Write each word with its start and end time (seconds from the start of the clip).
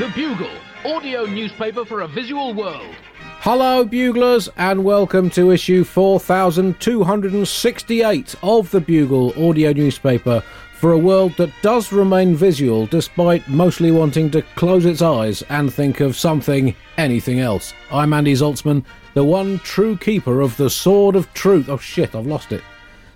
The 0.00 0.08
Bugle, 0.14 0.48
audio 0.86 1.26
newspaper 1.26 1.84
for 1.84 2.00
a 2.00 2.08
visual 2.08 2.54
world. 2.54 2.94
Hello, 3.40 3.84
Buglers, 3.84 4.48
and 4.56 4.82
welcome 4.82 5.28
to 5.28 5.50
issue 5.50 5.84
4268 5.84 8.34
of 8.42 8.70
the 8.70 8.80
Bugle 8.80 9.34
audio 9.46 9.74
newspaper 9.74 10.42
for 10.78 10.92
a 10.92 10.98
world 10.98 11.36
that 11.36 11.52
does 11.60 11.92
remain 11.92 12.34
visual 12.34 12.86
despite 12.86 13.46
mostly 13.46 13.90
wanting 13.90 14.30
to 14.30 14.40
close 14.56 14.86
its 14.86 15.02
eyes 15.02 15.42
and 15.50 15.70
think 15.70 16.00
of 16.00 16.16
something, 16.16 16.74
anything 16.96 17.40
else. 17.40 17.74
I'm 17.92 18.14
Andy 18.14 18.32
Zaltzman, 18.32 18.86
the 19.12 19.24
one 19.24 19.58
true 19.58 19.98
keeper 19.98 20.40
of 20.40 20.56
the 20.56 20.70
Sword 20.70 21.14
of 21.14 21.30
Truth. 21.34 21.68
Oh 21.68 21.76
shit, 21.76 22.14
I've 22.14 22.26
lost 22.26 22.52
it. 22.52 22.62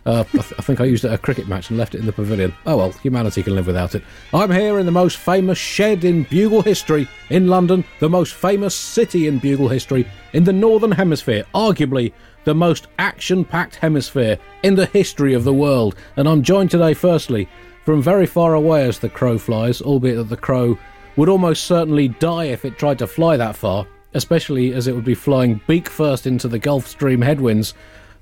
Uh, 0.06 0.24
I, 0.34 0.38
th- 0.38 0.52
I 0.58 0.62
think 0.62 0.80
I 0.80 0.84
used 0.84 1.04
it 1.04 1.08
at 1.08 1.14
a 1.14 1.18
cricket 1.18 1.48
match 1.48 1.70
and 1.70 1.78
left 1.78 1.94
it 1.94 2.00
in 2.00 2.06
the 2.06 2.12
pavilion. 2.12 2.54
Oh 2.66 2.76
well, 2.76 2.92
humanity 2.92 3.42
can 3.42 3.54
live 3.54 3.66
without 3.66 3.94
it. 3.94 4.02
I'm 4.32 4.50
here 4.50 4.78
in 4.78 4.86
the 4.86 4.92
most 4.92 5.16
famous 5.16 5.56
shed 5.56 6.04
in 6.04 6.24
Bugle 6.24 6.62
history 6.62 7.08
in 7.30 7.48
London, 7.48 7.84
the 8.00 8.10
most 8.10 8.34
famous 8.34 8.74
city 8.74 9.26
in 9.26 9.38
Bugle 9.38 9.68
history 9.68 10.06
in 10.34 10.44
the 10.44 10.52
Northern 10.52 10.92
Hemisphere, 10.92 11.44
arguably 11.54 12.12
the 12.44 12.54
most 12.54 12.88
action 12.98 13.44
packed 13.44 13.76
hemisphere 13.76 14.38
in 14.62 14.74
the 14.74 14.86
history 14.86 15.32
of 15.32 15.44
the 15.44 15.54
world. 15.54 15.94
And 16.16 16.28
I'm 16.28 16.42
joined 16.42 16.70
today, 16.70 16.92
firstly, 16.92 17.48
from 17.84 18.02
very 18.02 18.26
far 18.26 18.54
away 18.54 18.86
as 18.86 18.98
the 18.98 19.08
crow 19.08 19.38
flies, 19.38 19.80
albeit 19.80 20.16
that 20.16 20.28
the 20.28 20.36
crow 20.36 20.78
would 21.16 21.30
almost 21.30 21.64
certainly 21.64 22.08
die 22.08 22.44
if 22.44 22.64
it 22.64 22.78
tried 22.78 22.98
to 22.98 23.06
fly 23.06 23.36
that 23.38 23.56
far, 23.56 23.86
especially 24.12 24.74
as 24.74 24.86
it 24.86 24.94
would 24.94 25.04
be 25.04 25.14
flying 25.14 25.60
beak 25.66 25.88
first 25.88 26.26
into 26.26 26.48
the 26.48 26.58
Gulf 26.58 26.86
Stream 26.86 27.22
headwinds 27.22 27.72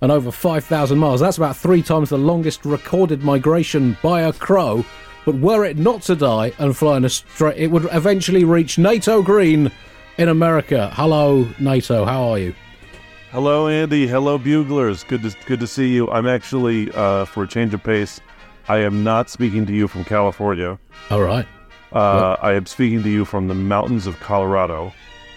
and 0.03 0.13
over 0.13 0.31
5,000 0.31 0.99
miles. 0.99 1.21
That's 1.21 1.39
about 1.39 1.57
three 1.57 1.81
times 1.81 2.11
the 2.11 2.19
longest 2.19 2.65
recorded 2.65 3.23
migration 3.23 3.97
by 4.03 4.23
a 4.23 4.33
crow. 4.33 4.85
But 5.25 5.37
were 5.37 5.65
it 5.65 5.79
not 5.79 6.03
to 6.03 6.17
die 6.17 6.53
and 6.59 6.77
fly 6.77 6.97
in 6.97 7.05
a 7.05 7.09
straight, 7.09 7.57
it 7.57 7.71
would 7.71 7.87
eventually 7.93 8.45
reach 8.45 8.77
Nato 8.77 9.23
Green 9.23 9.71
in 10.19 10.29
America. 10.29 10.91
Hello, 10.95 11.49
Nato. 11.61 12.05
How 12.05 12.31
are 12.31 12.39
you? 12.39 12.55
Hello, 13.31 13.69
Andy. 13.69 14.09
Hello, 14.09 14.37
Buglers. 14.37 15.05
Good 15.05 15.23
to 15.23 15.35
good 15.47 15.61
to 15.61 15.67
see 15.67 15.95
you. 15.95 16.11
I'm 16.11 16.27
actually, 16.27 16.91
uh, 16.93 17.25
for 17.25 17.45
a 17.45 17.49
change 17.49 17.73
of 17.73 17.83
pace, 17.83 18.21
I 18.69 18.79
am 18.79 19.05
not 19.05 19.31
speaking 19.31 19.65
to 19.67 19.73
you 19.73 19.87
from 19.87 20.05
California. 20.05 20.79
All 21.11 21.23
right. 21.23 21.47
Uh, 21.93 22.37
I 22.43 22.55
am 22.55 22.67
speaking 22.67 23.03
to 23.05 23.09
you 23.09 23.25
from 23.25 23.47
the 23.49 23.55
mountains 23.55 24.07
of 24.07 24.19
Colorado. 24.21 24.93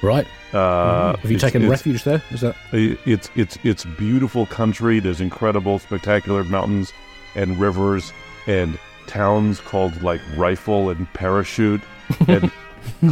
Right. 0.05 0.27
Uh, 0.53 1.17
Have 1.17 1.31
you 1.31 1.39
taken 1.39 1.67
refuge 1.67 2.03
there? 2.03 2.21
Is 2.29 2.41
that 2.41 2.55
It's 2.71 3.29
it's 3.35 3.57
it's 3.63 3.85
beautiful 3.97 4.45
country. 4.45 4.99
There's 4.99 5.19
incredible, 5.19 5.79
spectacular 5.79 6.43
mountains 6.43 6.93
and 7.33 7.59
rivers 7.59 8.13
and 8.45 8.77
towns 9.07 9.59
called 9.59 10.03
like 10.03 10.21
Rifle 10.37 10.91
and 10.91 11.11
Parachute 11.13 11.81
and 12.27 12.51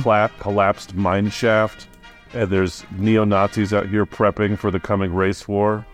clap, 0.02 0.38
collapsed 0.40 0.94
mine 0.94 1.32
shaft. 1.32 1.88
And 2.34 2.50
there's 2.52 2.86
neo 2.98 3.24
Nazis 3.26 3.74
out 3.74 3.90
here 3.90 4.06
prepping 4.06 4.58
for 4.58 4.70
the 4.70 4.80
coming 4.80 5.14
race 5.14 5.48
war. 5.48 5.86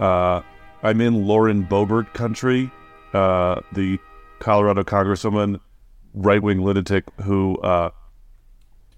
Uh, 0.00 0.40
I'm 0.82 1.00
in 1.02 1.26
Lauren 1.26 1.66
Boebert 1.66 2.14
country, 2.14 2.70
uh, 3.12 3.60
the 3.72 3.98
Colorado 4.38 4.82
congresswoman, 4.82 5.60
right 6.14 6.42
wing 6.42 6.62
lunatic 6.62 7.04
who 7.22 7.58
uh, 7.58 7.90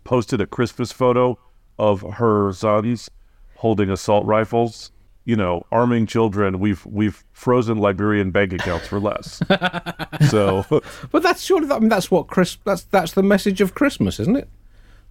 posted 0.04 0.40
a 0.40 0.46
Christmas 0.46 0.92
photo 0.92 1.38
of 1.78 2.02
her 2.02 2.52
sons 2.52 3.10
holding 3.56 3.90
assault 3.90 4.24
rifles. 4.26 4.90
You 5.26 5.36
know, 5.36 5.64
arming 5.70 6.06
children. 6.06 6.58
We've 6.58 6.84
we've 6.86 7.24
frozen 7.32 7.78
Liberian 7.78 8.30
bank 8.30 8.52
accounts 8.52 8.88
for 8.88 8.98
less. 8.98 9.42
so 10.30 10.64
But 11.12 11.22
that's 11.22 11.42
surely 11.42 11.70
I 11.70 11.78
mean 11.78 11.88
that's 11.88 12.10
what 12.10 12.26
Chris 12.26 12.56
that's 12.64 12.82
that's 12.84 13.12
the 13.12 13.22
message 13.22 13.60
of 13.60 13.74
Christmas, 13.74 14.18
isn't 14.18 14.36
it? 14.36 14.48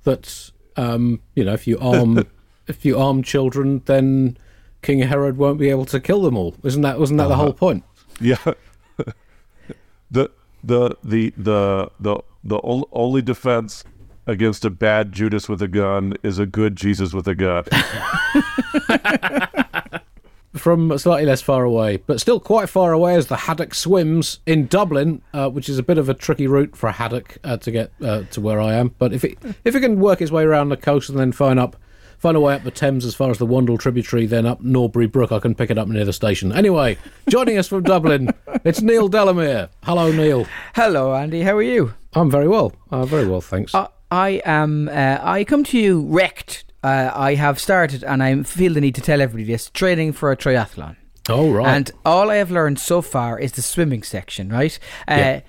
That 0.03 0.51
um, 0.75 1.21
you 1.35 1.43
know, 1.45 1.53
if 1.53 1.67
you 1.67 1.77
arm 1.79 2.27
if 2.67 2.83
you 2.83 2.97
arm 2.97 3.21
children, 3.23 3.81
then 3.85 4.37
King 4.81 4.99
Herod 4.99 5.37
won't 5.37 5.59
be 5.59 5.69
able 5.69 5.85
to 5.85 5.99
kill 5.99 6.23
them 6.23 6.37
all. 6.37 6.55
Isn't 6.63 6.81
that 6.81 6.99
wasn't 6.99 7.19
that 7.19 7.27
the 7.27 7.35
whole 7.35 7.53
point? 7.53 7.83
yeah, 8.19 8.37
the 10.11 10.31
the 10.63 10.95
the 11.03 11.33
the 11.37 11.91
the 11.99 12.17
the 12.43 12.59
only 12.91 13.21
defense 13.21 13.83
against 14.27 14.65
a 14.65 14.69
bad 14.69 15.11
Judas 15.11 15.49
with 15.49 15.61
a 15.61 15.67
gun 15.67 16.13
is 16.23 16.39
a 16.39 16.45
good 16.45 16.75
Jesus 16.75 17.13
with 17.13 17.27
a 17.27 17.35
gun. 17.35 17.63
From 20.53 20.97
slightly 20.97 21.25
less 21.25 21.41
far 21.41 21.63
away, 21.63 21.97
but 21.97 22.19
still 22.19 22.39
quite 22.39 22.69
far 22.69 22.91
away, 22.91 23.15
as 23.15 23.27
the 23.27 23.37
Haddock 23.37 23.75
swims 23.75 24.39
in 24.47 24.65
Dublin, 24.65 25.21
uh, 25.31 25.49
which 25.49 25.69
is 25.69 25.77
a 25.77 25.83
bit 25.83 25.99
of 25.99 26.09
a 26.09 26.13
tricky 26.13 26.47
route 26.47 26.75
for 26.75 26.87
a 26.87 26.91
haddock 26.91 27.37
uh, 27.43 27.57
to 27.57 27.71
get 27.71 27.91
uh, 28.01 28.23
to 28.31 28.41
where 28.41 28.59
I 28.59 28.73
am. 28.73 28.95
But 28.97 29.13
if 29.13 29.23
it 29.23 29.37
if 29.63 29.75
it 29.75 29.81
can 29.81 29.99
work 29.99 30.21
its 30.21 30.31
way 30.31 30.43
around 30.43 30.69
the 30.69 30.77
coast 30.77 31.07
and 31.07 31.19
then 31.19 31.31
find 31.31 31.59
up 31.59 31.77
find 32.19 32.35
a 32.35 32.39
way 32.39 32.53
up 32.53 32.63
the 32.63 32.71
Thames 32.71 33.05
as 33.05 33.15
far 33.15 33.31
as 33.31 33.37
the 33.37 33.47
Wandle 33.47 33.79
tributary, 33.79 34.25
then 34.25 34.45
up 34.45 34.61
Norbury 34.61 35.07
Brook, 35.07 35.31
I 35.31 35.39
can 35.39 35.55
pick 35.55 35.71
it 35.71 35.77
up 35.77 35.87
near 35.87 36.05
the 36.05 36.13
station. 36.13 36.51
Anyway, 36.51 36.97
joining 37.29 37.57
us 37.57 37.67
from 37.67 37.83
Dublin, 37.83 38.29
it's 38.65 38.81
Neil 38.81 39.07
Delamere. 39.07 39.69
Hello, 39.83 40.11
Neil. 40.11 40.45
Hello, 40.75 41.15
Andy. 41.15 41.41
How 41.41 41.55
are 41.55 41.63
you? 41.63 41.93
I'm 42.13 42.29
very 42.29 42.47
well. 42.47 42.73
Uh, 42.91 43.05
very 43.05 43.27
well, 43.27 43.41
thanks. 43.41 43.73
Uh, 43.73 43.87
I 44.11 44.41
am. 44.45 44.89
Uh, 44.89 45.17
I 45.21 45.43
come 45.43 45.63
to 45.65 45.77
you 45.79 46.01
wrecked. 46.07 46.65
Uh, 46.83 47.11
I 47.13 47.35
have 47.35 47.59
started, 47.59 48.03
and 48.03 48.23
I 48.23 48.43
feel 48.43 48.73
the 48.73 48.81
need 48.81 48.95
to 48.95 49.01
tell 49.01 49.21
everybody 49.21 49.51
this: 49.51 49.69
training 49.69 50.13
for 50.13 50.31
a 50.31 50.37
triathlon. 50.37 50.95
oh 51.29 51.51
right. 51.51 51.67
And 51.67 51.91
all 52.05 52.29
I 52.31 52.35
have 52.35 52.51
learned 52.51 52.79
so 52.79 53.01
far 53.01 53.37
is 53.39 53.51
the 53.53 53.61
swimming 53.61 54.03
section. 54.03 54.49
Right? 54.49 54.79
Uh, 55.07 55.15
Yeah. 55.17 55.41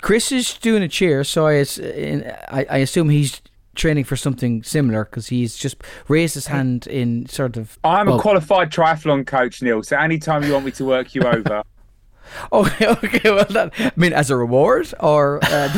Chris 0.00 0.32
is 0.32 0.54
doing 0.58 0.82
a 0.82 0.88
cheer, 0.88 1.22
so 1.24 1.46
I, 1.46 1.56
as- 1.56 1.78
in, 1.78 2.24
I, 2.48 2.64
I 2.70 2.76
assume 2.78 3.10
he's 3.10 3.42
training 3.74 4.04
for 4.04 4.16
something 4.16 4.62
similar 4.62 5.04
because 5.04 5.26
he's 5.28 5.56
just 5.58 5.76
raised 6.08 6.34
his 6.34 6.46
hand 6.46 6.86
in 6.86 7.26
sort 7.28 7.58
of. 7.58 7.78
I'm 7.84 8.06
Well- 8.06 8.18
a 8.18 8.22
qualified 8.22 8.70
triathlon 8.72 9.26
coach, 9.26 9.60
Neil. 9.62 9.82
So 9.82 9.98
anytime 9.98 10.42
you 10.42 10.54
want 10.54 10.64
me 10.64 10.70
to 10.72 10.84
work 10.86 11.14
you 11.14 11.22
over, 11.22 11.62
Okay, 12.52 12.86
okay. 12.86 13.30
Well, 13.30 13.44
that, 13.50 13.72
I 13.78 13.92
mean, 13.96 14.12
as 14.12 14.30
a 14.30 14.36
reward, 14.36 14.92
or 15.00 15.40
uh, 15.42 15.68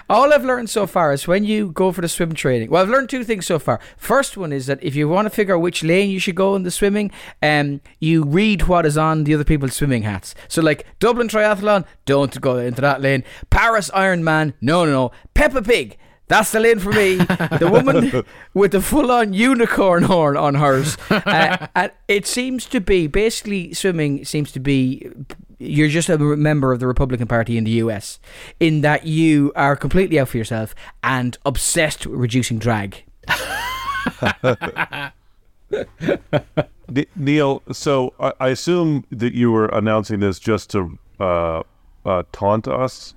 all 0.10 0.32
I've 0.32 0.44
learned 0.44 0.70
so 0.70 0.86
far 0.86 1.12
is 1.12 1.28
when 1.28 1.44
you 1.44 1.70
go 1.72 1.92
for 1.92 2.00
the 2.00 2.08
swim 2.08 2.34
training. 2.34 2.70
Well, 2.70 2.82
I've 2.82 2.88
learned 2.88 3.08
two 3.08 3.24
things 3.24 3.46
so 3.46 3.58
far. 3.58 3.80
First 3.96 4.36
one 4.36 4.52
is 4.52 4.66
that 4.66 4.82
if 4.82 4.94
you 4.94 5.08
want 5.08 5.26
to 5.26 5.30
figure 5.30 5.54
out 5.54 5.60
which 5.60 5.82
lane 5.82 6.10
you 6.10 6.18
should 6.18 6.34
go 6.34 6.56
in 6.56 6.62
the 6.62 6.70
swimming, 6.70 7.10
um, 7.42 7.80
you 8.00 8.24
read 8.24 8.62
what 8.62 8.86
is 8.86 8.98
on 8.98 9.24
the 9.24 9.34
other 9.34 9.44
people's 9.44 9.74
swimming 9.74 10.02
hats. 10.02 10.34
So, 10.48 10.62
like 10.62 10.86
Dublin 10.98 11.28
Triathlon, 11.28 11.84
don't 12.04 12.40
go 12.40 12.56
into 12.56 12.80
that 12.80 13.00
lane. 13.00 13.24
Paris 13.50 13.90
Ironman, 13.90 14.54
no, 14.60 14.84
no, 14.84 14.90
no. 14.90 15.12
Peppa 15.34 15.62
Pig. 15.62 15.96
That's 16.28 16.52
the 16.52 16.60
lane 16.60 16.78
for 16.78 16.92
me. 16.92 17.16
The 17.16 17.68
woman 17.70 18.24
with 18.54 18.72
the 18.72 18.80
full-on 18.80 19.32
unicorn 19.32 20.04
horn 20.04 20.36
on 20.36 20.54
hers. 20.54 20.96
Uh, 21.10 21.66
and 21.74 21.90
it 22.06 22.26
seems 22.26 22.66
to 22.66 22.80
be 22.80 23.06
basically 23.06 23.72
swimming 23.72 24.24
seems 24.24 24.52
to 24.52 24.60
be 24.60 25.10
you're 25.58 25.88
just 25.88 26.08
a 26.08 26.18
member 26.18 26.72
of 26.72 26.80
the 26.80 26.86
Republican 26.86 27.26
Party 27.26 27.58
in 27.58 27.64
the 27.64 27.72
US, 27.82 28.20
in 28.60 28.82
that 28.82 29.06
you 29.06 29.52
are 29.56 29.74
completely 29.74 30.20
out 30.20 30.28
for 30.28 30.38
yourself 30.38 30.74
and 31.02 31.36
obsessed 31.44 32.06
with 32.06 32.18
reducing 32.18 32.58
drag. 32.58 33.04
Neil, 37.16 37.62
so 37.72 38.14
I, 38.20 38.32
I 38.40 38.48
assume 38.48 39.04
that 39.10 39.34
you 39.34 39.50
were 39.50 39.66
announcing 39.66 40.20
this 40.20 40.38
just 40.38 40.70
to 40.70 40.98
uh, 41.20 41.62
uh, 42.06 42.22
taunt 42.32 42.68
us 42.68 43.14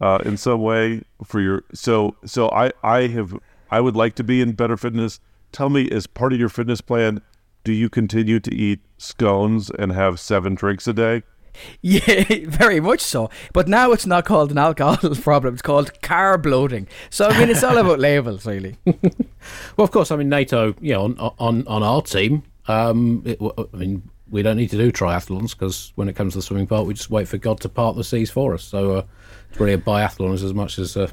uh, 0.00 0.18
in 0.24 0.36
some 0.36 0.62
way 0.62 1.02
for 1.24 1.40
your. 1.40 1.64
So, 1.72 2.16
so 2.24 2.48
I, 2.50 2.72
I 2.82 3.06
have, 3.08 3.34
I 3.70 3.80
would 3.80 3.96
like 3.96 4.14
to 4.16 4.24
be 4.24 4.40
in 4.40 4.52
better 4.52 4.76
fitness. 4.76 5.20
Tell 5.52 5.68
me, 5.68 5.88
as 5.90 6.06
part 6.06 6.32
of 6.32 6.38
your 6.38 6.48
fitness 6.48 6.80
plan, 6.80 7.22
do 7.64 7.72
you 7.72 7.88
continue 7.88 8.40
to 8.40 8.54
eat 8.54 8.80
scones 8.98 9.70
and 9.70 9.92
have 9.92 10.20
seven 10.20 10.54
drinks 10.54 10.86
a 10.86 10.92
day? 10.92 11.22
Yeah, 11.80 12.24
very 12.48 12.80
much 12.80 13.00
so. 13.00 13.30
But 13.54 13.66
now 13.66 13.92
it's 13.92 14.04
not 14.04 14.26
called 14.26 14.50
an 14.50 14.58
alcohol 14.58 15.14
problem; 15.22 15.54
it's 15.54 15.62
called 15.62 15.90
carb 16.02 16.44
loading. 16.44 16.86
So 17.08 17.28
I 17.28 17.38
mean, 17.38 17.48
it's 17.48 17.64
all 17.64 17.78
about 17.78 17.98
labels, 18.08 18.44
really. 18.44 18.76
Well, 18.84 19.84
of 19.84 19.90
course, 19.90 20.10
I 20.10 20.16
mean 20.16 20.28
Nato. 20.28 20.74
You 20.82 20.92
know, 20.92 21.04
on 21.04 21.18
on, 21.38 21.66
on 21.66 21.82
our 21.82 22.02
team, 22.02 22.42
um, 22.68 23.22
it, 23.24 23.38
w- 23.38 23.70
I 23.72 23.76
mean, 23.76 24.02
we 24.30 24.42
don't 24.42 24.56
need 24.58 24.68
to 24.70 24.76
do 24.76 24.92
triathlons 24.92 25.52
because 25.52 25.92
when 25.94 26.08
it 26.10 26.14
comes 26.14 26.34
to 26.34 26.38
the 26.40 26.42
swimming 26.42 26.66
part, 26.66 26.86
we 26.86 26.92
just 26.92 27.10
wait 27.10 27.26
for 27.28 27.38
God 27.38 27.60
to 27.60 27.70
part 27.70 27.96
the 27.96 28.04
seas 28.04 28.30
for 28.30 28.52
us. 28.52 28.62
So 28.62 28.96
uh, 28.96 28.98
it's 28.98 29.15
really 29.58 29.72
a 29.74 29.78
biathlon 29.78 30.32
as, 30.34 30.42
as 30.42 30.54
much 30.54 30.78
as 30.78 30.96
uh, 30.96 31.08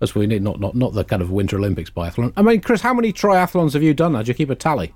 as 0.00 0.14
we 0.14 0.26
need. 0.26 0.42
Not 0.42 0.60
not 0.60 0.74
not 0.74 0.94
the 0.94 1.04
kind 1.04 1.22
of 1.22 1.30
Winter 1.30 1.56
Olympics 1.56 1.90
biathlon. 1.90 2.32
I 2.36 2.42
mean, 2.42 2.60
Chris, 2.60 2.80
how 2.80 2.94
many 2.94 3.12
triathlons 3.12 3.72
have 3.74 3.82
you 3.82 3.94
done? 3.94 4.12
now? 4.12 4.22
Do 4.22 4.28
you 4.28 4.34
keep 4.34 4.50
a 4.50 4.54
tally? 4.54 4.94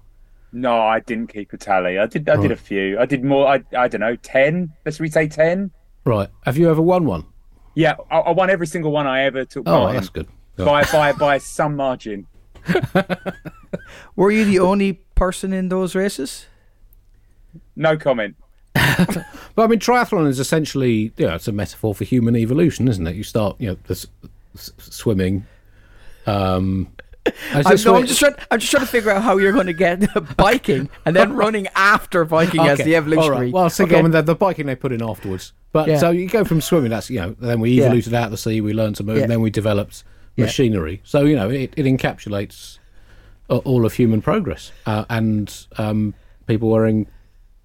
no, 0.55 0.79
I 0.82 1.00
didn't 1.00 1.29
keep 1.29 1.52
a 1.55 1.56
tally. 1.56 1.99
I 1.99 2.06
did. 2.06 2.29
I 2.29 2.37
did 2.37 2.50
a 2.52 2.56
few. 2.56 2.99
I 2.99 3.06
did 3.06 3.25
more. 3.25 3.46
I, 3.49 3.62
I 3.76 3.88
don't 3.88 4.00
know, 4.02 4.17
ten. 4.17 4.73
Let's 4.84 5.00
we 5.00 5.08
say 5.08 5.26
ten. 5.29 5.70
Right. 6.05 6.29
Have 6.44 6.58
you 6.58 6.69
ever 6.70 6.82
won 6.82 7.06
one? 7.06 7.25
Yeah, 7.75 7.94
I, 8.11 8.19
I 8.19 8.31
won 8.32 8.50
every 8.50 8.67
single 8.67 8.90
one 8.93 9.06
I 9.06 9.23
ever 9.23 9.44
took 9.46 9.62
Oh, 9.67 9.90
that's 9.90 10.08
in 10.08 10.12
good. 10.12 10.29
by 10.58 10.84
by 10.84 11.12
by 11.19 11.38
some 11.38 11.75
margin. 11.76 12.26
Were 14.17 14.31
you 14.31 14.44
the 14.44 14.58
only 14.58 14.94
person 15.14 15.52
in 15.52 15.69
those 15.69 15.94
races? 15.94 16.46
No 17.76 17.96
comment. 17.96 18.37
But 19.55 19.65
I 19.65 19.67
mean, 19.67 19.81
triathlon 19.81 20.27
is 20.29 20.41
essentially, 20.41 21.13
you 21.19 21.27
know, 21.27 21.35
it's 21.35 21.47
a 21.47 21.53
metaphor 21.53 21.95
for 21.95 22.05
human 22.05 22.35
evolution, 22.37 22.89
isn't 22.89 23.07
it? 23.07 23.15
You 23.17 23.23
start, 23.23 23.57
you 23.61 23.69
know, 23.69 23.77
this, 23.87 24.07
s- 24.55 24.71
swimming. 24.79 25.45
Um, 26.27 26.89
I'm, 27.53 27.63
just 27.65 27.85
no, 27.85 27.97
I'm 27.97 28.07
just 28.07 28.19
trying. 28.19 28.35
I'm 28.51 28.59
just 28.59 28.71
trying 28.71 28.85
to 28.85 28.91
figure 28.91 29.11
out 29.11 29.23
how 29.23 29.37
you're 29.37 29.53
going 29.53 29.67
to 29.67 29.73
get 29.73 30.03
biking 30.37 30.89
and 31.05 31.15
then 31.15 31.35
running 31.35 31.69
after 31.77 32.25
biking 32.25 32.61
as 32.61 32.79
the 32.79 32.95
all 32.97 33.03
evolutionary. 33.03 33.45
right. 33.47 33.53
Well, 33.53 33.63
I 33.63 33.67
was 33.67 33.77
thinking 33.77 33.95
Okay. 33.97 33.99
I 34.01 34.03
mean, 34.03 34.11
the, 34.13 34.23
the 34.23 34.35
biking 34.35 34.67
they 34.67 34.75
put 34.75 34.91
in 34.93 35.03
afterwards. 35.03 35.53
But 35.73 35.89
Yeah. 35.89 35.99
so 35.99 36.11
you 36.11 36.29
go 36.29 36.45
from 36.45 36.61
swimming. 36.61 36.91
That's 36.91 37.11
you 37.11 37.21
know. 37.21 37.37
Then 37.39 37.61
we 37.61 37.73
Yeah. 37.73 37.89
out 37.93 37.95
of 38.25 38.31
the 38.31 38.37
sea. 38.37 38.61
We 38.61 38.73
learned 38.73 38.97
to 38.97 39.05
move. 39.05 39.17
Yeah. 39.19 39.23
And 39.25 39.31
then 39.31 39.41
we 39.43 39.51
developed 39.51 40.03
machinery. 40.37 41.01
So 41.05 41.25
you 41.25 41.37
know, 41.37 41.51
it, 41.51 41.75
it 41.77 41.85
encapsulates 41.85 42.79
all 43.49 43.85
of 43.85 43.93
human 43.93 44.23
progress 44.23 44.73
uh, 44.87 45.05
and 45.11 45.67
um, 45.77 46.15
people 46.47 46.71
wearing 46.71 47.07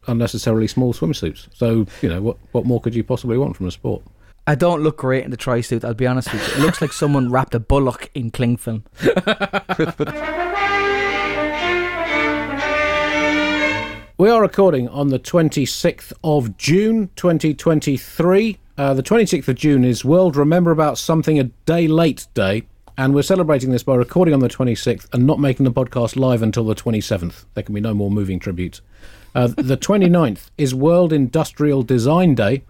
unnecessarily 0.08 0.68
small 0.68 0.94
swimsuits. 0.94 1.48
So 1.54 1.86
you 2.02 2.10
know, 2.10 2.22
what 2.22 2.38
what 2.52 2.66
more 2.66 2.82
could 2.82 2.96
you 2.96 3.04
possibly 3.04 3.38
want 3.38 3.56
from 3.56 3.68
a 3.68 3.72
sport? 3.72 4.04
I 4.46 4.56
don't 4.56 4.82
look 4.82 4.98
great 4.98 5.26
in 5.26 5.32
the 5.32 5.38
tri 5.38 5.62
suit. 5.62 5.84
I'll 5.84 5.94
be 5.94 6.08
honest 6.08 6.32
with 6.32 6.48
you. 6.48 6.54
It 6.56 6.66
looks 6.66 6.82
like 6.82 6.94
someone 6.94 7.30
wrapped 7.32 7.54
a 7.54 7.60
bullock 7.60 8.10
in 8.14 8.32
cling 8.32 8.58
film. 8.58 8.84
We 14.20 14.32
are 14.32 14.42
recording 14.42 14.90
on 14.90 15.10
the 15.10 15.20
26th 15.20 16.12
of 16.24 16.58
June 16.58 17.12
2023. 17.18 18.58
Uh, 18.76 18.96
the 18.96 19.04
26th 19.04 19.48
of 19.48 19.54
June 19.54 19.86
is 19.86 20.04
World 20.04 20.36
Remember 20.36 20.72
About 20.72 20.98
Something 20.98 21.38
a 21.38 21.44
Day 21.44 21.88
Late 21.88 22.26
Day, 22.34 22.64
and 22.98 23.14
we're 23.14 23.22
celebrating 23.22 23.70
this 23.70 23.84
by 23.84 23.94
recording 23.94 24.34
on 24.34 24.40
the 24.40 24.50
26th 24.50 25.08
and 25.14 25.28
not 25.28 25.40
making 25.40 25.66
the 25.66 25.72
podcast 25.72 26.16
live 26.16 26.42
until 26.42 26.64
the 26.64 26.74
27th. 26.74 27.46
There 27.54 27.64
can 27.64 27.76
be 27.76 27.80
no 27.80 27.94
more 27.94 28.10
moving 28.10 28.40
tributes. 28.40 28.82
Uh, 29.38 29.46
the 29.56 29.78
29th 29.78 30.50
is 30.58 30.74
World 30.74 31.14
Industrial 31.14 31.84
Design 31.84 32.34
Day, 32.34 32.64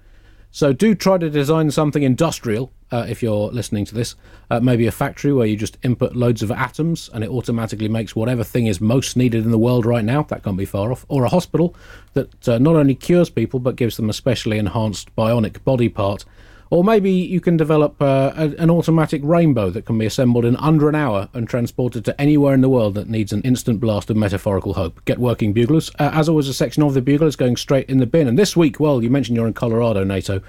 so 0.52 0.74
do 0.74 0.96
try 0.96 1.18
to 1.18 1.30
design 1.30 1.72
something 1.72 2.04
industrial 2.04 2.74
uh, 2.92 3.06
if 3.08 3.24
you're 3.24 3.50
listening 3.52 3.86
to 3.86 3.96
this. 3.96 4.16
Uh, 4.52 4.60
maybe 4.60 4.86
a 4.86 4.92
factory 4.92 5.31
where 5.31 5.48
you 5.48 5.56
just 5.56 5.78
input 5.81 6.14
loads 6.14 6.44
of 6.44 6.52
atoms 6.52 7.10
and 7.14 7.24
it 7.24 7.30
automatically 7.30 7.88
makes 7.88 8.18
whatever 8.18 8.44
thing 8.44 8.66
is 8.66 8.81
most 8.81 9.16
needed 9.16 9.46
in 9.46 9.52
the 9.52 9.58
world 9.58 9.86
right 9.86 10.04
now. 10.04 10.24
That 10.24 10.44
can't 10.44 10.58
be 10.58 10.66
far 10.66 10.92
off. 10.92 11.06
Or 11.08 11.24
a 11.24 11.30
hospital 11.30 11.74
that 12.16 12.50
uh, 12.50 12.58
not 12.58 12.75
only 12.75 12.96
cures 12.96 13.30
people 13.30 13.62
but 13.62 13.78
gives 13.78 13.96
them 13.96 14.10
a 14.10 14.14
specially 14.14 14.58
enhanced 14.58 15.16
bionic 15.16 15.64
body 15.64 15.88
part. 15.88 16.25
Or 16.69 16.84
maybe 16.84 17.12
you 17.12 17.40
can 17.40 17.58
develop 17.58 18.02
uh, 18.02 18.34
a, 18.36 18.62
an 18.62 18.69
automatic 18.69 19.22
rainbow 19.24 19.69
that 19.69 19.86
can 19.86 19.98
be 19.98 20.06
assembled 20.06 20.46
in 20.46 20.56
under 20.58 20.90
an 20.90 20.96
hour 20.96 21.30
and 21.34 21.48
transported 21.48 22.04
to 22.06 22.19
anywhere 22.19 22.54
in 22.54 22.62
the 22.62 22.69
world 22.69 22.96
that 22.96 23.10
needs 23.10 23.31
an 23.31 23.42
instant 23.44 23.80
blast 23.80 24.10
of 24.10 24.18
metaphorical 24.18 24.74
hope. 24.74 25.04
Get 25.06 25.18
working, 25.19 25.54
buglers. 25.54 25.90
Uh, 26.00 26.12
as 26.14 26.28
always, 26.28 26.48
a 26.48 26.54
section 26.54 26.84
of 26.84 26.94
the 26.94 27.02
bugle 27.02 27.28
is 27.28 27.36
going 27.36 27.56
straight 27.56 27.90
in 27.90 28.00
the 28.00 28.06
bin. 28.06 28.28
And 28.28 28.38
this 28.38 28.56
week, 28.56 28.80
well, 28.80 29.02
you 29.02 29.10
mentioned 29.10 29.38
you're 29.38 29.48
in 29.48 29.54
Colorado, 29.54 30.04
Nato. 30.04 30.42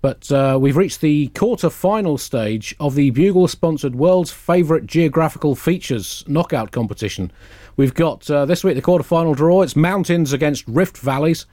But 0.00 0.30
uh, 0.30 0.58
we've 0.60 0.76
reached 0.76 1.00
the 1.00 1.26
quarter-final 1.28 2.18
stage 2.18 2.72
of 2.78 2.94
the 2.94 3.10
Bugle-sponsored 3.10 3.96
world's 3.96 4.30
favourite 4.30 4.86
geographical 4.86 5.56
features 5.56 6.22
knockout 6.28 6.70
competition. 6.70 7.32
We've 7.76 7.94
got 7.94 8.30
uh, 8.30 8.44
this 8.44 8.62
week 8.62 8.76
the 8.76 8.82
quarter-final 8.82 9.34
draw. 9.34 9.62
It's 9.62 9.74
mountains 9.74 10.32
against 10.32 10.68
rift 10.68 10.98
valleys, 10.98 11.46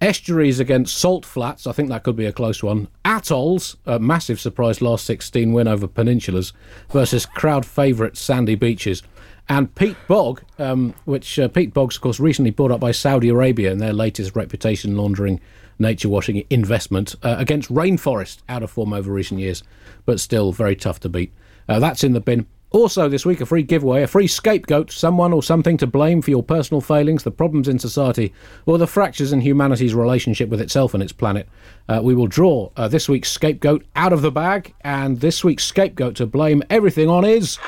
estuaries 0.00 0.60
against 0.60 0.96
salt 0.96 1.26
flats. 1.26 1.66
I 1.66 1.72
think 1.72 1.88
that 1.88 2.02
could 2.02 2.16
be 2.16 2.26
a 2.26 2.32
close 2.32 2.62
one. 2.62 2.88
Atolls, 3.04 3.76
a 3.86 3.98
massive 3.98 4.40
surprise 4.40 4.80
last 4.80 5.04
16 5.06 5.52
win 5.52 5.68
over 5.68 5.88
peninsulas 5.88 6.52
versus 6.90 7.26
crowd 7.26 7.66
favourite 7.66 8.16
sandy 8.16 8.54
beaches. 8.54 9.02
And 9.48 9.74
Peat 9.74 9.96
Bog, 10.06 10.42
um, 10.58 10.94
which 11.04 11.38
uh, 11.38 11.48
Peat 11.48 11.72
Bog's, 11.72 11.96
of 11.96 12.02
course, 12.02 12.20
recently 12.20 12.50
bought 12.50 12.70
up 12.70 12.80
by 12.80 12.92
Saudi 12.92 13.30
Arabia 13.30 13.72
in 13.72 13.78
their 13.78 13.94
latest 13.94 14.36
reputation 14.36 14.96
laundering 14.96 15.40
nature 15.78 16.08
washing 16.08 16.44
investment 16.50 17.14
uh, 17.22 17.36
against 17.38 17.72
Rainforest, 17.72 18.38
out 18.48 18.62
of 18.62 18.70
form 18.70 18.92
over 18.92 19.12
recent 19.12 19.40
years, 19.40 19.62
but 20.04 20.20
still 20.20 20.52
very 20.52 20.76
tough 20.76 21.00
to 21.00 21.08
beat. 21.08 21.32
Uh, 21.68 21.78
that's 21.78 22.04
in 22.04 22.12
the 22.12 22.20
bin. 22.20 22.46
Also, 22.70 23.08
this 23.08 23.24
week, 23.24 23.40
a 23.40 23.46
free 23.46 23.62
giveaway, 23.62 24.02
a 24.02 24.06
free 24.06 24.26
scapegoat, 24.26 24.90
someone 24.90 25.32
or 25.32 25.42
something 25.42 25.78
to 25.78 25.86
blame 25.86 26.20
for 26.20 26.30
your 26.30 26.42
personal 26.42 26.82
failings, 26.82 27.22
the 27.22 27.30
problems 27.30 27.66
in 27.66 27.78
society, 27.78 28.32
or 28.66 28.76
the 28.76 28.86
fractures 28.86 29.32
in 29.32 29.40
humanity's 29.40 29.94
relationship 29.94 30.50
with 30.50 30.60
itself 30.60 30.92
and 30.92 31.02
its 31.02 31.12
planet. 31.12 31.48
Uh, 31.88 32.00
we 32.02 32.14
will 32.14 32.26
draw 32.26 32.70
uh, 32.76 32.86
this 32.86 33.08
week's 33.08 33.30
scapegoat 33.30 33.86
out 33.96 34.12
of 34.12 34.20
the 34.20 34.30
bag, 34.30 34.74
and 34.82 35.20
this 35.20 35.42
week's 35.42 35.64
scapegoat 35.64 36.14
to 36.16 36.26
blame 36.26 36.62
everything 36.68 37.08
on 37.08 37.24
is. 37.24 37.58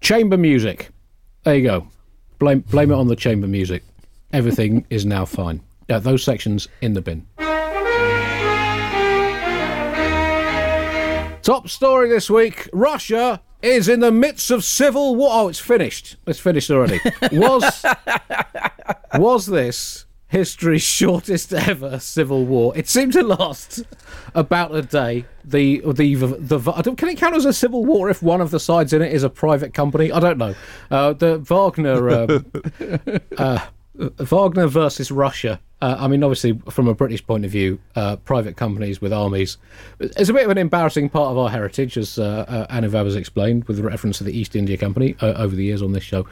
Chamber 0.00 0.36
music. 0.36 0.90
There 1.44 1.56
you 1.56 1.62
go. 1.62 1.88
Blame 2.38 2.60
blame 2.60 2.90
it 2.90 2.94
on 2.94 3.08
the 3.08 3.16
chamber 3.16 3.46
music. 3.46 3.82
Everything 4.32 4.86
is 4.90 5.06
now 5.06 5.24
fine. 5.24 5.62
Yeah, 5.88 5.98
those 5.98 6.22
sections 6.22 6.68
in 6.82 6.92
the 6.92 7.00
bin. 7.00 7.26
Top 11.48 11.70
story 11.70 12.10
this 12.10 12.28
week: 12.28 12.68
Russia 12.74 13.40
is 13.62 13.88
in 13.88 14.00
the 14.00 14.12
midst 14.12 14.50
of 14.50 14.62
civil 14.62 15.16
war. 15.16 15.30
Oh, 15.32 15.48
it's 15.48 15.58
finished. 15.58 16.16
It's 16.26 16.38
finished 16.38 16.70
already. 16.70 17.00
Was 17.32 17.86
was 19.14 19.46
this 19.46 20.04
history's 20.26 20.82
shortest 20.98 21.54
ever 21.54 22.00
civil 22.00 22.44
war? 22.44 22.76
It 22.76 22.86
seemed 22.86 23.14
to 23.14 23.22
last 23.22 23.82
about 24.34 24.74
a 24.74 24.82
day. 24.82 25.24
The 25.42 25.80
the 25.86 26.16
the, 26.16 26.70
I 26.70 26.82
don't, 26.82 26.96
can 26.96 27.08
it 27.08 27.16
count 27.16 27.34
as 27.34 27.46
a 27.46 27.54
civil 27.54 27.82
war 27.82 28.10
if 28.10 28.22
one 28.22 28.42
of 28.42 28.50
the 28.50 28.60
sides 28.60 28.92
in 28.92 29.00
it 29.00 29.14
is 29.14 29.22
a 29.22 29.30
private 29.30 29.72
company? 29.72 30.12
I 30.12 30.20
don't 30.20 30.36
know. 30.36 30.54
Uh, 30.90 31.14
the 31.14 31.38
Wagner. 31.38 32.10
Uh, 32.10 33.18
uh, 33.38 33.66
Wagner 34.18 34.66
versus 34.66 35.10
Russia. 35.10 35.60
Uh, 35.80 35.96
I 35.98 36.08
mean, 36.08 36.24
obviously, 36.24 36.60
from 36.70 36.88
a 36.88 36.94
British 36.94 37.24
point 37.24 37.44
of 37.44 37.50
view, 37.52 37.78
uh, 37.94 38.16
private 38.16 38.56
companies 38.56 39.00
with 39.00 39.12
armies. 39.12 39.58
It's 40.00 40.28
a 40.28 40.32
bit 40.32 40.44
of 40.44 40.50
an 40.50 40.58
embarrassing 40.58 41.08
part 41.10 41.30
of 41.30 41.38
our 41.38 41.50
heritage, 41.50 41.96
as 41.96 42.18
uh, 42.18 42.66
uh, 42.68 42.80
has 42.80 43.16
explained 43.16 43.64
with 43.64 43.78
reference 43.78 44.18
to 44.18 44.24
the 44.24 44.36
East 44.36 44.56
India 44.56 44.76
Company 44.76 45.14
uh, 45.20 45.34
over 45.36 45.54
the 45.54 45.64
years 45.64 45.80
on 45.80 45.92
this 45.92 46.02
show. 46.02 46.26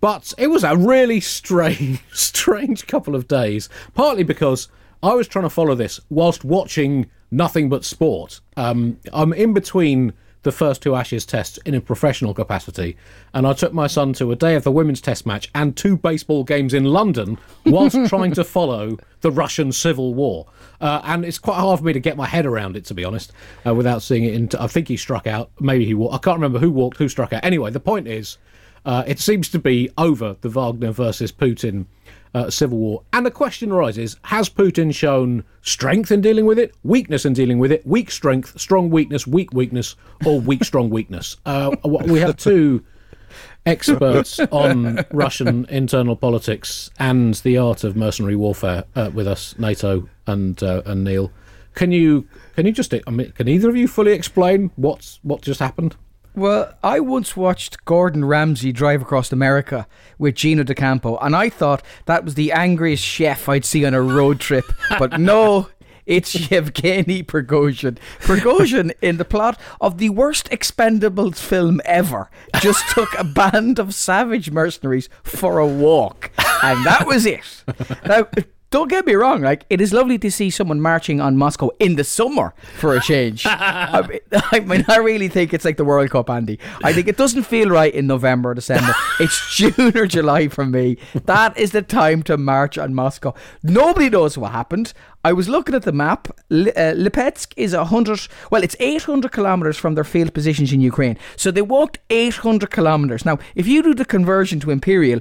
But 0.00 0.34
it 0.36 0.48
was 0.48 0.64
a 0.64 0.76
really 0.76 1.20
strange, 1.20 2.02
strange 2.12 2.86
couple 2.86 3.14
of 3.14 3.26
days, 3.26 3.70
partly 3.94 4.22
because 4.22 4.68
I 5.02 5.14
was 5.14 5.26
trying 5.26 5.44
to 5.44 5.50
follow 5.50 5.74
this 5.74 5.98
whilst 6.10 6.44
watching 6.44 7.10
nothing 7.30 7.70
but 7.70 7.84
sport. 7.84 8.40
Um, 8.56 8.98
I'm 9.12 9.32
in 9.32 9.54
between 9.54 10.12
the 10.42 10.52
first 10.52 10.82
two 10.82 10.94
Ashes 10.94 11.26
tests 11.26 11.58
in 11.66 11.74
a 11.74 11.80
professional 11.80 12.34
capacity, 12.34 12.96
and 13.34 13.46
I 13.46 13.52
took 13.52 13.72
my 13.72 13.86
son 13.86 14.12
to 14.14 14.32
a 14.32 14.36
day 14.36 14.54
of 14.54 14.64
the 14.64 14.72
women's 14.72 15.00
test 15.00 15.26
match 15.26 15.50
and 15.54 15.76
two 15.76 15.96
baseball 15.96 16.44
games 16.44 16.72
in 16.72 16.84
London 16.84 17.38
whilst 17.66 17.96
trying 18.08 18.32
to 18.32 18.44
follow 18.44 18.96
the 19.20 19.30
Russian 19.30 19.72
Civil 19.72 20.14
War. 20.14 20.46
Uh, 20.80 21.00
and 21.04 21.24
it's 21.24 21.38
quite 21.38 21.56
hard 21.56 21.78
for 21.78 21.84
me 21.84 21.92
to 21.92 22.00
get 22.00 22.16
my 22.16 22.26
head 22.26 22.46
around 22.46 22.76
it, 22.76 22.84
to 22.86 22.94
be 22.94 23.04
honest, 23.04 23.32
uh, 23.66 23.74
without 23.74 24.02
seeing 24.02 24.24
it. 24.24 24.34
Into, 24.34 24.60
I 24.60 24.66
think 24.66 24.88
he 24.88 24.96
struck 24.96 25.26
out. 25.26 25.50
Maybe 25.60 25.84
he 25.84 25.94
walked. 25.94 26.14
I 26.14 26.18
can't 26.18 26.36
remember 26.36 26.58
who 26.58 26.70
walked, 26.70 26.96
who 26.96 27.08
struck 27.08 27.32
out. 27.32 27.44
Anyway, 27.44 27.70
the 27.70 27.80
point 27.80 28.08
is, 28.08 28.38
uh, 28.86 29.04
it 29.06 29.18
seems 29.18 29.50
to 29.50 29.58
be 29.58 29.90
over 29.98 30.36
the 30.40 30.48
Wagner 30.48 30.90
versus 30.90 31.30
Putin 31.32 31.84
uh, 32.34 32.50
civil 32.50 32.78
war. 32.78 33.02
And 33.12 33.26
the 33.26 33.30
question 33.30 33.72
arises 33.72 34.16
has 34.24 34.48
Putin 34.48 34.94
shown 34.94 35.44
strength 35.62 36.10
in 36.10 36.20
dealing 36.20 36.46
with 36.46 36.58
it, 36.58 36.74
weakness 36.82 37.24
in 37.24 37.32
dealing 37.32 37.58
with 37.58 37.72
it, 37.72 37.86
weak 37.86 38.10
strength, 38.10 38.58
strong 38.60 38.90
weakness, 38.90 39.26
weak 39.26 39.52
weakness, 39.52 39.96
or 40.24 40.40
weak 40.40 40.64
strong 40.64 40.90
weakness? 40.98 41.36
Uh, 41.46 41.74
we 41.84 42.20
have 42.20 42.36
two 42.36 42.84
experts 43.66 44.40
on 44.50 45.04
Russian 45.10 45.66
internal 45.66 46.16
politics 46.16 46.90
and 46.98 47.34
the 47.34 47.58
art 47.58 47.84
of 47.84 47.96
mercenary 47.96 48.36
warfare 48.36 48.84
uh, 48.94 49.10
with 49.12 49.26
us, 49.26 49.58
NATO 49.58 50.08
and 50.26 50.62
uh, 50.62 50.82
and 50.86 51.04
Neil. 51.04 51.30
Can 51.74 51.92
you 51.92 52.26
can 52.56 52.66
you 52.66 52.72
just 52.72 52.92
I 52.94 53.10
mean, 53.10 53.32
can 53.32 53.48
either 53.48 53.68
of 53.68 53.76
you 53.76 53.88
fully 53.88 54.12
explain 54.12 54.70
what's 54.76 55.20
what 55.22 55.42
just 55.42 55.60
happened? 55.60 55.96
Well, 56.40 56.72
I 56.82 57.00
once 57.00 57.36
watched 57.36 57.84
Gordon 57.84 58.24
Ramsay 58.24 58.72
drive 58.72 59.02
across 59.02 59.30
America 59.30 59.86
with 60.18 60.36
Gino 60.36 60.62
D'Acampo, 60.62 61.18
and 61.20 61.36
I 61.36 61.50
thought 61.50 61.82
that 62.06 62.24
was 62.24 62.32
the 62.32 62.50
angriest 62.50 63.04
chef 63.04 63.46
I'd 63.46 63.66
see 63.66 63.84
on 63.84 63.92
a 63.92 64.00
road 64.00 64.40
trip. 64.40 64.64
But 64.98 65.20
no, 65.20 65.68
it's 66.06 66.50
Yevgeny 66.50 67.24
Prigozhin. 67.24 67.98
Prigozhin, 68.20 68.90
in 69.02 69.18
the 69.18 69.24
plot 69.26 69.60
of 69.82 69.98
the 69.98 70.08
worst 70.08 70.48
Expendables 70.48 71.36
film 71.36 71.78
ever, 71.84 72.30
just 72.62 72.88
took 72.94 73.12
a 73.18 73.24
band 73.24 73.78
of 73.78 73.92
savage 73.92 74.50
mercenaries 74.50 75.10
for 75.22 75.58
a 75.58 75.66
walk, 75.66 76.30
and 76.62 76.86
that 76.86 77.06
was 77.06 77.26
it. 77.26 77.64
Now, 78.06 78.26
don't 78.70 78.88
get 78.88 79.04
me 79.04 79.14
wrong, 79.14 79.42
like 79.42 79.64
it 79.68 79.80
is 79.80 79.92
lovely 79.92 80.16
to 80.18 80.30
see 80.30 80.48
someone 80.48 80.80
marching 80.80 81.20
on 81.20 81.36
Moscow 81.36 81.70
in 81.80 81.96
the 81.96 82.04
summer 82.04 82.54
for 82.78 82.94
a 82.94 83.00
change. 83.00 83.44
I, 83.48 84.06
mean, 84.06 84.20
I 84.52 84.60
mean, 84.60 84.84
I 84.86 84.98
really 84.98 85.28
think 85.28 85.52
it's 85.52 85.64
like 85.64 85.76
the 85.76 85.84
World 85.84 86.10
Cup, 86.10 86.30
Andy. 86.30 86.58
I 86.84 86.92
think 86.92 87.08
it 87.08 87.16
doesn't 87.16 87.42
feel 87.42 87.68
right 87.68 87.92
in 87.92 88.06
November 88.06 88.50
or 88.50 88.54
December. 88.54 88.94
it's 89.20 89.56
June 89.56 89.96
or 89.96 90.06
July 90.06 90.46
for 90.48 90.64
me. 90.64 90.98
That 91.24 91.56
is 91.58 91.72
the 91.72 91.82
time 91.82 92.22
to 92.24 92.36
march 92.36 92.78
on 92.78 92.94
Moscow. 92.94 93.34
Nobody 93.64 94.08
knows 94.08 94.38
what 94.38 94.52
happened. 94.52 94.92
I 95.24 95.32
was 95.32 95.48
looking 95.48 95.74
at 95.74 95.82
the 95.82 95.92
map. 95.92 96.28
Li- 96.48 96.72
uh, 96.72 96.94
Lipetsk 96.94 97.52
is 97.56 97.74
a 97.74 97.84
hundred. 97.86 98.26
Well, 98.50 98.62
it's 98.62 98.76
eight 98.78 99.02
hundred 99.02 99.32
kilometers 99.32 99.76
from 99.76 99.94
their 99.94 100.04
field 100.04 100.32
positions 100.32 100.72
in 100.72 100.80
Ukraine. 100.80 101.18
So 101.36 101.50
they 101.50 101.60
walked 101.60 101.98
eight 102.08 102.36
hundred 102.36 102.70
kilometers. 102.70 103.26
Now, 103.26 103.38
if 103.54 103.66
you 103.66 103.82
do 103.82 103.94
the 103.94 104.04
conversion 104.04 104.60
to 104.60 104.70
imperial, 104.70 105.20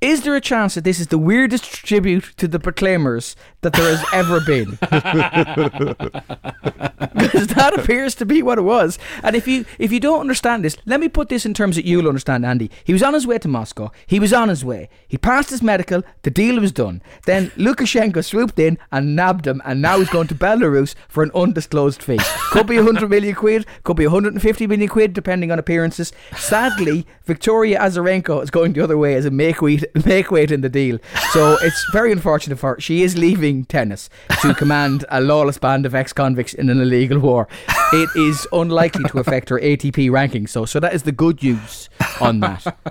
Is 0.00 0.22
there 0.22 0.34
a 0.34 0.40
chance 0.40 0.74
that 0.74 0.84
this 0.84 0.98
is 0.98 1.08
the 1.08 1.18
weirdest 1.18 1.64
tribute 1.64 2.32
to 2.38 2.48
the 2.48 2.58
Proclaimers 2.58 3.36
that 3.60 3.74
there 3.74 3.94
has 3.94 4.04
ever 4.12 4.40
been? 4.40 4.78
Because 7.20 7.48
that 7.48 7.78
appears 7.78 8.14
to 8.16 8.26
be 8.26 8.42
what 8.42 8.58
it 8.58 8.62
was. 8.62 8.98
And 9.22 9.36
if 9.36 9.46
you 9.46 9.64
if 9.78 9.92
you 9.92 10.00
don't 10.00 10.20
understand 10.20 10.64
this, 10.64 10.76
let 10.86 11.00
me 11.00 11.08
put 11.08 11.28
this 11.28 11.44
in 11.44 11.54
terms 11.54 11.76
that 11.76 11.84
you'll 11.84 12.08
understand, 12.08 12.46
Andy. 12.46 12.70
He 12.84 12.92
was 12.92 13.02
on 13.02 13.14
his 13.14 13.26
way 13.26 13.38
to 13.38 13.48
Moscow. 13.48 13.90
He 14.06 14.20
was 14.20 14.32
on 14.32 14.48
his 14.48 14.64
way. 14.64 14.88
He 15.08 15.18
passed 15.18 15.50
his 15.50 15.62
medical. 15.62 16.02
The 16.22 16.30
deal 16.30 16.60
was 16.60 16.72
done. 16.72 17.02
Then 17.26 17.50
Lukashenko 17.50 18.24
swooped 18.24 18.58
in 18.58 18.78
and 18.92 19.16
nabbed 19.16 19.46
him, 19.46 19.60
and 19.64 19.82
now 19.82 19.98
he's 19.98 20.08
going 20.08 20.28
to 20.28 20.34
Belarus 20.34 20.94
for 21.08 21.22
an 21.22 21.30
undisclosed 21.34 22.02
fee. 22.02 22.18
Could 22.50 22.66
be 22.66 22.76
100 22.76 23.08
million 23.08 23.34
quid, 23.34 23.66
could 23.84 23.96
be 23.96 24.06
150 24.06 24.66
million 24.66 24.88
quid, 24.88 25.12
depending 25.12 25.50
on 25.50 25.58
appearances. 25.58 26.12
Sadly, 26.36 27.06
Victoria 27.24 27.78
Azarenka 27.80 28.42
is 28.42 28.50
going 28.50 28.72
the 28.72 28.82
other 28.82 28.98
way 28.98 29.14
as 29.14 29.24
a 29.24 29.30
make 29.30 29.60
weight, 29.62 29.84
make 30.06 30.30
weight 30.30 30.50
in 30.50 30.60
the 30.60 30.68
deal. 30.68 30.98
So 31.32 31.56
it's 31.60 31.86
very 31.92 32.12
unfortunate 32.12 32.58
for 32.58 32.74
her. 32.74 32.80
She 32.80 33.02
is 33.02 33.16
leaving 33.16 33.64
tennis 33.64 34.08
to 34.42 34.54
command 34.58 35.04
a 35.08 35.20
lawless 35.20 35.58
band 35.58 35.86
of 35.86 35.94
ex 35.94 36.12
convicts 36.12 36.54
in 36.54 36.70
an 36.70 36.80
illegal 36.80 37.18
war. 37.18 37.48
It 37.92 38.08
is 38.16 38.46
unlikely 38.52 39.04
to 39.04 39.18
affect 39.18 39.48
her 39.48 39.58
ATP 39.58 40.10
ranking. 40.10 40.46
So, 40.46 40.64
so 40.64 40.80
that 40.80 40.94
is 40.94 41.02
the 41.04 41.12
good 41.12 41.42
news 41.42 41.88
on 42.20 42.40
that. 42.40 42.64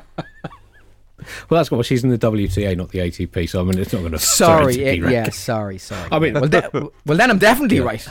Well, 1.49 1.59
that's 1.59 1.69
what 1.69 1.85
she's 1.85 2.03
in 2.03 2.11
the 2.11 2.17
WTA, 2.17 2.77
not 2.77 2.89
the 2.89 2.99
ATP. 2.99 3.49
So 3.49 3.59
I 3.59 3.63
mean, 3.63 3.77
it's 3.77 3.91
not 3.91 3.99
going 3.99 4.13
to. 4.13 4.19
Sorry, 4.19 4.83
eh, 4.85 4.93
yeah, 4.93 5.29
sorry, 5.29 5.77
sorry. 5.77 6.07
I 6.13 6.17
mean- 6.17 6.33
well, 6.33 6.47
de- 6.47 6.69
well, 6.73 7.17
then 7.17 7.29
I'm 7.29 7.37
definitely 7.37 7.81
right. 7.81 8.07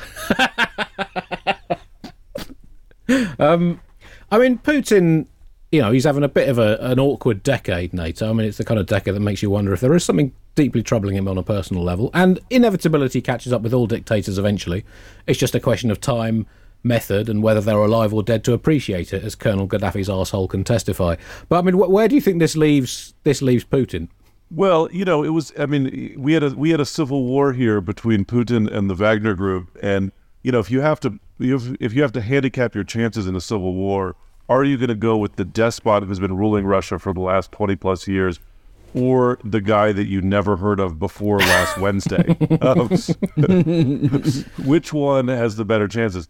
um, 3.38 3.80
I 4.30 4.38
mean, 4.38 4.58
Putin, 4.58 5.26
you 5.70 5.82
know, 5.82 5.92
he's 5.92 6.04
having 6.04 6.24
a 6.24 6.28
bit 6.28 6.48
of 6.48 6.58
a, 6.58 6.78
an 6.80 6.98
awkward 6.98 7.42
decade, 7.42 7.92
Nato. 7.92 8.30
I 8.30 8.32
mean, 8.32 8.46
it's 8.46 8.58
the 8.58 8.64
kind 8.64 8.80
of 8.80 8.86
decade 8.86 9.14
that 9.14 9.20
makes 9.20 9.42
you 9.42 9.50
wonder 9.50 9.72
if 9.72 9.80
there 9.80 9.94
is 9.94 10.04
something 10.04 10.32
deeply 10.54 10.82
troubling 10.82 11.16
him 11.16 11.28
on 11.28 11.36
a 11.36 11.42
personal 11.42 11.82
level. 11.82 12.10
And 12.14 12.40
inevitability 12.48 13.20
catches 13.20 13.52
up 13.52 13.62
with 13.62 13.74
all 13.74 13.86
dictators 13.86 14.38
eventually. 14.38 14.84
It's 15.26 15.38
just 15.38 15.54
a 15.54 15.60
question 15.60 15.90
of 15.90 16.00
time, 16.00 16.46
method, 16.82 17.28
and 17.28 17.42
whether 17.42 17.60
they're 17.60 17.76
alive 17.76 18.14
or 18.14 18.22
dead 18.22 18.44
to 18.44 18.54
appreciate 18.54 19.12
it, 19.12 19.22
as 19.22 19.34
Colonel 19.34 19.68
Gaddafi's 19.68 20.08
arsehole 20.08 20.48
can 20.48 20.64
testify. 20.64 21.16
But 21.48 21.58
I 21.58 21.62
mean, 21.62 21.74
wh- 21.74 21.90
where 21.90 22.08
do 22.08 22.14
you 22.14 22.20
think 22.20 22.38
this 22.38 22.56
leaves 22.56 23.14
this 23.24 23.42
leaves 23.42 23.64
Putin? 23.64 24.08
Well, 24.50 24.88
you 24.90 25.04
know, 25.04 25.22
it 25.22 25.30
was. 25.30 25.52
I 25.58 25.66
mean, 25.66 26.14
we 26.16 26.32
had 26.32 26.42
a 26.42 26.50
we 26.50 26.70
had 26.70 26.80
a 26.80 26.86
civil 26.86 27.24
war 27.24 27.52
here 27.52 27.82
between 27.82 28.24
Putin 28.24 28.72
and 28.72 28.88
the 28.88 28.94
Wagner 28.94 29.34
Group, 29.34 29.76
and 29.82 30.12
you 30.42 30.50
know, 30.50 30.60
if 30.60 30.70
you 30.70 30.80
have 30.80 30.98
to 31.00 31.18
if, 31.38 31.76
if 31.78 31.92
you 31.92 32.00
have 32.00 32.12
to 32.12 32.22
handicap 32.22 32.74
your 32.74 32.84
chances 32.84 33.26
in 33.26 33.36
a 33.36 33.40
civil 33.40 33.74
war, 33.74 34.16
are 34.48 34.64
you 34.64 34.76
going 34.76 34.88
to 34.88 34.94
go 34.94 35.16
with 35.16 35.36
the 35.36 35.44
despot 35.44 36.04
who's 36.04 36.20
been 36.20 36.36
ruling 36.36 36.64
Russia 36.64 36.98
for 36.98 37.12
the 37.12 37.20
last 37.20 37.52
twenty 37.52 37.76
plus 37.76 38.08
years, 38.08 38.40
or 38.94 39.38
the 39.44 39.60
guy 39.60 39.92
that 39.92 40.06
you 40.06 40.20
never 40.20 40.56
heard 40.56 40.80
of 40.80 40.98
before 40.98 41.38
last 41.38 41.78
Wednesday? 41.80 42.36
Um, 42.60 42.88
which 44.64 44.92
one 44.92 45.28
has 45.28 45.56
the 45.56 45.64
better 45.64 45.88
chances? 45.88 46.28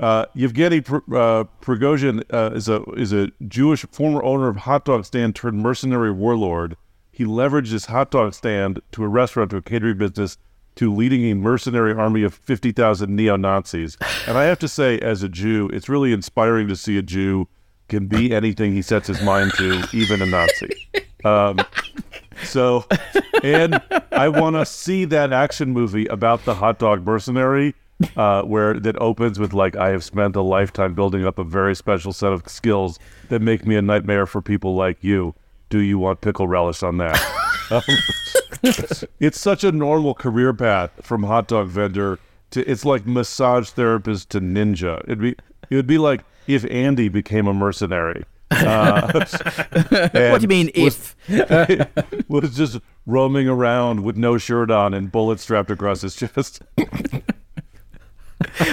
Uh, 0.00 0.24
Yevgeny 0.34 0.80
Pr- 0.80 0.96
uh, 1.14 1.44
Prigozhin 1.60 2.24
uh, 2.32 2.54
is 2.54 2.68
a 2.68 2.82
is 2.92 3.12
a 3.12 3.30
Jewish 3.46 3.84
former 3.92 4.22
owner 4.24 4.48
of 4.48 4.56
hot 4.56 4.86
dog 4.86 5.04
stand 5.04 5.36
turned 5.36 5.58
mercenary 5.58 6.10
warlord. 6.10 6.76
He 7.12 7.24
leveraged 7.24 7.70
his 7.70 7.86
hot 7.86 8.10
dog 8.10 8.32
stand 8.32 8.80
to 8.92 9.04
a 9.04 9.08
restaurant 9.08 9.50
to 9.50 9.58
a 9.58 9.62
catering 9.62 9.98
business 9.98 10.38
to 10.76 10.94
leading 10.94 11.24
a 11.24 11.34
mercenary 11.34 11.92
army 11.92 12.22
of 12.22 12.32
fifty 12.32 12.72
thousand 12.72 13.14
neo 13.14 13.36
Nazis. 13.36 13.98
And 14.26 14.38
I 14.38 14.44
have 14.44 14.58
to 14.60 14.68
say, 14.68 14.98
as 15.00 15.22
a 15.22 15.28
Jew, 15.28 15.68
it's 15.70 15.90
really 15.90 16.14
inspiring 16.14 16.66
to 16.68 16.76
see 16.76 16.96
a 16.96 17.02
Jew 17.02 17.46
can 17.90 18.06
be 18.06 18.32
anything 18.32 18.72
he 18.72 18.80
sets 18.80 19.06
his 19.06 19.20
mind 19.20 19.52
to, 19.58 19.84
even 19.92 20.22
a 20.22 20.26
Nazi. 20.26 20.88
Um, 21.24 21.58
so, 22.44 22.86
and 23.42 23.82
I 24.12 24.28
want 24.28 24.56
to 24.56 24.64
see 24.64 25.04
that 25.06 25.32
action 25.32 25.70
movie 25.72 26.06
about 26.06 26.46
the 26.46 26.54
hot 26.54 26.78
dog 26.78 27.04
mercenary, 27.04 27.74
uh, 28.16 28.42
where 28.42 28.80
that 28.80 28.96
opens 28.98 29.38
with 29.38 29.52
like, 29.52 29.76
"I 29.76 29.90
have 29.90 30.02
spent 30.02 30.36
a 30.36 30.40
lifetime 30.40 30.94
building 30.94 31.26
up 31.26 31.38
a 31.38 31.44
very 31.44 31.76
special 31.76 32.14
set 32.14 32.32
of 32.32 32.48
skills 32.48 32.98
that 33.28 33.42
make 33.42 33.66
me 33.66 33.76
a 33.76 33.82
nightmare 33.82 34.24
for 34.24 34.40
people 34.40 34.74
like 34.74 35.04
you. 35.04 35.34
Do 35.68 35.80
you 35.80 35.98
want 35.98 36.22
pickle 36.22 36.48
relish 36.48 36.82
on 36.82 36.96
that?" 36.98 37.20
Um, 37.70 37.82
it's 39.20 39.38
such 39.38 39.62
a 39.62 39.70
normal 39.70 40.12
career 40.12 40.52
path 40.52 40.90
from 41.02 41.22
hot 41.22 41.46
dog 41.46 41.68
vendor 41.68 42.18
to 42.50 42.68
it's 42.68 42.84
like 42.84 43.06
massage 43.06 43.70
therapist 43.70 44.30
to 44.30 44.40
ninja. 44.40 45.00
It'd 45.04 45.20
be 45.20 45.36
it 45.70 45.76
would 45.76 45.86
be 45.86 45.98
like 45.98 46.22
if 46.54 46.64
Andy 46.70 47.08
became 47.08 47.46
a 47.46 47.54
mercenary. 47.54 48.24
Uh, 48.52 49.12
What 49.12 50.40
do 50.40 50.42
you 50.42 50.48
mean 50.48 50.70
if? 50.74 51.14
was 52.28 52.56
just 52.56 52.80
roaming 53.06 53.48
around 53.48 54.02
with 54.02 54.16
no 54.16 54.38
shirt 54.38 54.70
on 54.72 54.92
and 54.92 55.12
bullets 55.12 55.42
strapped 55.44 55.70
across 55.70 56.00
his 56.02 56.16
chest. 56.16 56.60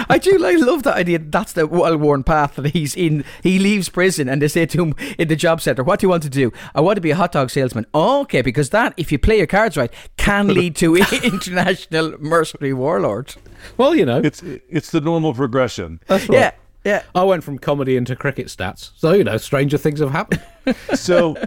I 0.10 0.18
do 0.18 0.38
like 0.38 0.58
love 0.60 0.84
that 0.84 0.96
idea. 0.96 1.20
That's 1.20 1.52
the 1.54 1.68
well-worn 1.68 2.24
path 2.24 2.56
that 2.56 2.68
he's 2.74 2.96
in. 2.96 3.26
He 3.44 3.60
leaves 3.60 3.90
prison, 3.90 4.30
and 4.30 4.42
they 4.42 4.48
say 4.48 4.66
to 4.66 4.82
him 4.82 4.96
in 5.20 5.28
the 5.28 5.36
job 5.36 5.60
center, 5.62 5.84
"What 5.84 6.00
do 6.00 6.06
you 6.06 6.10
want 6.10 6.24
to 6.24 6.30
do? 6.30 6.54
I 6.74 6.80
want 6.82 6.96
to 6.96 7.02
be 7.02 7.12
a 7.12 7.16
hot 7.16 7.34
dog 7.34 7.50
salesman." 7.50 7.86
okay, 7.94 8.42
because 8.42 8.70
that, 8.70 8.94
if 8.96 9.12
you 9.12 9.20
play 9.20 9.38
your 9.38 9.48
cards 9.48 9.76
right, 9.76 9.92
can 10.16 10.48
lead 10.48 10.76
to 10.78 10.96
international 10.96 12.16
mercenary 12.20 12.74
warlords. 12.74 13.36
Well, 13.78 13.94
you 13.94 14.06
know, 14.06 14.20
It's 14.24 14.42
it's 14.70 14.90
the 14.92 15.02
normal 15.02 15.34
progression. 15.34 16.00
that's 16.08 16.30
right. 16.30 16.40
Yeah, 16.40 16.52
yeah. 16.88 17.04
I 17.14 17.24
went 17.24 17.44
from 17.44 17.60
comedy 17.60 17.98
into 17.98 18.16
cricket 18.16 18.48
stats, 18.48 18.92
so 18.96 19.14
you 19.14 19.24
know, 19.24 19.38
stranger 19.38 19.78
things 19.78 20.00
have 20.00 20.12
happened. 20.12 20.42
So, 20.96 21.38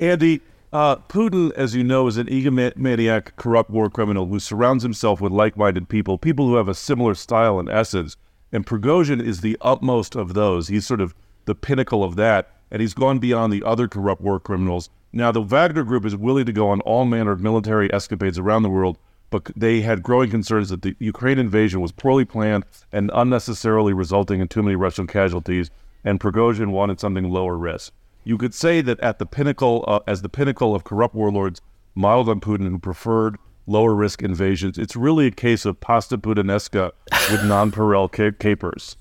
Andy, 0.00 0.40
uh, 0.72 0.96
Putin, 0.96 1.52
as 1.52 1.76
you 1.76 1.84
know, 1.84 2.08
is 2.08 2.16
an 2.16 2.26
egomaniac, 2.26 3.36
corrupt 3.36 3.70
war 3.70 3.88
criminal 3.88 4.26
who 4.26 4.40
surrounds 4.40 4.82
himself 4.82 5.20
with 5.20 5.30
like-minded 5.30 5.88
people, 5.88 6.18
people 6.18 6.48
who 6.48 6.56
have 6.56 6.66
a 6.66 6.74
similar 6.74 7.14
style 7.14 7.60
and 7.60 7.68
essence. 7.68 8.16
And 8.50 8.66
Prigozhin 8.66 9.22
is 9.22 9.42
the 9.42 9.56
utmost 9.60 10.16
of 10.16 10.34
those. 10.34 10.66
He's 10.66 10.84
sort 10.84 11.00
of 11.00 11.14
the 11.44 11.54
pinnacle 11.54 12.02
of 12.02 12.16
that, 12.16 12.50
and 12.72 12.80
he's 12.80 12.94
gone 12.94 13.20
beyond 13.20 13.52
the 13.52 13.62
other 13.62 13.86
corrupt 13.86 14.22
war 14.22 14.40
criminals. 14.40 14.90
Now, 15.12 15.30
the 15.30 15.40
Wagner 15.40 15.84
Group 15.84 16.04
is 16.04 16.16
willing 16.16 16.46
to 16.46 16.52
go 16.52 16.68
on 16.70 16.80
all 16.80 17.04
manner 17.04 17.30
of 17.30 17.40
military 17.40 17.92
escapades 17.92 18.40
around 18.40 18.64
the 18.64 18.70
world, 18.70 18.98
but 19.34 19.50
they 19.56 19.80
had 19.80 20.00
growing 20.00 20.30
concerns 20.30 20.68
that 20.68 20.82
the 20.82 20.94
Ukraine 21.00 21.40
invasion 21.40 21.80
was 21.80 21.90
poorly 21.90 22.24
planned 22.24 22.64
and 22.92 23.10
unnecessarily 23.12 23.92
resulting 23.92 24.38
in 24.40 24.46
too 24.46 24.62
many 24.62 24.76
Russian 24.76 25.08
casualties, 25.08 25.72
and 26.04 26.20
Prigozhin 26.20 26.70
wanted 26.70 27.00
something 27.00 27.28
lower 27.28 27.56
risk. 27.58 27.92
You 28.22 28.38
could 28.38 28.54
say 28.54 28.80
that 28.82 29.00
at 29.00 29.18
the 29.18 29.26
pinnacle, 29.26 29.84
uh, 29.88 29.98
as 30.06 30.22
the 30.22 30.28
pinnacle 30.28 30.72
of 30.72 30.84
corrupt 30.84 31.16
warlords 31.16 31.60
modeled 31.96 32.28
on 32.28 32.38
Putin 32.40 32.68
who 32.68 32.78
preferred 32.78 33.36
lower 33.66 33.92
risk 33.92 34.22
invasions, 34.22 34.78
it's 34.78 34.94
really 34.94 35.26
a 35.26 35.32
case 35.32 35.64
of 35.64 35.80
pasta 35.80 36.16
Putinesca 36.16 36.92
with 37.32 37.44
non-pareil 37.54 38.12
ca- 38.12 38.36
capers. 38.38 38.96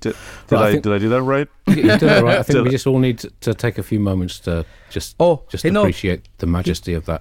Did, 0.00 0.14
did 0.46 0.50
Well, 0.50 0.62
I 0.62 0.68
I, 0.68 0.70
think- 0.72 0.82
did 0.84 0.92
I 0.94 0.98
do 0.98 1.08
that 1.10 1.22
right? 1.22 1.48
You 1.66 1.74
did 1.74 2.02
it 2.04 2.22
right. 2.22 2.38
I 2.38 2.42
think 2.42 2.64
we 2.64 2.70
just 2.70 2.86
all 2.86 2.98
need 3.00 3.18
to, 3.18 3.30
to 3.42 3.52
take 3.52 3.76
a 3.76 3.82
few 3.82 4.00
moments 4.00 4.38
to 4.40 4.64
just 4.88 5.14
Oh, 5.20 5.42
just 5.50 5.62
hey, 5.64 5.68
no. 5.70 5.82
appreciate 5.82 6.26
the 6.38 6.46
majesty 6.46 6.94
of 6.94 7.04
that. 7.04 7.20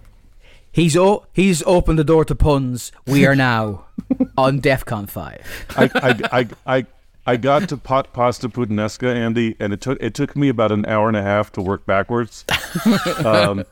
He's 0.75 0.97
o- 0.97 1.25
he's 1.31 1.63
opened 1.63 1.97
the 1.97 2.03
door 2.03 2.25
to 2.25 2.35
puns. 2.35 2.91
We 3.07 3.25
are 3.25 3.33
now 3.33 3.85
on 4.37 4.59
DEFCON 4.59 5.09
five. 5.09 5.41
I, 5.69 5.89
I, 5.95 6.39
I, 6.39 6.47
I, 6.67 6.85
I 7.25 7.37
got 7.37 7.69
to 7.69 7.77
pot 7.77 8.11
pasta 8.11 8.49
Putinesca, 8.49 9.07
Andy, 9.07 9.55
and 9.57 9.71
it 9.71 9.79
took 9.79 9.97
it 10.01 10.13
took 10.13 10.35
me 10.35 10.49
about 10.49 10.73
an 10.73 10.85
hour 10.85 11.07
and 11.07 11.15
a 11.15 11.21
half 11.21 11.49
to 11.53 11.61
work 11.61 11.85
backwards. 11.85 12.43
um, 13.23 13.63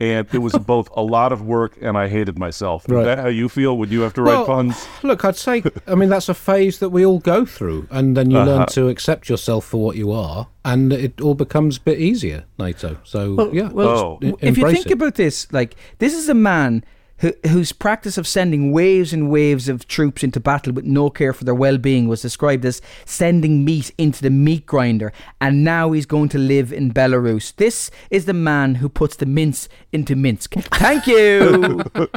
and 0.00 0.26
it 0.32 0.38
was 0.38 0.52
both 0.66 0.88
a 0.96 1.02
lot 1.02 1.32
of 1.32 1.42
work 1.42 1.76
and 1.80 1.96
I 1.96 2.08
hated 2.08 2.38
myself. 2.38 2.84
Right. 2.88 3.00
Is 3.00 3.04
that 3.06 3.18
how 3.18 3.28
you 3.28 3.48
feel 3.48 3.76
when 3.78 3.90
you 3.90 4.00
have 4.00 4.14
to 4.14 4.22
write 4.22 4.34
Well, 4.38 4.46
puns? 4.46 4.86
Look, 5.02 5.24
I'd 5.24 5.36
say, 5.36 5.62
I 5.86 5.94
mean, 5.94 6.08
that's 6.08 6.28
a 6.28 6.34
phase 6.34 6.78
that 6.80 6.90
we 6.90 7.04
all 7.06 7.20
go 7.20 7.44
through, 7.44 7.86
and 7.90 8.16
then 8.16 8.30
you 8.30 8.38
Uh-huh. 8.38 8.50
learn 8.50 8.66
to 8.68 8.88
accept 8.88 9.28
yourself 9.28 9.64
for 9.64 9.82
what 9.84 9.96
you 9.96 10.10
are, 10.12 10.48
and 10.64 10.92
it 10.92 11.20
all 11.20 11.34
becomes 11.34 11.76
a 11.76 11.80
bit 11.80 11.98
easier, 12.00 12.44
Nato. 12.58 12.96
So, 13.04 13.52
yeah, 13.52 13.70
well, 13.70 14.18
just 14.20 14.34
e- 14.42 14.46
if 14.48 14.58
you 14.58 14.70
think 14.70 14.86
it. 14.86 14.92
about 14.92 15.14
this, 15.14 15.46
like 15.52 15.76
this 15.98 16.14
is 16.14 16.28
a 16.28 16.34
man 16.34 16.84
who, 17.24 17.32
whose 17.48 17.72
practice 17.72 18.18
of 18.18 18.26
sending 18.26 18.70
waves 18.70 19.14
and 19.14 19.30
waves 19.30 19.66
of 19.66 19.88
troops 19.88 20.22
into 20.22 20.38
battle 20.38 20.74
with 20.74 20.84
no 20.84 21.08
care 21.08 21.32
for 21.32 21.44
their 21.44 21.54
well-being 21.54 22.06
was 22.06 22.20
described 22.20 22.66
as 22.66 22.82
sending 23.06 23.64
meat 23.64 23.90
into 23.96 24.20
the 24.20 24.28
meat 24.28 24.66
grinder, 24.66 25.10
and 25.40 25.64
now 25.64 25.92
he's 25.92 26.04
going 26.04 26.28
to 26.28 26.36
live 26.38 26.70
in 26.70 26.92
Belarus. 26.92 27.56
This 27.56 27.90
is 28.10 28.26
the 28.26 28.34
man 28.34 28.74
who 28.74 28.90
puts 28.90 29.16
the 29.16 29.24
mince 29.24 29.70
into 29.90 30.14
Minsk. 30.14 30.52
Thank 30.52 31.06
you, 31.06 31.82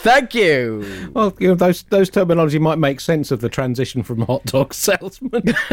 thank 0.00 0.34
you. 0.34 1.12
Well, 1.14 1.36
you 1.38 1.46
know, 1.48 1.54
those 1.54 1.84
those 1.84 2.10
terminology 2.10 2.58
might 2.58 2.78
make 2.78 2.98
sense 2.98 3.30
of 3.30 3.40
the 3.40 3.48
transition 3.48 4.02
from 4.02 4.22
hot 4.22 4.44
dog 4.46 4.74
salesman. 4.74 5.42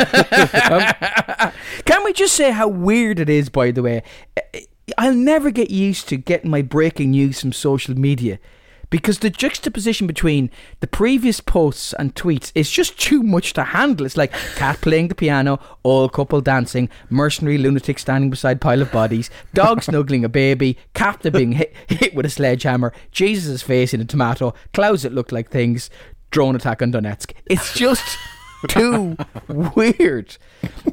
Can 1.86 2.04
we 2.04 2.14
just 2.14 2.36
say 2.36 2.52
how 2.52 2.68
weird 2.68 3.20
it 3.20 3.30
is? 3.30 3.50
By 3.50 3.72
the 3.72 3.82
way, 3.82 4.04
I'll 4.96 5.16
never 5.16 5.50
get 5.50 5.72
used 5.72 6.08
to 6.10 6.18
getting 6.18 6.52
my 6.52 6.62
breaking 6.62 7.12
news 7.12 7.42
from 7.42 7.52
social 7.52 7.98
media. 7.98 8.38
Because 8.90 9.20
the 9.20 9.30
juxtaposition 9.30 10.08
between 10.08 10.50
the 10.80 10.88
previous 10.88 11.40
posts 11.40 11.94
and 11.94 12.16
tweets 12.16 12.52
is 12.56 12.70
just 12.70 13.00
too 13.00 13.24
much 13.24 13.54
to 13.54 13.64
handle. 13.64 14.06
It's 14.06 14.18
like 14.18 14.32
cat 14.56 14.82
playing 14.82 15.08
the 15.08 15.16
piano, 15.16 15.60
old 15.84 16.14
couple 16.14 16.42
dancing, 16.42 16.90
mercenary 17.10 17.58
lunatic 17.58 18.00
standing 18.00 18.30
beside 18.30 18.62
pile 18.62 18.82
of 18.82 18.92
bodies, 18.92 19.30
dog 19.54 19.84
snuggling 19.84 20.24
a 20.24 20.30
baby, 20.30 20.78
captain 20.94 21.34
being 21.34 21.54
hit, 21.54 21.74
hit 21.88 22.16
with 22.16 22.26
a 22.26 22.30
sledgehammer, 22.30 22.94
Jesus' 23.12 23.62
face 23.62 23.94
in 23.94 24.02
a 24.02 24.06
tomato, 24.06 24.54
clouds 24.74 25.04
that 25.04 25.14
look 25.14 25.32
like 25.32 25.50
things, 25.50 25.90
drone 26.32 26.56
attack 26.56 26.82
on 26.82 26.92
Donetsk. 26.92 27.34
It's 27.46 27.74
just 27.74 28.18
too 28.68 29.18
weird. 29.48 30.38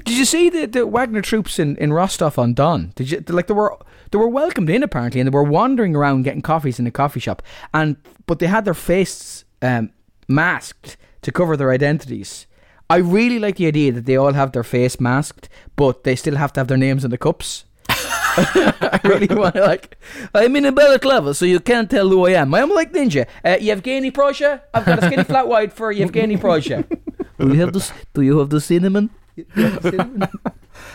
Did 0.04 0.18
you 0.18 0.24
see 0.24 0.50
the, 0.50 0.66
the 0.66 0.86
Wagner 0.86 1.22
troops 1.22 1.58
in, 1.58 1.76
in 1.76 1.92
Rostov 1.92 2.38
on 2.38 2.54
Don? 2.54 2.92
Did 2.94 3.10
you 3.10 3.24
like 3.28 3.46
they 3.46 3.54
were 3.54 3.78
they 4.12 4.18
were 4.18 4.28
welcomed 4.28 4.70
in 4.70 4.82
apparently, 4.82 5.20
and 5.20 5.26
they 5.26 5.34
were 5.34 5.42
wandering 5.42 5.96
around 5.96 6.22
getting 6.22 6.42
coffees 6.42 6.78
in 6.78 6.86
a 6.86 6.90
coffee 6.90 7.20
shop, 7.20 7.42
and 7.74 7.96
but 8.26 8.38
they 8.38 8.46
had 8.46 8.64
their 8.64 8.74
faces 8.74 9.44
um, 9.60 9.90
masked 10.28 10.96
to 11.22 11.32
cover 11.32 11.56
their 11.56 11.72
identities. 11.72 12.46
I 12.88 12.96
really 12.96 13.38
like 13.38 13.56
the 13.56 13.66
idea 13.66 13.90
that 13.92 14.04
they 14.04 14.16
all 14.16 14.34
have 14.34 14.52
their 14.52 14.62
face 14.62 15.00
masked, 15.00 15.48
but 15.76 16.04
they 16.04 16.14
still 16.14 16.36
have 16.36 16.52
to 16.52 16.60
have 16.60 16.68
their 16.68 16.76
names 16.76 17.04
in 17.04 17.10
the 17.10 17.18
cups. 17.18 17.64
I 17.88 19.00
really 19.04 19.34
want 19.34 19.54
to 19.54 19.62
like. 19.62 19.98
I'm 20.34 20.54
in 20.56 20.66
a 20.66 20.72
balaclava, 20.72 21.34
so 21.34 21.44
you 21.44 21.60
can't 21.60 21.90
tell 21.90 22.08
who 22.08 22.26
I 22.26 22.32
am. 22.32 22.54
I'm 22.54 22.70
like 22.70 22.92
Ninja. 22.92 23.26
Uh, 23.44 23.56
Yevgeny 23.60 24.10
Prosha. 24.10 24.60
I've 24.74 24.84
got 24.84 25.02
a 25.02 25.06
skinny 25.06 25.24
flat 25.24 25.48
white 25.48 25.72
for 25.72 25.90
Yevgeny 25.90 26.36
Prosha. 26.36 26.86
Do 27.38 27.48
you 27.48 27.60
have 27.60 27.72
the 27.72 27.90
Do 28.14 28.22
you 28.22 28.38
have 28.38 28.50
the 28.50 28.60
cinnamon? 28.60 29.10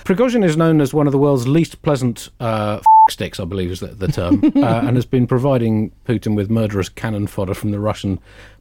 Prigozhin 0.07 0.41
is 0.41 0.55
known 0.55 0.79
as 0.79 0.93
one 0.93 1.05
of 1.05 1.11
the 1.11 1.17
world's 1.17 1.49
least 1.49 1.81
pleasant 1.81 2.29
uh, 2.39 2.79
sticks, 3.09 3.41
I 3.41 3.43
believe 3.43 3.71
is 3.71 3.81
the, 3.81 3.87
the 3.87 4.07
term, 4.07 4.41
uh, 4.55 4.79
and 4.85 4.95
has 4.95 5.05
been 5.05 5.27
providing 5.27 5.91
Putin 6.05 6.33
with 6.33 6.49
murderous 6.49 6.87
cannon 6.87 7.27
fodder 7.27 7.53
from 7.53 7.71
the 7.71 7.79
Russian 7.81 8.17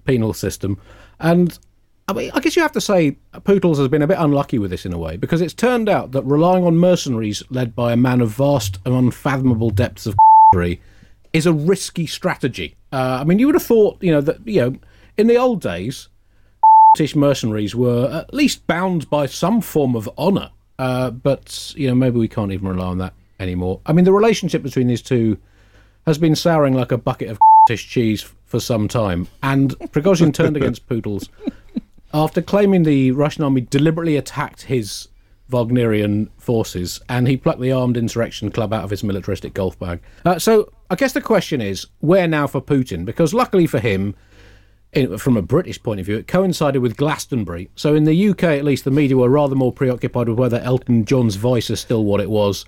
penal 0.07 0.33
system. 0.33 0.77
And 1.21 1.57
I 2.09 2.15
mean, 2.15 2.33
I 2.35 2.41
guess 2.41 2.57
you 2.57 2.63
have 2.63 2.73
to 2.73 2.81
say 2.81 3.17
Pootles 3.33 3.79
has 3.79 3.87
been 3.87 4.03
a 4.03 4.09
bit 4.09 4.19
unlucky 4.19 4.59
with 4.59 4.73
this 4.73 4.85
in 4.85 4.93
a 4.93 4.99
way 4.99 5.17
because 5.17 5.41
it's 5.41 5.55
turned 5.55 5.89
out 5.89 6.11
that 6.11 6.25
relying 6.25 6.65
on 6.65 6.79
mercenaries 6.79 7.45
led 7.49 7.77
by 7.77 7.93
a 7.93 7.97
man 7.97 8.21
of 8.21 8.31
vast 8.31 8.81
and 8.85 8.93
unfathomable 8.93 9.71
depths 9.71 10.05
of 10.05 10.17
is 11.33 11.47
a 11.47 11.53
risky 11.53 12.09
strategy. 12.09 12.75
Uh, 12.93 13.19
I 13.21 13.25
mean, 13.25 13.39
you 13.39 13.47
would 13.47 13.55
have 13.55 13.63
thought, 13.63 14.03
you 14.03 14.11
know, 14.11 14.21
that 14.21 14.45
you 14.49 14.61
know, 14.63 14.77
in 15.17 15.29
the 15.29 15.37
old 15.37 15.61
days, 15.61 16.09
British 16.97 17.15
mercenaries 17.15 17.77
were 17.77 18.11
at 18.11 18.35
least 18.35 18.67
bound 18.67 19.09
by 19.09 19.27
some 19.27 19.61
form 19.61 19.95
of 19.95 20.11
honour. 20.19 20.51
Uh, 20.79 21.11
but 21.11 21.73
you 21.77 21.89
know, 21.89 21.95
maybe 21.95 22.19
we 22.19 22.29
can't 22.29 22.53
even 22.53 22.69
rely 22.69 22.87
on 22.87 22.99
that 22.99 23.15
anymore. 23.41 23.81
I 23.87 23.93
mean, 23.93 24.05
the 24.05 24.13
relationship 24.13 24.63
between 24.63 24.89
these 24.89 25.03
two 25.03 25.39
has 26.07 26.19
been 26.19 26.37
souring 26.37 26.75
like 26.75 26.93
a 26.93 26.99
bucket 26.99 27.29
of 27.29 27.39
cheese 27.77 28.23
for 28.45 28.61
some 28.61 28.89
time, 28.89 29.29
and 29.43 29.71
Prigozhin 29.91 30.33
turned 30.33 30.57
against 30.57 30.87
Poodles 30.89 31.29
after 32.15 32.41
claiming 32.41 32.85
the 32.85 33.11
Russian 33.13 33.45
army 33.45 33.61
deliberately 33.63 34.17
attacked 34.17 34.63
his 34.63 35.09
Wagnerian 35.51 36.29
forces, 36.39 37.01
and 37.09 37.29
he 37.29 37.37
plucked 37.37 37.61
the 37.61 37.73
armed 37.73 37.97
insurrection 37.97 38.51
club 38.51 38.73
out 38.73 38.85
of 38.85 38.91
his 38.91 39.05
militaristic 39.05 39.55
golf 39.55 39.79
bag. 39.79 40.01
Uh, 40.25 40.39
so, 40.39 40.73
I 40.91 40.97
guess 40.97 41.13
the 41.13 41.21
question 41.21 41.61
is, 41.61 41.87
where 42.01 42.27
now 42.27 42.47
for 42.47 42.61
Putin? 42.61 43.05
Because 43.05 43.33
luckily 43.35 43.67
for 43.67 43.79
him, 43.79 44.15
in, 44.97 45.19
from 45.19 45.37
a 45.37 45.43
British 45.43 45.83
point 45.83 46.01
of 46.01 46.07
view, 46.07 46.17
it 46.17 46.27
coincided 46.27 46.81
with 46.81 46.97
Glastonbury. 46.97 47.69
So, 47.77 47.95
in 47.95 48.05
the 48.05 48.29
UK, 48.31 48.45
at 48.45 48.65
least, 48.65 48.85
the 48.85 48.91
media 48.91 49.17
were 49.17 49.29
rather 49.29 49.55
more 49.55 49.73
preoccupied 49.73 50.29
with 50.29 50.39
whether 50.39 50.59
Elton 50.61 51.05
John's 51.05 51.37
voice 51.37 51.71
is 51.71 51.81
still 51.81 52.05
what 52.05 52.21
it 52.21 52.31
was 52.31 52.65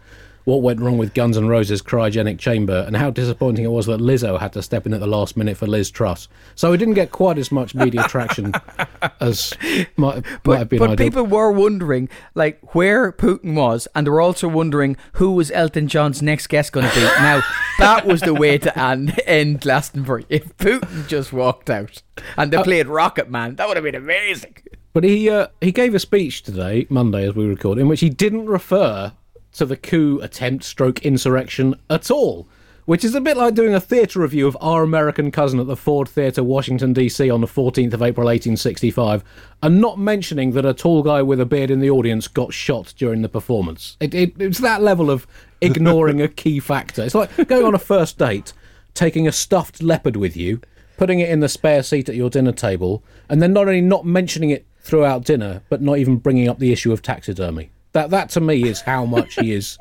what 0.48 0.62
went 0.62 0.80
wrong 0.80 0.96
with 0.96 1.12
Guns 1.12 1.36
N' 1.36 1.46
Roses' 1.46 1.82
cryogenic 1.82 2.38
chamber 2.38 2.82
and 2.86 2.96
how 2.96 3.10
disappointing 3.10 3.66
it 3.66 3.70
was 3.70 3.84
that 3.84 4.00
Lizzo 4.00 4.40
had 4.40 4.54
to 4.54 4.62
step 4.62 4.86
in 4.86 4.94
at 4.94 5.00
the 5.00 5.06
last 5.06 5.36
minute 5.36 5.58
for 5.58 5.66
Liz 5.66 5.90
Truss. 5.90 6.26
So 6.54 6.70
we 6.70 6.78
didn't 6.78 6.94
get 6.94 7.12
quite 7.12 7.36
as 7.36 7.52
much 7.52 7.74
media 7.74 8.04
traction 8.04 8.54
as 9.20 9.52
might, 9.98 10.24
but, 10.44 10.52
might 10.52 10.58
have 10.60 10.68
been 10.70 10.78
But 10.78 10.90
ideal. 10.92 11.06
people 11.06 11.26
were 11.26 11.52
wondering 11.52 12.08
like 12.34 12.74
where 12.74 13.12
Putin 13.12 13.56
was, 13.56 13.88
and 13.94 14.06
they 14.06 14.10
were 14.10 14.22
also 14.22 14.48
wondering 14.48 14.96
who 15.12 15.32
was 15.32 15.50
Elton 15.50 15.86
John's 15.86 16.22
next 16.22 16.46
guest 16.46 16.72
going 16.72 16.88
to 16.88 16.94
be. 16.94 17.02
now 17.02 17.42
that 17.78 18.06
was 18.06 18.22
the 18.22 18.32
way 18.32 18.56
to 18.56 18.78
end, 18.78 19.20
end 19.26 19.60
Glastonbury. 19.60 20.24
If 20.30 20.56
Putin 20.56 21.06
just 21.08 21.30
walked 21.30 21.68
out 21.68 22.00
and 22.38 22.50
they 22.50 22.62
played 22.62 22.86
Rocket 22.86 23.30
Man, 23.30 23.56
that 23.56 23.68
would 23.68 23.76
have 23.76 23.84
been 23.84 23.94
amazing. 23.94 24.56
But 24.94 25.04
he 25.04 25.28
uh, 25.28 25.48
he 25.60 25.72
gave 25.72 25.94
a 25.94 25.98
speech 25.98 26.42
today, 26.42 26.86
Monday, 26.88 27.28
as 27.28 27.34
we 27.34 27.44
record, 27.44 27.76
in 27.76 27.86
which 27.86 28.00
he 28.00 28.08
didn't 28.08 28.46
refer 28.46 29.12
to 29.52 29.66
the 29.66 29.76
coup 29.76 30.20
attempt 30.22 30.64
stroke 30.64 31.04
insurrection 31.04 31.74
at 31.90 32.10
all. 32.10 32.48
Which 32.84 33.04
is 33.04 33.14
a 33.14 33.20
bit 33.20 33.36
like 33.36 33.54
doing 33.54 33.74
a 33.74 33.80
theatre 33.80 34.20
review 34.20 34.46
of 34.46 34.56
Our 34.62 34.82
American 34.82 35.30
Cousin 35.30 35.60
at 35.60 35.66
the 35.66 35.76
Ford 35.76 36.08
Theatre, 36.08 36.42
Washington, 36.42 36.94
D.C. 36.94 37.28
on 37.28 37.42
the 37.42 37.46
14th 37.46 37.92
of 37.92 38.00
April 38.00 38.24
1865, 38.24 39.22
and 39.62 39.78
not 39.78 39.98
mentioning 39.98 40.52
that 40.52 40.64
a 40.64 40.72
tall 40.72 41.02
guy 41.02 41.20
with 41.20 41.38
a 41.38 41.44
beard 41.44 41.70
in 41.70 41.80
the 41.80 41.90
audience 41.90 42.28
got 42.28 42.54
shot 42.54 42.94
during 42.96 43.20
the 43.20 43.28
performance. 43.28 43.98
It, 44.00 44.14
it, 44.14 44.40
it's 44.40 44.60
that 44.60 44.80
level 44.80 45.10
of 45.10 45.26
ignoring 45.60 46.22
a 46.22 46.28
key 46.28 46.60
factor. 46.60 47.02
It's 47.02 47.14
like 47.14 47.46
going 47.46 47.66
on 47.66 47.74
a 47.74 47.78
first 47.78 48.16
date, 48.16 48.54
taking 48.94 49.28
a 49.28 49.32
stuffed 49.32 49.82
leopard 49.82 50.16
with 50.16 50.34
you, 50.34 50.62
putting 50.96 51.20
it 51.20 51.28
in 51.28 51.40
the 51.40 51.48
spare 51.50 51.82
seat 51.82 52.08
at 52.08 52.14
your 52.14 52.30
dinner 52.30 52.52
table, 52.52 53.04
and 53.28 53.42
then 53.42 53.52
not 53.52 53.68
only 53.68 53.82
not 53.82 54.06
mentioning 54.06 54.48
it 54.48 54.66
throughout 54.80 55.24
dinner, 55.24 55.60
but 55.68 55.82
not 55.82 55.98
even 55.98 56.16
bringing 56.16 56.48
up 56.48 56.58
the 56.58 56.72
issue 56.72 56.90
of 56.90 57.02
taxidermy. 57.02 57.70
That 57.98 58.10
that 58.10 58.28
to 58.30 58.40
me 58.40 58.62
is 58.62 58.80
how 58.80 59.04
much 59.04 59.34
he 59.34 59.52
is 59.52 59.76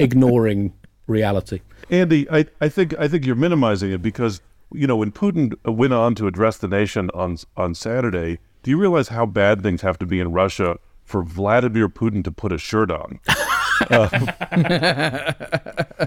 ignoring 0.00 0.72
reality. 1.06 1.60
Andy, 1.88 2.28
I, 2.28 2.46
I 2.60 2.68
think 2.68 2.98
I 2.98 3.06
think 3.06 3.24
you're 3.24 3.36
minimizing 3.36 3.92
it 3.92 4.02
because 4.02 4.40
you 4.72 4.88
know 4.88 4.96
when 4.96 5.12
Putin 5.12 5.54
went 5.64 5.92
on 5.92 6.16
to 6.16 6.26
address 6.26 6.56
the 6.56 6.66
nation 6.66 7.12
on 7.14 7.36
on 7.56 7.76
Saturday, 7.76 8.40
do 8.64 8.72
you 8.72 8.76
realize 8.76 9.06
how 9.06 9.24
bad 9.24 9.62
things 9.62 9.82
have 9.82 10.00
to 10.00 10.06
be 10.06 10.18
in 10.18 10.32
Russia 10.32 10.78
for 11.04 11.22
Vladimir 11.22 11.88
Putin 11.88 12.24
to 12.24 12.32
put 12.32 12.50
a 12.50 12.58
shirt 12.58 12.90
on? 12.90 13.20
Uh, 13.88 14.06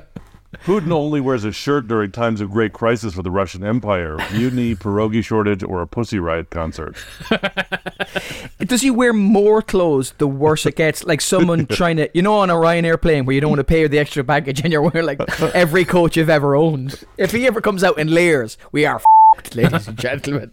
Putin 0.65 0.91
only 0.91 1.19
wears 1.19 1.43
a 1.43 1.51
shirt 1.51 1.87
during 1.87 2.11
times 2.11 2.39
of 2.41 2.51
great 2.51 2.73
crisis 2.73 3.15
for 3.15 3.23
the 3.23 3.31
Russian 3.31 3.63
Empire, 3.63 4.17
mutiny, 4.31 4.75
pierogi 4.75 5.23
shortage, 5.23 5.63
or 5.63 5.81
a 5.81 5.87
Pussy 5.87 6.19
Riot 6.19 6.49
concert. 6.49 6.95
Does 8.59 8.81
he 8.81 8.91
wear 8.91 9.13
more 9.13 9.61
clothes 9.61 10.13
the 10.17 10.27
worse 10.27 10.65
it 10.65 10.75
gets? 10.75 11.03
Like 11.03 11.21
someone 11.21 11.65
trying 11.69 11.97
to, 11.97 12.09
you 12.13 12.21
know, 12.21 12.35
on 12.35 12.49
a 12.49 12.53
Ryanair 12.53 13.01
plane 13.01 13.25
where 13.25 13.33
you 13.33 13.41
don't 13.41 13.49
want 13.49 13.59
to 13.59 13.63
pay 13.65 13.85
the 13.87 13.99
extra 13.99 14.23
baggage 14.23 14.61
and 14.61 14.71
you're 14.71 14.81
wearing 14.81 15.05
like 15.05 15.19
every 15.53 15.85
coat 15.85 16.15
you've 16.15 16.29
ever 16.29 16.55
owned. 16.55 17.03
If 17.17 17.31
he 17.31 17.45
ever 17.47 17.59
comes 17.61 17.83
out 17.83 17.97
in 17.97 18.07
layers, 18.07 18.57
we 18.71 18.85
are 18.85 18.95
f***ed, 19.37 19.55
ladies 19.55 19.87
and 19.87 19.97
gentlemen. 19.97 20.51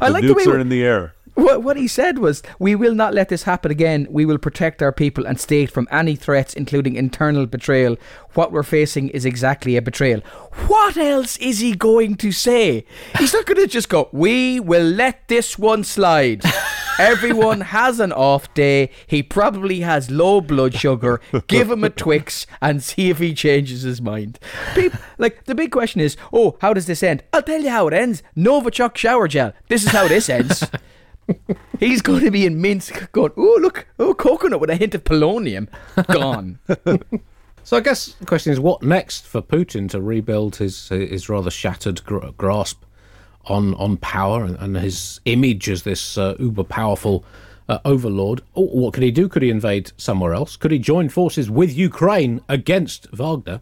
I 0.00 0.06
The 0.08 0.12
like 0.12 0.22
the 0.24 0.34
nukes 0.34 0.46
way 0.46 0.52
are 0.52 0.58
in 0.58 0.68
the 0.68 0.84
air. 0.84 1.14
What, 1.34 1.62
what 1.62 1.76
he 1.76 1.88
said 1.88 2.18
was, 2.18 2.42
"We 2.58 2.74
will 2.74 2.94
not 2.94 3.14
let 3.14 3.28
this 3.28 3.44
happen 3.44 3.70
again. 3.70 4.06
We 4.10 4.24
will 4.24 4.38
protect 4.38 4.82
our 4.82 4.92
people 4.92 5.26
and 5.26 5.40
state 5.40 5.70
from 5.70 5.88
any 5.90 6.16
threats, 6.16 6.54
including 6.54 6.96
internal 6.96 7.46
betrayal. 7.46 7.96
What 8.34 8.52
we're 8.52 8.62
facing 8.62 9.08
is 9.10 9.24
exactly 9.24 9.76
a 9.76 9.82
betrayal." 9.82 10.20
What 10.66 10.96
else 10.96 11.38
is 11.38 11.60
he 11.60 11.74
going 11.74 12.16
to 12.16 12.32
say? 12.32 12.84
He's 13.18 13.32
not 13.32 13.46
going 13.46 13.60
to 13.60 13.66
just 13.66 13.88
go, 13.88 14.08
"We 14.12 14.60
will 14.60 14.84
let 14.84 15.28
this 15.28 15.58
one 15.58 15.84
slide." 15.84 16.42
Everyone 16.98 17.62
has 17.62 18.00
an 18.00 18.12
off 18.12 18.52
day. 18.52 18.90
He 19.06 19.22
probably 19.22 19.80
has 19.80 20.10
low 20.10 20.40
blood 20.42 20.74
sugar. 20.74 21.20
Give 21.46 21.70
him 21.70 21.84
a 21.84 21.90
Twix 21.90 22.46
and 22.60 22.82
see 22.82 23.08
if 23.08 23.18
he 23.18 23.32
changes 23.32 23.82
his 23.82 24.02
mind. 24.02 24.38
Peop 24.74 24.92
like 25.18 25.44
the 25.44 25.54
big 25.54 25.72
question 25.72 26.00
is, 26.00 26.16
oh, 26.32 26.58
how 26.60 26.74
does 26.74 26.86
this 26.86 27.02
end? 27.02 27.22
I'll 27.32 27.42
tell 27.42 27.62
you 27.62 27.70
how 27.70 27.88
it 27.88 27.94
ends. 27.94 28.22
Novichok 28.36 28.96
shower 28.96 29.26
gel. 29.26 29.52
This 29.68 29.84
is 29.84 29.90
how 29.90 30.06
this 30.06 30.28
ends. 30.28 30.64
He's 31.80 32.02
going 32.02 32.24
to 32.24 32.30
be 32.30 32.46
in 32.46 32.60
Minsk 32.60 33.10
going, 33.12 33.32
oh, 33.36 33.58
look, 33.60 33.86
oh, 33.98 34.14
coconut 34.14 34.60
with 34.60 34.70
a 34.70 34.76
hint 34.76 34.94
of 34.94 35.04
polonium. 35.04 35.68
Gone. 36.08 36.58
So 37.64 37.76
I 37.76 37.80
guess 37.80 38.14
the 38.14 38.26
question 38.26 38.52
is, 38.52 38.58
what 38.58 38.82
next 38.82 39.24
for 39.24 39.40
Putin 39.40 39.88
to 39.90 40.00
rebuild 40.00 40.56
his 40.56 40.88
his 40.88 41.28
rather 41.28 41.50
shattered 41.50 42.04
gr- 42.04 42.26
grasp 42.36 42.82
on 43.44 43.74
on 43.74 43.98
power 43.98 44.44
and, 44.44 44.56
and 44.56 44.76
his 44.76 45.20
image 45.26 45.68
as 45.70 45.84
this 45.84 46.18
uh, 46.18 46.34
uber 46.40 46.64
powerful 46.64 47.24
uh, 47.68 47.78
overlord? 47.84 48.42
Oh, 48.56 48.66
what 48.66 48.94
could 48.94 49.04
he 49.04 49.12
do? 49.12 49.28
Could 49.28 49.42
he 49.42 49.50
invade 49.50 49.92
somewhere 49.96 50.34
else? 50.34 50.56
Could 50.56 50.72
he 50.72 50.78
join 50.80 51.08
forces 51.08 51.50
with 51.50 51.72
Ukraine 51.72 52.40
against 52.48 53.08
Wagner? 53.12 53.60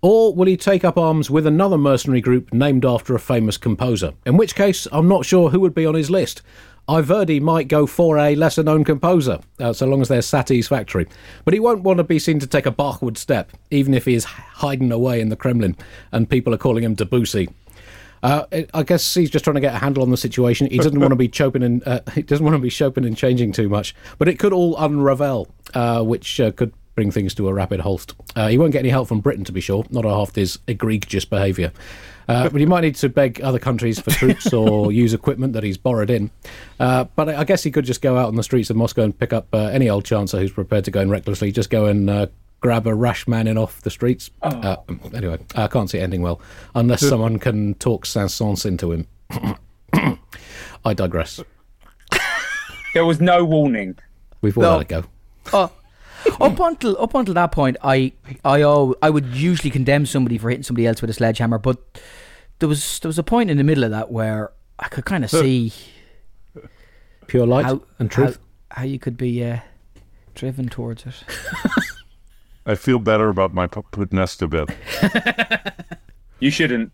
Or 0.00 0.32
will 0.32 0.46
he 0.46 0.56
take 0.56 0.84
up 0.84 0.96
arms 0.96 1.28
with 1.28 1.44
another 1.46 1.76
mercenary 1.76 2.20
group 2.20 2.52
named 2.52 2.84
after 2.84 3.14
a 3.14 3.20
famous 3.20 3.56
composer? 3.56 4.14
In 4.24 4.36
which 4.36 4.54
case, 4.54 4.86
I'm 4.92 5.08
not 5.08 5.26
sure 5.26 5.50
who 5.50 5.58
would 5.60 5.74
be 5.74 5.86
on 5.86 5.96
his 5.96 6.08
list. 6.08 6.40
Iverdi 6.88 7.40
might 7.40 7.68
go 7.68 7.86
for 7.86 8.16
a 8.16 8.34
lesser 8.34 8.62
known 8.62 8.82
composer, 8.82 9.40
uh, 9.60 9.72
so 9.72 9.86
long 9.86 10.00
as 10.00 10.08
they're 10.08 10.22
satisfactory. 10.22 11.06
But 11.44 11.52
he 11.52 11.60
won't 11.60 11.82
want 11.82 11.98
to 11.98 12.04
be 12.04 12.18
seen 12.18 12.38
to 12.40 12.46
take 12.46 12.64
a 12.64 12.70
backward 12.70 13.18
step, 13.18 13.52
even 13.70 13.92
if 13.92 14.06
he 14.06 14.14
is 14.14 14.24
hiding 14.24 14.90
away 14.90 15.20
in 15.20 15.28
the 15.28 15.36
Kremlin 15.36 15.76
and 16.12 16.30
people 16.30 16.54
are 16.54 16.58
calling 16.58 16.84
him 16.84 16.94
Debussy. 16.94 17.48
Uh, 18.22 18.44
I 18.74 18.82
guess 18.82 19.14
he's 19.14 19.30
just 19.30 19.44
trying 19.44 19.54
to 19.54 19.60
get 19.60 19.74
a 19.74 19.78
handle 19.78 20.02
on 20.02 20.10
the 20.10 20.16
situation. 20.16 20.68
He 20.70 20.78
doesn't 20.78 20.98
want 20.98 21.12
to 21.12 21.16
be 21.16 21.28
chopping 21.28 21.62
and 21.62 21.86
uh, 21.86 22.00
he 22.14 22.22
doesn't 22.22 22.44
want 22.44 22.56
to 22.56 22.62
be 22.62 22.70
chopping 22.70 23.04
and 23.04 23.16
changing 23.16 23.52
too 23.52 23.68
much. 23.68 23.94
But 24.16 24.28
it 24.28 24.38
could 24.38 24.52
all 24.52 24.76
unravel, 24.76 25.48
uh, 25.74 26.02
which 26.02 26.40
uh, 26.40 26.52
could 26.52 26.72
bring 26.94 27.10
things 27.12 27.34
to 27.34 27.46
a 27.48 27.54
rapid 27.54 27.80
halt. 27.80 28.14
Uh, 28.34 28.48
he 28.48 28.58
won't 28.58 28.72
get 28.72 28.80
any 28.80 28.88
help 28.88 29.06
from 29.06 29.20
Britain, 29.20 29.44
to 29.44 29.52
be 29.52 29.60
sure, 29.60 29.84
not 29.90 30.04
after 30.04 30.40
his 30.40 30.58
egregious 30.66 31.24
behaviour. 31.24 31.70
Uh, 32.28 32.48
but 32.50 32.60
he 32.60 32.66
might 32.66 32.82
need 32.82 32.94
to 32.96 33.08
beg 33.08 33.40
other 33.42 33.58
countries 33.58 33.98
for 34.00 34.10
troops 34.10 34.52
or 34.52 34.92
use 35.04 35.14
equipment 35.14 35.52
that 35.54 35.62
he's 35.64 35.78
borrowed 35.78 36.10
in. 36.10 36.30
Uh, 36.78 37.04
but 37.16 37.28
I 37.28 37.44
guess 37.44 37.62
he 37.62 37.70
could 37.70 37.84
just 37.84 38.02
go 38.02 38.16
out 38.16 38.28
on 38.28 38.36
the 38.36 38.42
streets 38.42 38.70
of 38.70 38.76
Moscow 38.76 39.02
and 39.02 39.18
pick 39.18 39.32
up 39.32 39.46
uh, 39.54 39.58
any 39.66 39.88
old 39.88 40.04
chancer 40.04 40.38
who's 40.38 40.52
prepared 40.52 40.84
to 40.84 40.90
go 40.90 41.00
in 41.00 41.08
recklessly, 41.10 41.50
just 41.52 41.70
go 41.70 41.86
and 41.86 42.08
uh, 42.10 42.26
grab 42.60 42.86
a 42.86 42.94
rash 42.94 43.26
man 43.28 43.46
in 43.46 43.56
off 43.56 43.80
the 43.82 43.90
streets. 43.90 44.30
Uh, 44.42 44.76
anyway, 45.14 45.38
I 45.54 45.68
can't 45.68 45.88
see 45.88 45.98
it 45.98 46.02
ending 46.02 46.22
well 46.22 46.40
unless 46.74 47.00
someone 47.06 47.38
can 47.38 47.74
talk 47.74 48.04
Saint-Saëns 48.04 48.66
into 48.66 48.92
him. 48.92 49.06
I 50.84 50.94
digress. 50.94 51.40
There 52.94 53.04
was 53.04 53.20
no 53.20 53.44
warning. 53.44 53.96
We've 54.40 54.56
all 54.56 54.62
No. 54.62 54.72
had 54.78 54.80
a 54.80 54.84
go. 54.84 55.04
Oh, 55.52 55.70
up 56.40 56.60
until 56.60 57.00
up 57.00 57.14
until 57.14 57.34
that 57.34 57.52
point, 57.52 57.76
I 57.82 58.12
I 58.44 58.62
al- 58.62 58.94
I 59.02 59.10
would 59.10 59.26
usually 59.34 59.70
condemn 59.70 60.06
somebody 60.06 60.38
for 60.38 60.50
hitting 60.50 60.62
somebody 60.62 60.86
else 60.86 61.00
with 61.00 61.10
a 61.10 61.14
sledgehammer, 61.14 61.58
but 61.58 61.78
there 62.58 62.68
was 62.68 62.98
there 63.00 63.08
was 63.08 63.18
a 63.18 63.22
point 63.22 63.50
in 63.50 63.56
the 63.56 63.64
middle 63.64 63.84
of 63.84 63.90
that 63.90 64.10
where 64.10 64.52
I 64.78 64.88
could 64.88 65.04
kind 65.04 65.24
of 65.24 65.30
see 65.30 65.72
Pure 67.26 67.46
light 67.46 67.64
how 67.66 67.82
and 67.98 68.10
truth. 68.10 68.38
how, 68.70 68.78
how 68.78 68.84
you 68.84 68.98
could 68.98 69.16
be 69.16 69.44
uh, 69.44 69.58
driven 70.34 70.68
towards 70.68 71.04
it. 71.06 71.14
I 72.66 72.74
feel 72.74 72.98
better 72.98 73.28
about 73.28 73.52
my 73.54 73.66
pu- 73.66 73.82
putness 73.90 74.36
to 74.38 74.46
bed. 74.48 74.74
You 76.40 76.52
shouldn't. 76.52 76.92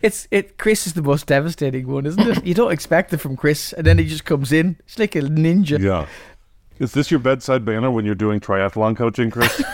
It's 0.00 0.28
it. 0.30 0.58
Chris 0.58 0.86
is 0.86 0.94
the 0.94 1.02
most 1.02 1.26
devastating 1.26 1.86
one, 1.86 2.06
isn't 2.06 2.26
it? 2.26 2.46
You 2.46 2.54
don't 2.54 2.72
expect 2.72 3.12
it 3.12 3.18
from 3.18 3.36
Chris, 3.36 3.72
and 3.72 3.86
then 3.86 3.98
he 3.98 4.06
just 4.06 4.24
comes 4.24 4.52
in. 4.52 4.76
It's 4.80 4.98
like 4.98 5.14
a 5.16 5.20
ninja. 5.20 5.78
Yeah. 5.78 6.06
Is 6.78 6.92
this 6.92 7.10
your 7.10 7.20
bedside 7.20 7.64
banner 7.64 7.90
when 7.90 8.04
you're 8.04 8.14
doing 8.14 8.40
triathlon 8.40 8.96
coaching, 8.96 9.30
Chris? 9.30 9.62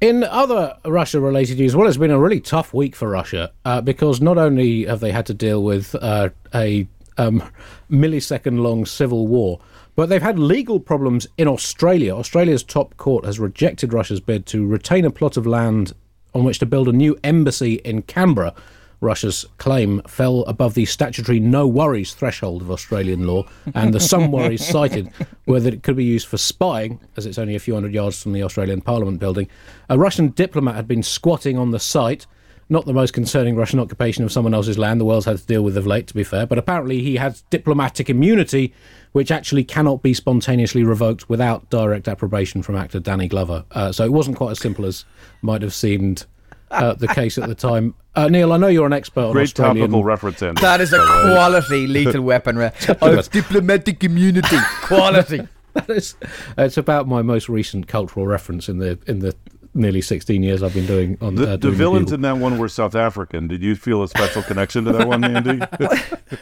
In 0.00 0.22
other 0.22 0.76
Russia 0.84 1.18
related 1.18 1.58
news, 1.58 1.74
well, 1.74 1.88
it's 1.88 1.96
been 1.96 2.12
a 2.12 2.20
really 2.20 2.40
tough 2.40 2.72
week 2.72 2.94
for 2.94 3.08
Russia 3.08 3.50
uh, 3.64 3.80
because 3.80 4.20
not 4.20 4.38
only 4.38 4.84
have 4.84 5.00
they 5.00 5.10
had 5.10 5.26
to 5.26 5.34
deal 5.34 5.64
with 5.64 5.96
uh, 5.96 6.28
a 6.54 6.86
um, 7.16 7.42
millisecond 7.90 8.60
long 8.60 8.86
civil 8.86 9.26
war, 9.26 9.58
but 9.98 10.08
they've 10.08 10.22
had 10.22 10.38
legal 10.38 10.78
problems 10.78 11.26
in 11.36 11.48
Australia. 11.48 12.14
Australia's 12.14 12.62
top 12.62 12.96
court 12.98 13.24
has 13.24 13.40
rejected 13.40 13.92
Russia's 13.92 14.20
bid 14.20 14.46
to 14.46 14.64
retain 14.64 15.04
a 15.04 15.10
plot 15.10 15.36
of 15.36 15.44
land 15.44 15.92
on 16.32 16.44
which 16.44 16.60
to 16.60 16.66
build 16.66 16.86
a 16.86 16.92
new 16.92 17.18
embassy 17.24 17.80
in 17.84 18.02
Canberra. 18.02 18.54
Russia's 19.00 19.44
claim 19.56 20.00
fell 20.02 20.42
above 20.42 20.74
the 20.74 20.84
statutory 20.84 21.40
no 21.40 21.66
worries 21.66 22.14
threshold 22.14 22.62
of 22.62 22.70
Australian 22.70 23.26
law, 23.26 23.42
and 23.74 23.92
the 23.92 23.98
some 23.98 24.30
worries 24.30 24.64
cited 24.70 25.10
were 25.46 25.58
that 25.58 25.74
it 25.74 25.82
could 25.82 25.96
be 25.96 26.04
used 26.04 26.28
for 26.28 26.38
spying, 26.38 27.00
as 27.16 27.26
it's 27.26 27.36
only 27.36 27.56
a 27.56 27.58
few 27.58 27.74
hundred 27.74 27.92
yards 27.92 28.22
from 28.22 28.32
the 28.34 28.44
Australian 28.44 28.80
Parliament 28.80 29.18
building. 29.18 29.48
A 29.88 29.98
Russian 29.98 30.28
diplomat 30.28 30.76
had 30.76 30.86
been 30.86 31.02
squatting 31.02 31.58
on 31.58 31.72
the 31.72 31.80
site. 31.80 32.24
Not 32.70 32.84
the 32.84 32.92
most 32.92 33.12
concerning 33.14 33.56
Russian 33.56 33.80
occupation 33.80 34.24
of 34.24 34.32
someone 34.32 34.52
else's 34.52 34.76
land 34.76 35.00
the 35.00 35.04
world's 35.06 35.24
had 35.24 35.38
to 35.38 35.46
deal 35.46 35.62
with 35.62 35.76
of 35.78 35.86
late, 35.86 36.06
to 36.08 36.14
be 36.14 36.22
fair, 36.24 36.46
but 36.46 36.58
apparently 36.58 37.00
he 37.02 37.16
has 37.16 37.42
diplomatic 37.48 38.10
immunity, 38.10 38.74
which 39.12 39.30
actually 39.30 39.64
cannot 39.64 40.02
be 40.02 40.12
spontaneously 40.12 40.82
revoked 40.82 41.30
without 41.30 41.70
direct 41.70 42.08
approbation 42.08 42.62
from 42.62 42.76
actor 42.76 43.00
Danny 43.00 43.26
Glover. 43.26 43.64
Uh, 43.70 43.90
so 43.90 44.04
it 44.04 44.12
wasn't 44.12 44.36
quite 44.36 44.50
as 44.50 44.58
simple 44.58 44.84
as 44.84 45.06
might 45.40 45.62
have 45.62 45.72
seemed 45.72 46.26
uh, 46.70 46.92
the 46.92 47.08
case 47.08 47.38
at 47.38 47.48
the 47.48 47.54
time. 47.54 47.94
Uh, 48.14 48.28
Neil, 48.28 48.52
I 48.52 48.58
know 48.58 48.66
you're 48.68 48.86
an 48.86 48.92
expert 48.92 49.22
on 49.26 49.32
Great 49.32 49.44
Australian. 49.44 49.86
topical 49.86 50.04
reference, 50.04 50.42
Andy. 50.42 50.60
That 50.60 50.82
is 50.82 50.92
a 50.92 50.98
by 50.98 51.04
the 51.04 51.10
way. 51.28 51.32
quality 51.34 51.86
lethal 51.86 52.20
weapon. 52.32 52.58
Re- 52.58 52.72
of 53.00 53.30
diplomatic 53.30 54.04
immunity. 54.04 54.58
Quality. 54.82 55.48
that 55.72 55.88
is, 55.88 56.16
it's 56.58 56.76
about 56.76 57.08
my 57.08 57.22
most 57.22 57.48
recent 57.48 57.88
cultural 57.88 58.26
reference 58.26 58.68
in 58.68 58.78
the 58.78 58.98
in 59.06 59.20
the 59.20 59.34
nearly 59.78 60.00
16 60.00 60.42
years 60.42 60.62
I've 60.62 60.74
been 60.74 60.86
doing 60.86 61.16
on 61.20 61.36
The, 61.36 61.52
uh, 61.52 61.56
the 61.56 61.70
villains 61.70 62.10
Bugle. 62.10 62.14
in 62.14 62.20
that 62.22 62.38
one 62.38 62.58
were 62.58 62.68
South 62.68 62.94
African. 62.94 63.48
Did 63.48 63.62
you 63.62 63.76
feel 63.76 64.02
a 64.02 64.08
special 64.08 64.42
connection 64.42 64.84
to 64.84 64.92
that 64.92 65.08
one, 65.08 65.24
Andy? 65.24 65.60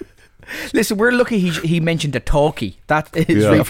Listen, 0.73 0.97
we're 0.97 1.13
lucky 1.13 1.39
he 1.39 1.51
he 1.67 1.81
mentioned 1.81 2.17
a 2.17 2.21
talkie. 2.21 2.79
That 2.87 3.15
is 3.17 3.45
yeah. 3.45 3.51
really 3.51 3.65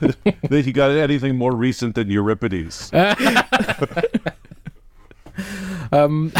that 0.48 0.64
he 0.64 0.72
got 0.72 0.90
anything 0.90 1.36
more 1.36 1.54
recent 1.54 1.94
than 1.94 2.10
Euripides. 2.10 2.90
um, 5.92 6.32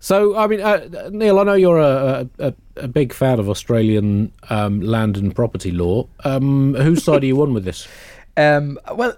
So, 0.00 0.36
I 0.36 0.46
mean, 0.46 0.60
uh, 0.60 1.08
Neil, 1.10 1.38
I 1.38 1.42
know 1.42 1.54
you're 1.54 1.80
a, 1.80 2.28
a, 2.38 2.54
a 2.76 2.88
big 2.88 3.12
fan 3.12 3.40
of 3.40 3.48
Australian 3.48 4.32
um, 4.48 4.80
land 4.80 5.16
and 5.16 5.34
property 5.34 5.72
law. 5.72 6.06
Um, 6.24 6.74
whose 6.74 7.04
side 7.04 7.24
are 7.24 7.26
you 7.26 7.42
on 7.42 7.52
with 7.52 7.64
this? 7.64 7.88
Um, 8.36 8.78
well, 8.94 9.14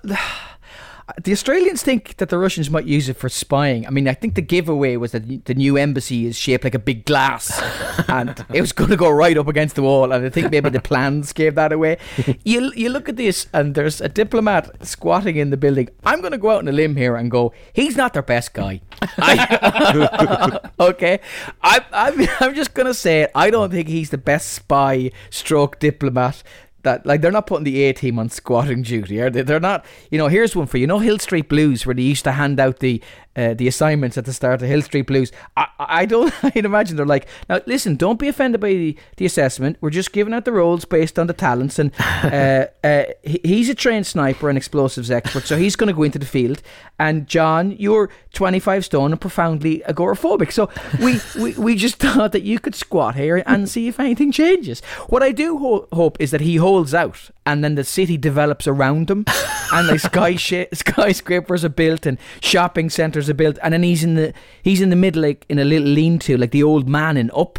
the 1.23 1.33
Australians 1.33 1.83
think 1.83 2.17
that 2.17 2.29
the 2.29 2.39
Russians 2.39 2.71
might 2.71 2.85
use 2.85 3.09
it 3.09 3.17
for 3.17 3.29
spying. 3.29 3.87
I 3.87 3.91
mean, 3.91 4.09
I 4.09 4.15
think 4.15 4.35
the 4.35 4.43
giveaway 4.43 4.97
was 4.97 5.13
that 5.13 5.45
the 5.45 5.55
new 5.55 5.77
embassy 5.77 6.27
is 6.27 6.37
shaped 6.37 6.65
like 6.65 6.75
a 6.75 6.79
big 6.79 7.05
glass, 7.05 7.61
and 8.09 8.45
it 8.53 8.61
was 8.61 8.73
going 8.73 8.91
to 8.91 8.97
go 8.97 9.11
right 9.11 9.37
up 9.37 9.49
against 9.49 9.77
the 9.77 9.83
wall. 9.83 10.13
And 10.13 10.25
I 10.25 10.31
think 10.31 10.51
maybe 10.51 10.71
the 10.71 10.81
plans 10.81 11.33
gave 11.33 11.55
that 11.55 11.73
away. 11.73 11.99
You 12.45 12.73
you 12.75 12.89
look 12.89 13.09
at 13.09 13.17
this, 13.17 13.49
and 13.53 13.75
there's 13.75 14.01
a 14.01 14.09
diplomat 14.09 14.87
squatting 14.87 15.37
in 15.37 15.51
the 15.51 15.57
building. 15.57 15.89
I'm 16.05 16.21
going 16.21 16.33
to 16.33 16.39
go 16.39 16.51
out 16.51 16.59
on 16.59 16.69
a 16.69 16.73
limb 16.73 16.97
here 16.97 17.17
and 17.17 17.31
go, 17.31 17.53
he's 17.73 17.97
not 17.97 18.13
their 18.15 18.23
best 18.23 18.55
guy. 18.55 18.81
I, 19.19 20.61
okay, 20.81 21.21
I, 21.63 21.85
I'm 21.93 22.29
I'm 22.41 22.55
just 22.55 22.75
going 22.75 22.87
to 22.87 22.95
say 22.95 23.23
it. 23.23 23.31
I 23.35 23.51
don't 23.51 23.71
think 23.71 23.89
he's 23.89 24.11
the 24.11 24.19
best 24.19 24.53
spy 24.53 25.11
stroke 25.31 25.79
diplomat 25.79 26.43
that 26.83 27.05
like 27.07 27.21
they're 27.21 27.31
not 27.31 27.47
putting 27.47 27.65
the 27.65 27.83
A 27.85 27.93
team 27.93 28.19
on 28.19 28.29
squatting 28.29 28.83
duty, 28.83 29.21
are 29.21 29.31
they? 29.31 29.43
They're 29.43 29.61
not. 29.61 29.85
You 30.11 30.19
know, 30.19 30.29
here's 30.29 30.57
one 30.57 30.67
for 30.67 30.79
you. 30.79 30.83
You 30.83 30.87
know 30.87 30.99
Hill 30.99 31.19
Street 31.19 31.49
Blues, 31.49 31.87
where 31.87 31.95
they 31.95 32.03
used 32.03 32.25
to 32.25 32.33
hand 32.33 32.59
out 32.59 32.81
the 32.81 33.03
uh, 33.37 33.55
the 33.55 33.69
assignments 33.69 34.19
at 34.19 34.25
the 34.25 34.33
start 34.33 34.61
of 34.61 34.69
Hill 34.69 34.83
Street 34.83 35.07
Blues. 35.07 35.31
I, 35.57 35.67
I 35.79 36.07
don't. 36.07 36.33
I 36.45 36.51
can 36.51 36.65
imagine 36.65 36.97
they're 36.97 37.07
like, 37.07 37.27
now 37.49 37.61
listen, 37.67 37.97
don't 37.97 38.19
be 38.19 38.29
offended 38.29 38.61
by 38.61 38.71
the, 38.71 38.97
the 39.17 39.27
assessment. 39.27 39.77
We're 39.81 39.91
just 39.91 40.13
giving 40.13 40.35
out 40.35 40.45
the 40.45 40.53
roles 40.53 40.85
based 40.85 41.19
on 41.19 41.27
the 41.27 41.33
talents, 41.33 41.79
and 41.79 41.93
uh, 42.01 42.67
uh, 42.83 43.05
he- 43.23 43.41
he's 43.45 43.69
a 43.69 43.75
trained 43.75 44.07
sniper 44.07 44.49
and 44.49 44.59
explosives 44.59 45.11
expert, 45.11 45.45
so 45.45 45.57
he's 45.57 45.77
going 45.77 45.89
to 45.89 45.93
go 45.95 46.03
into 46.03 46.19
the 46.19 46.27
field. 46.27 46.61
And 46.99 47.27
John, 47.27 47.73
you're 47.79 48.11
25 48.35 48.85
stone 48.85 49.13
and 49.13 49.21
profoundly 49.21 49.83
agoraphobic, 49.89 50.53
so 50.53 50.69
we, 51.03 51.19
we, 51.43 51.53
we 51.59 51.75
just 51.77 51.97
thought 52.01 52.33
that 52.33 52.43
you 52.43 52.59
could 52.59 52.75
squat 52.75 53.15
here 53.15 53.43
and 53.47 53.69
see 53.69 53.89
if 53.89 53.99
anything 54.01 54.33
changes. 54.33 54.81
What 55.09 55.23
I 55.23 55.33
do 55.33 55.57
ho- 55.59 55.89
hope 55.93 56.17
is 56.21 56.31
that 56.33 56.41
he 56.43 56.57
holds 56.57 56.95
out, 56.95 57.31
and 57.47 57.63
then 57.65 57.75
the 57.77 57.85
city 57.85 58.17
develops 58.17 58.67
around 58.67 59.11
him, 59.11 59.25
and 59.73 59.87
like 59.89 60.01
sky 60.01 60.37
sh- 60.37 60.67
skyscrapers 60.73 61.65
are 61.65 61.69
built 61.71 62.07
and 62.07 62.19
shopping 62.43 62.91
centers 62.91 63.20
are 63.29 63.35
built, 63.35 63.59
and 63.63 63.75
then 63.75 63.83
he's 63.83 64.05
in 64.05 64.15
the 64.15 64.33
he's 64.63 64.81
in 64.81 64.91
the 64.91 64.97
middle, 64.97 65.23
like 65.23 65.45
in 65.49 65.59
a 65.59 65.65
little 65.65 65.89
lean-to, 65.89 66.37
like 66.37 66.53
the 66.53 66.63
old 66.63 66.89
man 66.89 67.17
in 67.17 67.31
Up 67.35 67.59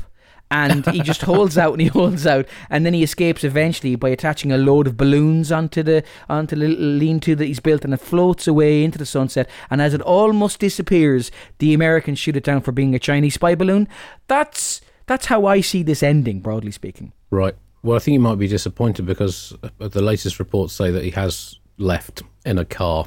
and 0.50 0.86
he 0.88 1.00
just 1.00 1.22
holds 1.22 1.58
out 1.58 1.72
and 1.72 1.82
he 1.82 1.88
holds 1.88 2.28
out 2.28 2.46
and 2.70 2.86
then 2.86 2.94
he 2.94 3.04
escapes 3.04 3.46
eventually 3.46 3.96
by 3.96 4.10
attaching 4.10 4.52
a 4.52 4.58
load 4.58 4.86
of 4.86 4.98
balloons 4.98 5.50
onto 5.50 5.82
the 5.82 6.04
onto 6.28 6.58
the 6.58 6.68
little 6.68 6.84
lean-to 6.84 7.38
that 7.38 7.46
he's 7.46 7.62
built 7.62 7.86
and 7.86 7.94
it 7.94 8.02
floats 8.02 8.48
away 8.48 8.84
into 8.84 8.98
the 8.98 9.06
sunset 9.06 9.50
and 9.70 9.82
as 9.82 9.94
it 9.94 10.02
almost 10.02 10.60
disappears 10.60 11.32
the 11.60 11.74
Americans 11.74 12.20
shoot 12.20 12.36
it 12.36 12.44
down 12.44 12.60
for 12.60 12.74
being 12.74 12.94
a 12.94 13.00
Chinese 13.00 13.36
spy 13.36 13.56
balloon 13.56 13.88
that's 14.28 14.82
that's 15.06 15.28
how 15.28 15.46
I 15.46 15.62
see 15.62 15.84
this 15.84 16.04
ending 16.04 16.42
broadly 16.42 16.72
speaking 16.72 17.14
Right. 17.32 17.56
Well, 17.82 17.96
I 17.96 18.00
think 18.00 18.14
you 18.14 18.20
might 18.20 18.38
be 18.38 18.48
disappointed 18.48 19.06
because 19.06 19.56
uh, 19.64 19.88
the 19.88 20.02
latest 20.02 20.38
reports 20.38 20.74
say 20.74 20.92
that 20.92 21.04
he 21.04 21.12
has 21.12 21.58
left 21.78 22.22
in 22.46 22.60
a 22.60 22.66
car. 22.66 23.06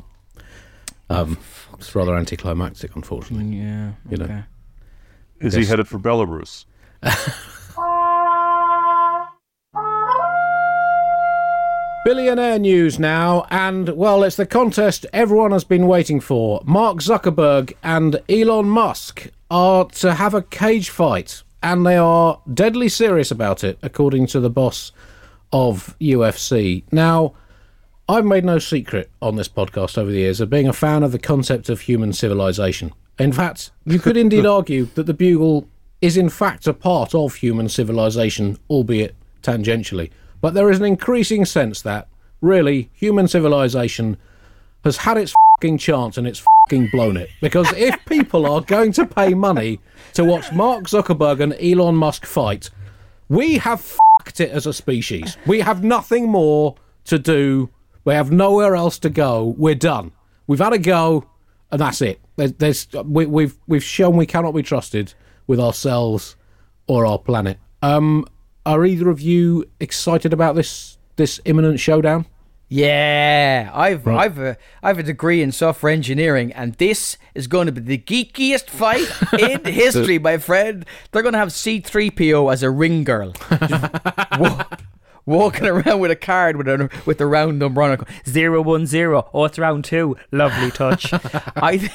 Um, 1.11 1.38
it's 1.78 1.94
rather 1.94 2.14
anticlimactic, 2.14 2.96
unfortunately. 2.96 3.56
yeah 3.58 3.92
You 4.08 4.16
know. 4.16 4.42
Is 5.40 5.54
he 5.54 5.64
headed 5.64 5.88
for 5.88 5.98
Belarus? 5.98 6.64
Billionaire 12.04 12.58
news 12.58 12.98
now, 12.98 13.46
and 13.50 13.88
well, 13.96 14.24
it's 14.24 14.37
the 14.37 14.44
contest 14.44 15.06
everyone 15.14 15.52
has 15.52 15.64
been 15.64 15.87
waiting 15.87 16.20
for. 16.20 16.60
Mark 16.66 16.98
Zuckerberg 16.98 17.72
and 17.82 18.20
Elon 18.28 18.68
Musk 18.68 19.28
are 19.50 19.87
to 19.87 20.12
have 20.12 20.34
a 20.34 20.42
cage 20.42 20.90
fight, 20.90 21.42
and 21.62 21.87
they 21.87 21.96
are 21.96 22.42
deadly 22.52 22.90
serious 22.90 23.30
about 23.30 23.64
it, 23.64 23.78
according 23.82 24.26
to 24.28 24.40
the 24.40 24.50
boss 24.50 24.92
of 25.50 25.96
UFC. 25.98 26.84
Now, 26.92 27.32
I've 28.07 28.27
made 28.27 28.45
no 28.45 28.59
secret 28.59 29.11
on 29.23 29.37
this 29.37 29.49
podcast 29.49 29.97
over 29.97 30.11
the 30.11 30.19
years 30.19 30.40
of 30.40 30.51
being 30.51 30.69
a 30.69 30.75
fan 30.75 31.03
of 31.03 31.12
the 31.12 31.19
concept 31.19 31.71
of 31.71 31.81
human 31.81 32.12
civilization. 32.12 32.93
In 33.19 33.33
fact, 33.33 33.71
you 33.87 33.99
could 33.99 34.19
indeed 34.19 34.45
argue 34.59 34.87
that 34.95 35.05
the 35.05 35.14
Bugle 35.14 35.67
is 36.03 36.19
in 36.19 36.29
fact 36.29 36.67
a 36.67 36.75
part 36.75 37.14
of 37.14 37.37
human 37.37 37.71
civilization, 37.71 38.59
albeit 38.69 39.14
tangentially. 39.43 40.11
But 40.43 40.53
there 40.53 40.71
is 40.71 40.79
an 40.79 40.85
increasing 40.85 41.47
sense 41.47 41.81
that, 41.81 42.09
really, 42.43 42.90
human 42.93 43.27
civilization 43.27 44.19
has 44.85 44.99
had 44.99 45.17
its 45.17 45.33
fucking 45.57 45.79
chance 45.79 46.19
and 46.19 46.27
it's 46.27 46.45
fucking 46.67 46.90
blown 46.93 47.17
it. 47.17 47.31
Because 47.40 47.73
if 47.73 47.97
people 48.07 48.45
are 48.45 48.61
going 48.61 48.93
to 48.93 49.07
pay 49.07 49.33
money 49.33 49.81
to 50.12 50.25
watch 50.27 50.53
Mark 50.53 50.85
Zuckerberg 50.85 51.40
and 51.40 51.55
Elon 51.55 51.97
Musk 51.97 52.27
fight, 52.27 52.69
we 53.31 53.57
have 53.57 53.81
fucked 53.81 54.40
it 54.40 54.51
as 54.51 54.67
a 54.67 54.75
species. 54.75 55.38
We 55.47 55.61
have 55.61 55.83
nothing 55.83 56.29
more 56.29 56.75
to 57.07 57.19
do. 57.19 57.71
We 58.05 58.14
have 58.14 58.31
nowhere 58.31 58.77
else 58.77 58.99
to 59.01 59.11
go. 59.11 59.55
We're 59.57 59.75
done. 59.75 60.12
We've 60.47 60.59
had 60.59 60.73
a 60.73 60.79
go, 60.79 61.27
and 61.71 61.81
that's 61.81 62.03
it. 62.03 62.21
There's, 62.37 62.53
there's 62.55 62.88
we, 63.05 63.27
we've 63.27 63.57
we've 63.67 63.85
shown 63.85 64.17
we 64.17 64.27
cannot 64.27 64.53
be 64.53 64.62
trusted 64.62 65.14
with 65.47 65.61
ourselves 65.61 66.37
or 66.87 67.07
our 67.07 67.19
planet. 67.19 67.59
Um, 67.83 68.27
are 68.67 68.85
either 68.85 69.11
of 69.11 69.21
you 69.21 69.64
excited 69.81 70.33
about 70.33 70.55
this 70.55 70.99
this 71.17 71.40
imminent 71.45 71.81
showdown? 71.81 72.27
Yeah, 72.69 73.71
I've 73.73 74.09
I've 74.09 74.38
a 74.38 74.57
I've 74.83 74.99
a 74.99 75.03
degree 75.03 75.43
in 75.43 75.53
software 75.53 75.93
engineering, 75.93 76.53
and 76.53 76.75
this 76.75 77.19
is 77.35 77.47
going 77.47 77.67
to 77.67 77.73
be 77.73 77.81
the 77.81 77.99
geekiest 77.99 78.71
fight 78.71 79.07
in 79.38 79.64
history, 79.73 80.19
my 80.19 80.38
friend. 80.38 80.85
They're 81.12 81.23
going 81.23 81.35
to 81.35 81.38
have 81.38 81.53
C 81.53 81.81
three 81.81 82.11
PO 82.11 82.49
as 82.49 82.62
a 82.62 82.71
ring 82.71 83.05
girl, 83.05 83.33
walking 85.26 85.66
around 85.66 86.00
with 86.00 86.10
a 86.10 86.16
card 86.16 86.56
with 86.56 86.68
a 86.68 86.90
with 87.06 87.18
the 87.18 87.26
round 87.26 87.58
number 87.58 87.82
on 87.82 87.92
it, 87.92 88.00
zero 88.28 88.62
one 88.62 88.87
zero. 88.87 89.28
Oh, 89.32 89.44
it's 89.44 89.58
round 89.58 89.84
two. 89.84 90.16
Lovely 90.32 90.70
touch. 90.70 91.12
I. 91.56 91.78
Th- 91.78 91.90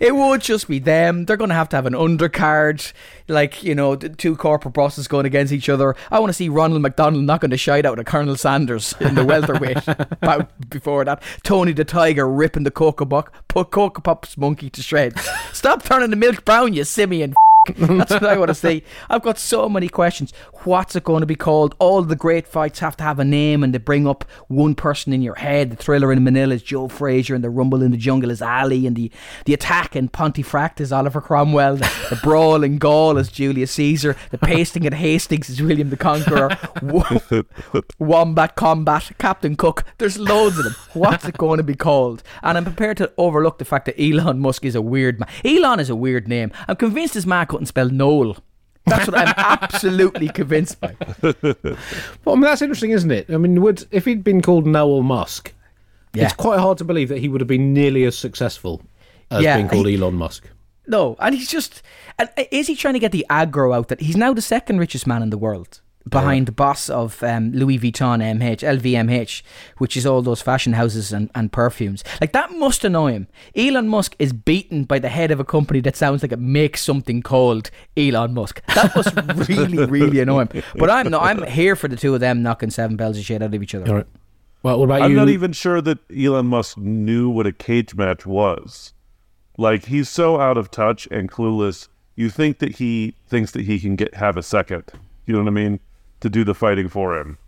it 0.00 0.14
would 0.14 0.40
just 0.40 0.68
be 0.68 0.78
them. 0.78 1.24
They're 1.24 1.36
going 1.36 1.50
to 1.50 1.54
have 1.54 1.68
to 1.70 1.76
have 1.76 1.86
an 1.86 1.92
undercard, 1.92 2.92
like 3.28 3.62
you 3.62 3.74
know, 3.74 3.94
the 3.94 4.08
two 4.08 4.36
corporate 4.36 4.74
bosses 4.74 5.08
going 5.08 5.26
against 5.26 5.52
each 5.52 5.68
other. 5.68 5.94
I 6.10 6.18
want 6.18 6.30
to 6.30 6.34
see 6.34 6.48
Ronald 6.48 6.82
McDonald 6.82 7.24
knocking 7.24 7.50
the 7.50 7.56
shite 7.56 7.86
out 7.86 7.98
of 7.98 8.04
Colonel 8.04 8.36
Sanders 8.36 8.94
in 9.00 9.14
the 9.14 9.24
welterweight 9.24 9.84
bout 10.20 10.68
before 10.68 11.04
that. 11.04 11.22
Tony 11.42 11.72
the 11.72 11.84
Tiger 11.84 12.28
ripping 12.28 12.64
the 12.64 12.70
Cocoa 12.70 13.04
Buck, 13.04 13.32
put 13.48 13.70
Coco 13.70 14.00
Pops 14.00 14.36
monkey 14.36 14.70
to 14.70 14.82
shreds. 14.82 15.28
Stop 15.52 15.82
turning 15.84 16.10
the 16.10 16.16
milk 16.16 16.44
brown, 16.44 16.74
you 16.74 16.84
simian. 16.84 17.34
That's 17.76 18.10
what 18.10 18.24
I 18.24 18.36
want 18.36 18.48
to 18.48 18.54
say. 18.54 18.82
I've 19.08 19.22
got 19.22 19.38
so 19.38 19.68
many 19.68 19.88
questions. 19.88 20.32
What's 20.64 20.96
it 20.96 21.04
going 21.04 21.20
to 21.20 21.26
be 21.26 21.36
called? 21.36 21.76
All 21.78 22.02
the 22.02 22.16
great 22.16 22.48
fights 22.48 22.80
have 22.80 22.96
to 22.96 23.04
have 23.04 23.20
a 23.20 23.24
name, 23.24 23.62
and 23.62 23.72
they 23.72 23.78
bring 23.78 24.04
up 24.04 24.24
one 24.48 24.74
person 24.74 25.12
in 25.12 25.22
your 25.22 25.36
head. 25.36 25.70
The 25.70 25.76
thriller 25.76 26.12
in 26.12 26.24
Manila 26.24 26.54
is 26.54 26.62
Joe 26.64 26.88
Frazier, 26.88 27.36
and 27.36 27.44
the 27.44 27.50
rumble 27.50 27.80
in 27.82 27.92
the 27.92 27.96
jungle 27.96 28.32
is 28.32 28.42
Ali, 28.42 28.84
and 28.84 28.96
the, 28.96 29.12
the 29.44 29.54
attack 29.54 29.94
in 29.94 30.08
Pontefract 30.08 30.80
is 30.80 30.92
Oliver 30.92 31.20
Cromwell, 31.20 31.76
the, 31.76 32.06
the 32.10 32.16
brawl 32.16 32.64
in 32.64 32.78
Gaul 32.78 33.16
is 33.16 33.28
Julius 33.28 33.70
Caesar, 33.72 34.16
the 34.30 34.38
pasting 34.38 34.84
at 34.84 34.94
Hastings 34.94 35.48
is 35.48 35.62
William 35.62 35.90
the 35.90 35.96
Conqueror, 35.96 36.50
Wombat 38.00 38.56
Combat, 38.56 39.12
Captain 39.18 39.54
Cook. 39.54 39.84
There's 39.98 40.18
loads 40.18 40.58
of 40.58 40.64
them. 40.64 40.74
What's 40.94 41.26
it 41.26 41.38
going 41.38 41.58
to 41.58 41.62
be 41.62 41.76
called? 41.76 42.24
And 42.42 42.58
I'm 42.58 42.64
prepared 42.64 42.96
to 42.96 43.12
overlook 43.16 43.58
the 43.58 43.64
fact 43.64 43.86
that 43.86 44.02
Elon 44.02 44.40
Musk 44.40 44.64
is 44.64 44.74
a 44.74 44.82
weird 44.82 45.20
man. 45.20 45.28
Elon 45.44 45.78
is 45.78 45.90
a 45.90 45.96
weird 45.96 46.26
name. 46.26 46.50
I'm 46.66 46.74
convinced 46.74 47.14
his 47.14 47.24
man 47.24 47.46
couldn't 47.52 47.66
spell 47.66 47.88
Noel. 47.88 48.36
That's 48.86 49.06
what 49.06 49.16
I'm 49.16 49.32
absolutely 49.62 50.28
convinced 50.28 50.80
by. 50.80 50.96
Well, 51.22 51.36
I 52.26 52.32
mean, 52.34 52.40
that's 52.40 52.62
interesting, 52.62 52.90
isn't 52.90 53.10
it? 53.10 53.30
I 53.30 53.36
mean, 53.36 53.60
would 53.62 53.86
if 53.92 54.04
he'd 54.06 54.24
been 54.24 54.42
called 54.42 54.66
Noel 54.66 55.02
Musk, 55.02 55.52
Yeah. 56.14 56.24
it's 56.24 56.34
quite 56.34 56.58
hard 56.58 56.78
to 56.78 56.84
believe 56.84 57.08
that 57.08 57.18
he 57.18 57.28
would 57.28 57.40
have 57.40 57.48
been 57.48 57.72
nearly 57.72 58.04
as 58.04 58.18
successful 58.18 58.82
as 59.30 59.42
Yeah, 59.44 59.56
being 59.56 59.68
called 59.68 59.86
he- 59.86 59.96
Elon 59.96 60.14
Musk. 60.14 60.48
No, 60.88 61.14
and 61.20 61.32
he's 61.34 61.48
just. 61.48 61.80
And 62.18 62.28
is 62.50 62.66
he 62.66 62.74
trying 62.74 62.94
to 62.94 63.00
get 63.00 63.12
the 63.12 63.24
aggro 63.30 63.72
out 63.74 63.86
that 63.88 64.00
he's 64.00 64.16
now 64.16 64.32
the 64.34 64.42
second 64.42 64.78
richest 64.78 65.06
man 65.06 65.22
in 65.22 65.30
the 65.30 65.38
world? 65.38 65.80
Behind 66.08 66.46
the 66.46 66.52
boss 66.52 66.90
of 66.90 67.22
um, 67.22 67.52
Louis 67.52 67.78
Vuitton 67.78 68.20
MH, 68.20 68.80
LVMH, 68.80 69.42
which 69.78 69.96
is 69.96 70.04
all 70.04 70.20
those 70.20 70.42
fashion 70.42 70.72
houses 70.72 71.12
and, 71.12 71.30
and 71.34 71.52
perfumes. 71.52 72.02
Like, 72.20 72.32
that 72.32 72.50
must 72.52 72.84
annoy 72.84 73.12
him. 73.12 73.28
Elon 73.54 73.88
Musk 73.88 74.16
is 74.18 74.32
beaten 74.32 74.84
by 74.84 74.98
the 74.98 75.08
head 75.08 75.30
of 75.30 75.38
a 75.38 75.44
company 75.44 75.80
that 75.80 75.94
sounds 75.94 76.22
like 76.22 76.32
it 76.32 76.38
makes 76.40 76.82
something 76.82 77.22
called 77.22 77.70
Elon 77.96 78.34
Musk. 78.34 78.62
That 78.74 78.94
must 78.96 79.48
really, 79.48 79.86
really 79.86 80.20
annoy 80.20 80.46
him. 80.46 80.62
But 80.76 80.90
I'm 80.90 81.10
no, 81.10 81.20
I'm 81.20 81.44
here 81.44 81.76
for 81.76 81.88
the 81.88 81.96
two 81.96 82.14
of 82.14 82.20
them 82.20 82.42
knocking 82.42 82.70
seven 82.70 82.96
bells 82.96 83.16
of 83.18 83.24
shit 83.24 83.42
out 83.42 83.54
of 83.54 83.62
each 83.62 83.74
other. 83.74 83.88
All 83.88 83.96
right. 83.96 84.06
Well, 84.62 84.78
what 84.78 84.84
about 84.84 85.02
I'm 85.02 85.10
you? 85.10 85.16
not 85.16 85.28
even 85.28 85.52
sure 85.52 85.80
that 85.80 85.98
Elon 86.10 86.46
Musk 86.46 86.78
knew 86.78 87.28
what 87.28 87.46
a 87.46 87.52
cage 87.52 87.94
match 87.94 88.24
was. 88.24 88.92
Like 89.58 89.86
he's 89.86 90.08
so 90.08 90.40
out 90.40 90.56
of 90.56 90.70
touch 90.70 91.06
and 91.10 91.30
clueless. 91.30 91.88
You 92.14 92.30
think 92.30 92.58
that 92.58 92.76
he 92.76 93.14
thinks 93.26 93.52
that 93.52 93.62
he 93.62 93.78
can 93.80 93.96
get 93.96 94.14
have 94.14 94.36
a 94.36 94.42
second. 94.42 94.84
You 95.26 95.34
know 95.34 95.40
what 95.40 95.48
I 95.48 95.52
mean? 95.52 95.80
To 96.22 96.30
do 96.30 96.44
the 96.44 96.54
fighting 96.54 96.88
for 96.88 97.18
him, 97.18 97.38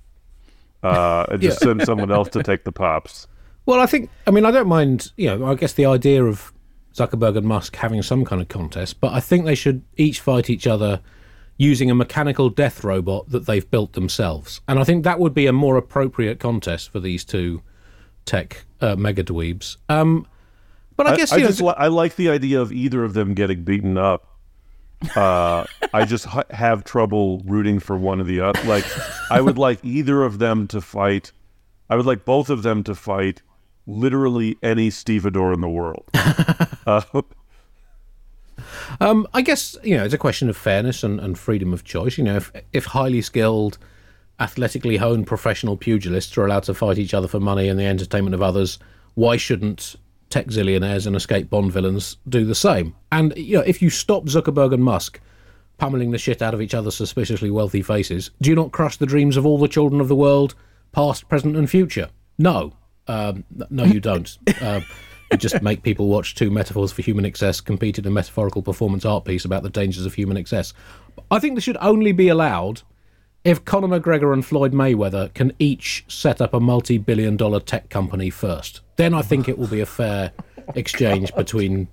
uh, 0.83 1.27
and 1.31 1.41
just 1.41 1.61
send 1.61 1.83
someone 1.83 2.11
else 2.11 2.29
to 2.31 2.43
take 2.43 2.65
the 2.65 2.73
pops. 2.73 3.27
Well, 3.67 3.81
I 3.81 3.87
think. 3.87 4.11
I 4.27 4.31
mean, 4.31 4.45
I 4.45 4.51
don't 4.51 4.69
mind. 4.69 5.13
You 5.17 5.37
know, 5.37 5.47
I 5.47 5.55
guess 5.55 5.73
the 5.73 5.87
idea 5.87 6.25
of 6.25 6.53
Zuckerberg 6.95 7.37
and 7.37 7.47
Musk 7.47 7.77
having 7.77 8.03
some 8.03 8.25
kind 8.25 8.43
of 8.43 8.49
contest, 8.49 9.01
but 9.01 9.13
I 9.13 9.21
think 9.21 9.45
they 9.45 9.55
should 9.55 9.83
each 9.97 10.21
fight 10.21 10.51
each 10.51 10.67
other 10.67 11.01
using 11.57 11.91
a 11.91 11.95
mechanical 11.95 12.51
death 12.51 12.83
robot 12.83 13.29
that 13.31 13.47
they've 13.47 13.71
built 13.71 13.93
themselves, 13.93 14.61
and 14.69 14.79
I 14.79 14.85
think 14.85 15.05
that 15.05 15.21
would 15.21 15.35
be 15.35 15.47
a 15.47 15.53
more 15.53 15.77
appropriate 15.77 16.41
contest 16.41 16.91
for 16.91 17.01
these 17.01 17.25
two 17.25 17.63
tech 18.25 18.65
uh, 18.81 18.97
mega 18.97 19.23
dweebs. 19.23 19.77
Um, 19.89 20.27
but 20.97 21.07
I, 21.07 21.17
guess 21.17 21.33
I 21.33 21.37
you 21.37 21.43
know, 21.45 21.49
just 21.51 21.63
I 21.63 21.87
like 21.89 22.17
the 22.17 22.29
idea 22.29 22.61
of 22.61 22.73
either 22.73 23.05
of 23.05 23.15
them 23.15 23.35
getting 23.35 23.65
beaten 23.65 23.97
up. 23.97 24.34
Uh, 25.17 25.65
I 25.93 26.05
just 26.05 26.25
ha- 26.25 26.45
have 26.51 26.85
trouble 26.85 27.41
rooting 27.45 27.79
for 27.81 27.97
one 27.97 28.21
or 28.21 28.25
the 28.25 28.41
other. 28.41 28.63
Like, 28.65 28.85
I 29.31 29.41
would 29.41 29.59
like 29.59 29.85
either 29.85 30.23
of 30.23 30.39
them 30.39 30.67
to 30.69 30.81
fight. 30.81 31.33
I 31.89 31.97
would 31.97 32.07
like 32.07 32.25
both 32.25 32.51
of 32.51 32.63
them 32.63 32.83
to 32.85 32.95
fight 32.95 33.43
literally 33.87 34.57
any 34.63 34.91
stevedore 34.91 35.53
in 35.53 35.61
the 35.61 35.69
world. 35.69 36.05
Uh, 36.87 37.01
Um, 39.01 39.27
I 39.33 39.41
guess 39.41 39.75
you 39.83 39.97
know 39.97 40.05
it's 40.05 40.13
a 40.13 40.19
question 40.19 40.51
of 40.51 40.57
fairness 40.57 41.03
and, 41.03 41.19
and 41.19 41.39
freedom 41.39 41.73
of 41.73 41.83
choice. 41.83 42.19
You 42.19 42.25
know, 42.25 42.37
if 42.37 42.53
if 42.75 42.85
highly 42.85 43.23
skilled, 43.23 43.79
athletically 44.39 44.99
honed 44.99 45.27
professional 45.27 45.77
pugilists 45.77 46.37
are 46.37 46.45
allowed 46.45 46.65
to 46.65 46.75
fight 46.75 46.99
each 46.99 47.15
other 47.15 47.27
for 47.27 47.41
money 47.41 47.69
and 47.69 47.79
the 47.79 47.85
entertainment 47.85 48.35
of 48.35 48.43
others, 48.43 48.79
why 49.15 49.37
shouldn't 49.39 49.97
tech 50.35 50.49
zillionaires 50.49 51.07
and 51.07 51.15
escape 51.15 51.49
Bond 51.49 51.71
villains 51.71 52.17
do 52.29 52.45
the 52.45 52.57
same? 52.57 52.97
And 53.13 53.33
you 53.37 53.59
know, 53.59 53.63
if 53.63 53.81
you 53.81 53.89
stop 53.89 54.25
Zuckerberg 54.25 54.75
and 54.75 54.83
Musk 54.83 55.21
pummeling 55.79 56.11
the 56.11 56.19
shit 56.19 56.43
out 56.43 56.53
of 56.53 56.61
each 56.61 56.75
other's 56.75 56.97
suspiciously 56.97 57.53
wealthy 57.53 57.83
faces, 57.83 58.33
do 58.43 58.51
you 58.51 58.57
not 58.57 58.73
crush 58.73 58.97
the 58.97 59.07
dreams 59.07 59.37
of 59.37 59.47
all 59.47 59.59
the 59.59 59.69
children 59.69 60.01
of 60.01 60.09
the 60.09 60.17
world, 60.17 60.57
past, 60.91 61.29
present, 61.29 61.57
and 61.57 61.71
future? 61.71 62.09
No, 62.37 62.73
um, 63.07 63.45
no, 63.71 63.85
you 63.85 64.01
don't. 64.01 64.37
uh, 64.61 64.81
you 65.31 65.39
just 65.39 65.63
make 65.63 65.85
people 65.85 66.09
watch 66.09 66.35
two 66.35 66.51
metaphors 66.51 66.91
for 66.91 67.03
human 67.03 67.25
excess 67.25 67.61
compete 67.61 68.01
in 68.01 68.07
a 68.07 68.11
metaphorical 68.11 68.61
performance 68.61 69.05
art 69.05 69.25
piece 69.25 69.45
about 69.45 69.63
the 69.63 69.71
dangers 69.71 70.05
of 70.05 70.15
human 70.15 70.37
excess. 70.37 70.75
I 71.31 71.39
think 71.39 71.55
this 71.55 71.63
should 71.63 71.79
only 71.81 72.11
be 72.11 72.27
allowed 72.27 72.83
if 73.45 73.65
Conor 73.65 73.89
McGregor 74.01 74.33
and 74.33 74.45
Floyd 74.45 74.73
Mayweather 74.73 75.33
can 75.35 75.53
each 75.59 76.05
set 76.09 76.41
up 76.41 76.55
a 76.55 76.61
multi-billion 76.61 77.37
dollar 77.37 77.61
tech 77.61 77.91
company 77.91 78.31
first. 78.31 78.81
Then 78.97 79.13
I 79.13 79.23
think 79.23 79.49
it 79.49 79.59
will 79.59 79.67
be 79.67 79.81
a 79.81 79.87
fair 79.87 80.33
exchange 80.75 81.35
between 81.35 81.89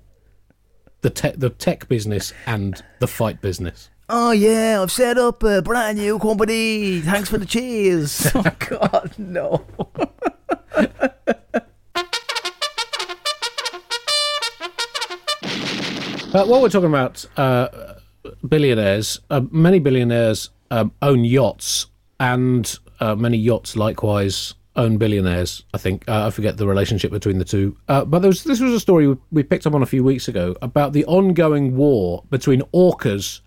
the 1.02 1.10
tech 1.10 1.34
the 1.36 1.50
tech 1.50 1.88
business 1.88 2.32
and 2.46 2.82
the 3.00 3.06
fight 3.06 3.40
business. 3.40 3.90
Oh 4.08 4.30
yeah, 4.30 4.80
I've 4.80 4.90
set 4.90 5.18
up 5.18 5.42
a 5.42 5.62
brand 5.62 5.98
new 5.98 6.18
company. 6.18 7.00
Thanks 7.00 7.28
for 7.28 7.38
the 7.38 7.46
cheers. 7.46 8.30
oh 8.34 8.44
God, 8.58 9.12
no. 9.18 9.64
Uh, 16.34 16.46
while 16.46 16.62
we're 16.62 16.70
talking 16.70 16.88
about 16.88 17.26
uh, 17.36 17.68
billionaires, 18.48 19.20
uh, 19.28 19.42
many 19.50 19.78
billionaires 19.78 20.48
um, 20.72 20.90
own 21.02 21.24
yachts, 21.24 21.86
and 22.18 22.78
uh, 23.00 23.14
many 23.14 23.36
yachts 23.36 23.76
likewise 23.76 24.54
own 24.74 24.96
billionaires. 24.96 25.64
I 25.74 25.78
think 25.78 26.08
uh, 26.08 26.26
I 26.26 26.30
forget 26.30 26.56
the 26.56 26.66
relationship 26.66 27.10
between 27.12 27.38
the 27.38 27.44
two, 27.44 27.76
uh, 27.88 28.04
but 28.06 28.20
there 28.20 28.28
was, 28.30 28.42
this 28.44 28.60
was 28.60 28.72
a 28.72 28.80
story 28.80 29.06
we- 29.06 29.16
we 29.30 29.42
picked 29.42 29.66
up 29.66 29.74
on 29.74 29.82
a 29.82 29.86
few 29.94 30.02
weeks 30.02 30.28
ago 30.28 30.56
about 30.62 30.92
the 30.94 31.04
ongoing 31.04 31.76
war 31.76 32.24
between 32.30 32.62
orcas 32.72 33.40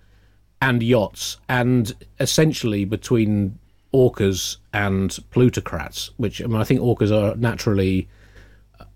and 0.61 0.83
yachts, 0.83 1.37
and 1.49 1.93
essentially 2.19 2.85
between 2.85 3.57
orcas 3.93 4.57
and 4.73 5.17
plutocrats. 5.31 6.11
Which 6.17 6.41
I 6.43 6.45
mean, 6.45 6.61
I 6.61 6.63
think 6.63 6.79
orcas 6.81 7.11
are 7.11 7.35
naturally 7.37 8.07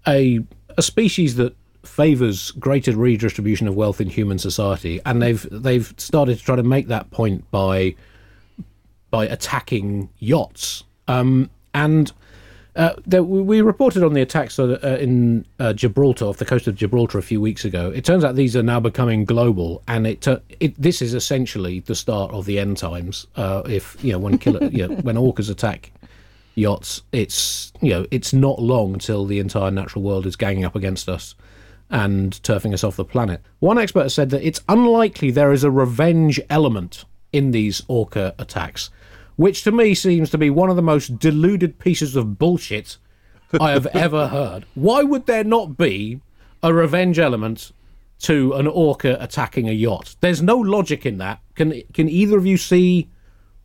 a 0.07 0.39
a 0.77 0.81
species 0.81 1.35
that 1.37 1.55
favors 1.83 2.51
greater 2.51 2.95
redistribution 2.95 3.67
of 3.67 3.75
wealth 3.75 3.99
in 4.01 4.09
human 4.09 4.37
society, 4.37 5.01
and 5.05 5.19
they've 5.21 5.47
they've 5.51 5.93
started 5.97 6.37
to 6.37 6.43
try 6.43 6.55
to 6.55 6.63
make 6.63 6.87
that 6.89 7.09
point 7.11 7.49
by 7.49 7.95
by 9.09 9.25
attacking 9.25 10.09
yachts. 10.19 10.83
Um, 11.07 11.49
and 11.73 12.11
uh, 12.75 12.93
there, 13.05 13.23
we 13.23 13.61
reported 13.61 14.03
on 14.03 14.13
the 14.13 14.21
attacks 14.21 14.59
uh, 14.59 14.77
in 15.01 15.45
uh, 15.59 15.73
Gibraltar, 15.73 16.25
off 16.25 16.37
the 16.37 16.45
coast 16.45 16.67
of 16.67 16.75
Gibraltar, 16.75 17.17
a 17.17 17.21
few 17.21 17.41
weeks 17.41 17.65
ago. 17.65 17.89
It 17.89 18.05
turns 18.05 18.23
out 18.23 18.35
these 18.35 18.55
are 18.55 18.63
now 18.63 18.79
becoming 18.79 19.25
global, 19.25 19.83
and 19.87 20.07
it, 20.07 20.27
uh, 20.27 20.39
it 20.59 20.79
this 20.81 21.01
is 21.01 21.13
essentially 21.13 21.81
the 21.81 21.95
start 21.95 22.31
of 22.31 22.45
the 22.45 22.59
end 22.59 22.77
times. 22.77 23.27
Uh, 23.35 23.63
if 23.65 24.01
you 24.03 24.13
know 24.13 24.19
when 24.19 24.37
killer, 24.37 24.63
you 24.71 24.87
know, 24.87 24.95
when 24.97 25.15
orcas 25.15 25.49
attack 25.49 25.91
yachts, 26.55 27.01
it's 27.11 27.73
you 27.81 27.89
know 27.89 28.05
it's 28.11 28.33
not 28.33 28.61
long 28.61 28.99
till 28.99 29.25
the 29.25 29.39
entire 29.39 29.71
natural 29.71 30.03
world 30.03 30.25
is 30.25 30.35
ganging 30.35 30.63
up 30.63 30.75
against 30.75 31.09
us 31.09 31.35
and 31.89 32.33
turfing 32.43 32.73
us 32.73 32.83
off 32.83 32.95
the 32.95 33.03
planet. 33.03 33.41
One 33.59 33.79
expert 33.79 34.09
said 34.09 34.29
that 34.29 34.45
it's 34.45 34.61
unlikely 34.69 35.31
there 35.31 35.51
is 35.51 35.63
a 35.63 35.71
revenge 35.71 36.39
element 36.49 37.03
in 37.31 37.51
these 37.51 37.81
orca 37.87 38.33
attacks, 38.39 38.89
which 39.35 39.63
to 39.63 39.71
me 39.71 39.93
seems 39.93 40.29
to 40.31 40.37
be 40.37 40.49
one 40.49 40.69
of 40.69 40.75
the 40.75 40.81
most 40.81 41.19
deluded 41.19 41.79
pieces 41.79 42.15
of 42.15 42.37
bullshit 42.37 42.97
I 43.59 43.71
have 43.71 43.85
ever 43.93 44.27
heard. 44.27 44.65
Why 44.75 45.03
would 45.03 45.25
there 45.25 45.43
not 45.43 45.77
be 45.77 46.21
a 46.61 46.73
revenge 46.73 47.19
element 47.19 47.71
to 48.19 48.53
an 48.53 48.67
orca 48.67 49.17
attacking 49.19 49.69
a 49.69 49.73
yacht? 49.73 50.15
There's 50.21 50.41
no 50.41 50.57
logic 50.57 51.05
in 51.05 51.17
that. 51.19 51.39
Can 51.55 51.81
can 51.93 52.09
either 52.09 52.37
of 52.37 52.45
you 52.45 52.57
see 52.57 53.09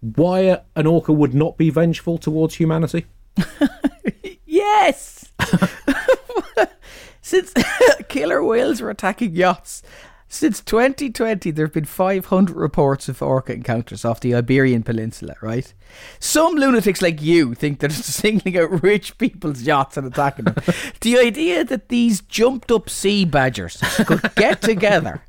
why 0.00 0.60
an 0.76 0.86
orca 0.86 1.12
would 1.12 1.34
not 1.34 1.56
be 1.56 1.70
vengeful 1.70 2.18
towards 2.18 2.54
humanity? 2.54 3.06
Yes. 4.54 5.32
Since 7.22 7.54
killer 8.08 8.44
whales 8.44 8.80
were 8.80 8.88
attacking 8.88 9.34
yachts. 9.34 9.82
Since 10.34 10.62
2020, 10.62 11.52
there 11.52 11.66
have 11.66 11.72
been 11.72 11.84
500 11.84 12.56
reports 12.56 13.08
of 13.08 13.22
orca 13.22 13.52
encounters 13.52 14.04
off 14.04 14.18
the 14.18 14.34
Iberian 14.34 14.82
Peninsula, 14.82 15.36
right? 15.40 15.72
Some 16.18 16.56
lunatics 16.56 17.00
like 17.00 17.22
you 17.22 17.54
think 17.54 17.78
they're 17.78 17.88
just 17.88 18.12
singling 18.20 18.58
out 18.58 18.82
rich 18.82 19.16
people's 19.18 19.62
yachts 19.62 19.96
and 19.96 20.08
attacking 20.08 20.46
them. 20.46 20.56
the 21.02 21.18
idea 21.18 21.62
that 21.62 21.88
these 21.88 22.20
jumped 22.20 22.72
up 22.72 22.90
sea 22.90 23.24
badgers 23.24 23.76
could 24.06 24.28
get 24.34 24.60
together 24.60 25.22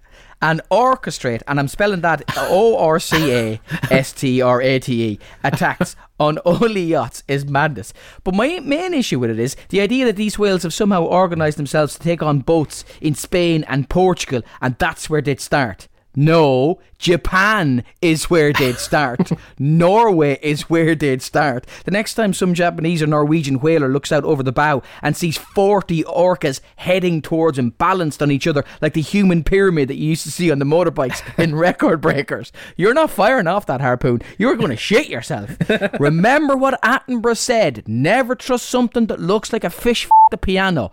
and 0.46 0.62
orchestrate, 0.70 1.42
and 1.48 1.60
I'm 1.60 1.68
spelling 1.68 2.02
that 2.02 2.22
O 2.38 2.78
R 2.78 3.00
C 3.00 3.34
A 3.34 3.62
S 3.90 4.14
T 4.14 4.44
R 4.44 4.62
A 4.62 4.78
T 4.78 5.04
E, 5.04 5.20
attacks 5.44 5.96
on 6.20 6.38
only 6.46 6.84
yachts 6.84 7.24
is 7.28 7.48
madness. 7.48 7.94
But 8.24 8.36
my 8.36 8.60
main 8.60 8.94
issue 8.94 9.18
with 9.20 9.32
it 9.32 9.40
is 9.40 9.56
the 9.70 9.82
idea 9.82 10.06
that 10.06 10.18
these 10.18 10.38
whales 10.38 10.62
have 10.62 10.74
somehow 10.74 11.04
organised 11.04 11.58
themselves 11.58 11.96
to 11.96 12.00
take 12.00 12.22
on 12.22 12.40
boats 12.40 12.86
in 13.02 13.16
Spain 13.16 13.66
and 13.68 13.90
Portugal, 13.90 14.44
and 14.62 14.78
that's 14.78 15.10
where 15.10 15.22
they'd 15.22 15.42
start. 15.42 15.88
No, 16.16 16.80
Japan 16.98 17.84
is 18.02 18.30
where 18.30 18.54
they'd 18.54 18.78
start. 18.78 19.32
Norway 19.60 20.40
is 20.42 20.70
where 20.70 20.96
they'd 20.96 21.22
start. 21.22 21.68
The 21.84 21.92
next 21.92 22.14
time 22.16 22.34
some 22.34 22.54
Japanese 22.54 23.02
or 23.04 23.08
Norwegian 23.08 23.60
whaler 23.60 23.90
looks 23.90 24.12
out 24.12 24.24
over 24.24 24.42
the 24.42 24.52
bow 24.52 24.82
and 25.02 25.16
sees 25.16 25.38
40 25.38 26.04
orcas 26.04 26.62
heading 26.78 27.22
towards 27.22 27.60
him, 27.60 27.72
balanced 27.72 28.22
on 28.24 28.32
each 28.32 28.48
other 28.48 28.64
like 28.82 28.94
the 28.94 29.02
human 29.02 29.44
pyramid 29.44 29.90
that 29.90 29.96
you 29.96 30.10
used 30.10 30.24
to 30.24 30.32
see 30.32 30.52
on 30.52 30.60
the 30.60 30.66
motorbikes 30.66 31.22
in 31.40 31.56
record 31.56 32.02
breakers, 32.02 32.52
you're 32.78 32.94
not 32.94 33.12
firing 33.12 33.48
off 33.48 33.66
that 33.66 33.82
harpoon. 33.82 34.22
You're 34.38 34.56
going 34.56 34.72
to 34.72 34.78
shit 34.78 35.10
yourself. 35.10 35.58
Remember 36.00 36.56
what 36.56 36.82
Attenborough 36.82 37.38
said 37.38 37.84
never 37.88 38.36
trust 38.36 38.70
something 38.70 39.08
that 39.08 39.20
looks 39.20 39.52
like 39.52 39.64
a 39.64 39.70
fish 39.70 40.06
f- 40.06 40.12
the 40.32 40.38
piano. 40.38 40.92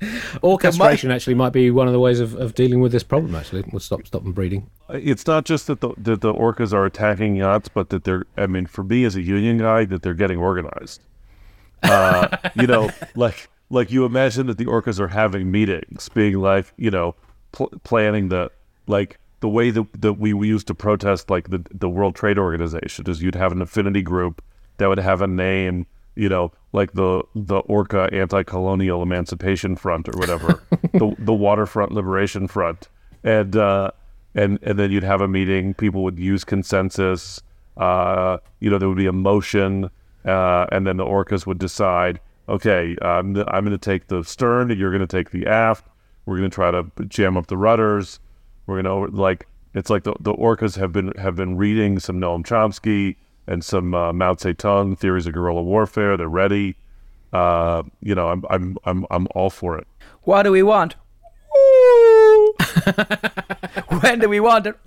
Orchestration 0.42 1.10
actually 1.10 1.34
might 1.34 1.52
be 1.52 1.70
one 1.70 1.86
of 1.86 1.92
the 1.92 2.00
ways 2.00 2.20
of, 2.20 2.34
of 2.34 2.54
dealing 2.54 2.80
with 2.80 2.92
this 2.92 3.02
problem. 3.02 3.34
Actually, 3.34 3.64
we'll 3.72 3.80
stop 3.80 4.06
stop 4.06 4.22
them 4.22 4.32
breeding. 4.32 4.70
It's 4.88 5.26
not 5.26 5.44
just 5.44 5.66
that 5.66 5.80
the 5.80 5.92
that 5.98 6.20
the 6.20 6.32
orcas 6.32 6.72
are 6.72 6.84
attacking 6.84 7.36
yachts, 7.36 7.68
but 7.68 7.90
that 7.90 8.04
they're. 8.04 8.24
I 8.36 8.46
mean, 8.46 8.66
for 8.66 8.82
me 8.84 9.04
as 9.04 9.16
a 9.16 9.22
union 9.22 9.58
guy, 9.58 9.84
that 9.86 10.02
they're 10.02 10.14
getting 10.14 10.38
organized. 10.38 11.02
Uh, 11.82 12.36
you 12.54 12.66
know, 12.66 12.90
like 13.14 13.48
like 13.70 13.90
you 13.90 14.04
imagine 14.04 14.46
that 14.48 14.58
the 14.58 14.66
orcas 14.66 14.98
are 14.98 15.08
having 15.08 15.50
meetings, 15.50 16.08
being 16.08 16.38
like, 16.38 16.72
you 16.76 16.90
know, 16.90 17.14
pl- 17.52 17.72
planning 17.84 18.28
the 18.28 18.50
like 18.86 19.18
the 19.40 19.48
way 19.48 19.70
that, 19.70 19.86
that 20.00 20.14
we, 20.14 20.34
we 20.34 20.48
used 20.48 20.66
to 20.66 20.74
protest 20.74 21.30
like 21.30 21.50
the 21.50 21.64
the 21.72 21.88
World 21.88 22.14
Trade 22.14 22.38
Organization 22.38 23.08
is 23.08 23.22
you'd 23.22 23.34
have 23.34 23.52
an 23.52 23.62
affinity 23.62 24.02
group 24.02 24.42
that 24.78 24.88
would 24.88 24.98
have 24.98 25.22
a 25.22 25.26
name, 25.26 25.86
you 26.14 26.28
know, 26.28 26.52
like 26.72 26.92
the 26.92 27.22
the 27.34 27.58
Orca 27.58 28.08
Anti-Colonial 28.12 29.02
Emancipation 29.02 29.76
Front 29.76 30.08
or 30.08 30.18
whatever, 30.18 30.62
the 30.92 31.14
the 31.18 31.32
Waterfront 31.32 31.92
Liberation 31.92 32.46
Front, 32.46 32.88
and 33.24 33.56
uh, 33.56 33.90
and 34.34 34.58
and 34.62 34.78
then 34.78 34.90
you'd 34.90 35.02
have 35.02 35.20
a 35.20 35.28
meeting. 35.28 35.74
People 35.74 36.02
would 36.04 36.18
use 36.18 36.44
consensus. 36.44 37.42
Uh, 37.76 38.38
you 38.60 38.70
know, 38.70 38.78
there 38.78 38.88
would 38.88 38.98
be 38.98 39.06
a 39.06 39.12
motion, 39.12 39.90
uh, 40.24 40.66
and 40.70 40.86
then 40.86 40.96
the 40.96 41.04
orcas 41.04 41.46
would 41.46 41.58
decide. 41.58 42.20
Okay, 42.48 42.96
I'm 43.02 43.36
I'm 43.36 43.64
going 43.64 43.70
to 43.70 43.78
take 43.78 44.08
the 44.08 44.22
stern. 44.22 44.76
You're 44.76 44.90
going 44.90 45.06
to 45.06 45.06
take 45.06 45.30
the 45.30 45.46
aft. 45.46 45.86
We're 46.26 46.38
going 46.38 46.50
to 46.50 46.54
try 46.54 46.70
to 46.70 46.84
jam 47.06 47.36
up 47.36 47.46
the 47.46 47.56
rudders. 47.56 48.20
We're 48.66 48.82
going 48.82 49.10
to 49.10 49.16
like 49.16 49.46
it's 49.74 49.90
like 49.90 50.04
the, 50.04 50.14
the 50.20 50.34
orcas 50.34 50.76
have 50.76 50.92
been 50.92 51.12
have 51.12 51.36
been 51.36 51.56
reading 51.56 51.98
some 51.98 52.20
Noam 52.20 52.44
Chomsky 52.44 53.16
and 53.50 53.64
some 53.64 53.92
uh, 53.94 54.12
Mao 54.12 54.34
Zedong 54.34 54.96
theories 54.96 55.26
of 55.26 55.32
guerrilla 55.34 55.62
warfare. 55.62 56.16
They're 56.16 56.28
ready. 56.28 56.76
Uh, 57.32 57.82
you 58.00 58.14
know, 58.14 58.28
I'm 58.28 58.44
I'm 58.48 58.78
I'm 58.84 59.04
I'm 59.10 59.26
all 59.34 59.50
for 59.50 59.76
it. 59.76 59.86
What 60.22 60.44
do 60.44 60.52
we 60.52 60.62
want? 60.62 60.94
When 64.00 64.18
do 64.20 64.28
we 64.28 64.40
want 64.40 64.66
it? 64.66 64.76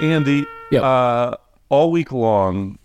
Andy, 0.00 0.46
Yep. 0.70 0.82
uh, 0.82 1.36
all 1.68 1.90
week 1.90 2.12
long, 2.12 2.78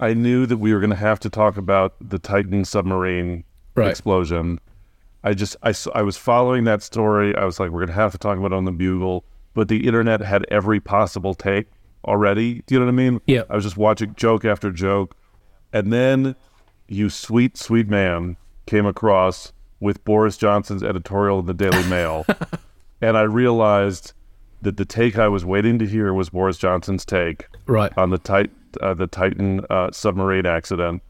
I 0.00 0.12
knew 0.14 0.46
that 0.46 0.56
we 0.58 0.72
were 0.74 0.80
going 0.80 0.90
to 0.90 0.96
have 0.96 1.20
to 1.20 1.30
talk 1.30 1.56
about 1.56 1.94
the 2.00 2.18
Titan 2.18 2.64
submarine 2.64 3.44
Right. 3.74 3.90
explosion. 3.90 4.58
I 5.26 5.34
just, 5.34 5.56
I, 5.62 5.74
I 5.94 6.02
was 6.02 6.16
following 6.16 6.64
that 6.64 6.82
story. 6.82 7.34
I 7.36 7.44
was 7.44 7.58
like, 7.58 7.70
we're 7.70 7.80
going 7.80 7.88
to 7.88 7.94
have 7.94 8.12
to 8.12 8.18
talk 8.18 8.38
about 8.38 8.52
it 8.52 8.56
on 8.56 8.64
the 8.64 8.72
Bugle. 8.72 9.24
But 9.54 9.68
the 9.68 9.86
internet 9.86 10.20
had 10.20 10.44
every 10.50 10.80
possible 10.80 11.34
take 11.34 11.66
already. 12.04 12.62
Do 12.66 12.74
you 12.74 12.78
know 12.80 12.86
what 12.86 12.92
I 12.92 12.94
mean? 12.94 13.20
Yeah. 13.26 13.42
I 13.50 13.54
was 13.56 13.64
just 13.64 13.76
watching 13.76 14.14
joke 14.14 14.44
after 14.44 14.70
joke. 14.70 15.16
And 15.72 15.92
then 15.92 16.36
you 16.88 17.08
sweet, 17.10 17.56
sweet 17.56 17.88
man 17.88 18.36
came 18.66 18.86
across 18.86 19.52
with 19.80 20.04
Boris 20.04 20.36
Johnson's 20.36 20.82
editorial 20.82 21.40
in 21.40 21.46
the 21.46 21.54
Daily 21.54 21.82
Mail. 21.88 22.24
and 23.00 23.16
I 23.16 23.22
realized 23.22 24.12
that 24.62 24.76
the 24.76 24.84
take 24.84 25.18
I 25.18 25.28
was 25.28 25.44
waiting 25.44 25.78
to 25.80 25.86
hear 25.86 26.12
was 26.14 26.30
Boris 26.30 26.58
Johnson's 26.58 27.04
take 27.04 27.46
Right. 27.66 27.92
on 27.98 28.10
the 28.10 28.18
tit- 28.18 28.50
uh, 28.80 28.94
the 28.94 29.06
Titan 29.06 29.64
uh, 29.70 29.90
submarine 29.90 30.46
accident. 30.46 31.02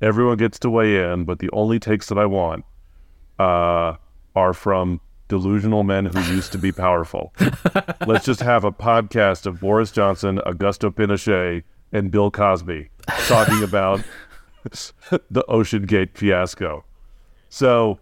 Everyone 0.00 0.36
gets 0.36 0.58
to 0.60 0.70
weigh 0.70 1.10
in, 1.12 1.24
but 1.24 1.38
the 1.38 1.50
only 1.52 1.78
takes 1.78 2.08
that 2.08 2.18
I 2.18 2.26
want 2.26 2.64
uh, 3.38 3.96
are 4.34 4.52
from 4.52 5.00
delusional 5.28 5.82
men 5.82 6.06
who 6.06 6.20
used 6.32 6.52
to 6.52 6.58
be 6.58 6.72
powerful. 6.72 7.32
Let's 8.06 8.26
just 8.26 8.40
have 8.40 8.64
a 8.64 8.72
podcast 8.72 9.46
of 9.46 9.60
Boris 9.60 9.90
Johnson, 9.90 10.40
Augusto 10.46 10.90
Pinochet, 10.90 11.62
and 11.92 12.10
Bill 12.10 12.30
Cosby 12.30 12.90
talking 13.26 13.62
about 13.62 14.02
the 15.30 15.44
OceanGate 15.48 16.16
fiasco. 16.16 16.84
So, 17.48 17.98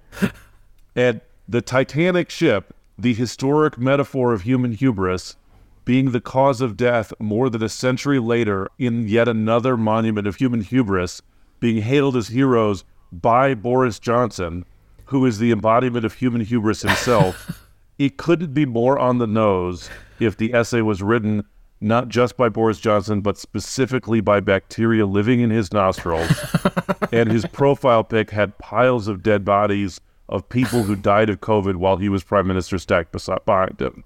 and 0.95 1.21
the 1.49 1.61
Titanic 1.61 2.31
ship, 2.31 2.75
the 2.99 3.15
historic 3.15 3.79
metaphor 3.79 4.33
of 4.33 4.43
human 4.43 4.73
hubris, 4.73 5.37
being 5.85 6.13
the 6.13 6.21
cause 6.21 6.61
of 6.61 6.77
death 6.77 7.13
more 7.19 7.51
than 7.51 7.63
a 7.63 7.69
century 7.69 8.19
later 8.19 8.69
in 8.79 9.09
yet 9.09 9.29
another 9.29 9.77
monument 9.77 10.27
of 10.27 10.37
human 10.37 10.61
hubris, 10.61 11.23
being 11.59 11.83
hailed 11.83 12.17
as 12.17 12.29
heroes 12.29 12.85
by 13.13 13.55
Boris 13.55 13.99
Johnson, 13.99 14.65
who 15.11 15.27
is 15.27 15.41
the 15.41 15.51
embodiment 15.51 16.05
of 16.05 16.15
human 16.15 16.41
hubris 16.41 16.83
himself, 16.83 17.69
it 17.99 18.17
couldn't 18.17 18.55
be 18.55 18.65
more 18.65 18.97
on 18.97 19.19
the 19.19 19.27
nose 19.27 19.91
if 20.21 20.37
the 20.37 20.55
essay 20.55 20.81
was 20.81 21.03
written 21.03 21.45
not 21.81 22.09
just 22.09 22.37
by 22.37 22.49
Boris 22.49 22.79
Johnson, 22.79 23.21
but 23.21 23.37
specifically 23.37 24.21
by 24.21 24.39
bacteria 24.39 25.07
living 25.07 25.41
in 25.41 25.51
his 25.51 25.73
nostrils. 25.73 26.31
and 27.13 27.29
his 27.29 27.45
profile 27.47 28.05
pic 28.05 28.31
had 28.31 28.57
piles 28.59 29.09
of 29.09 29.23
dead 29.23 29.45
bodies 29.45 30.01
of 30.29 30.49
people 30.49 30.85
who 30.85 30.95
died 30.95 31.29
of 31.29 31.41
COVID 31.41 31.77
while 31.77 31.97
he 31.97 32.09
was 32.09 32.23
prime 32.23 32.47
minister 32.47 32.79
stacked 32.79 33.11
beside 33.11 33.45
behind 33.45 33.81
him. 33.81 34.05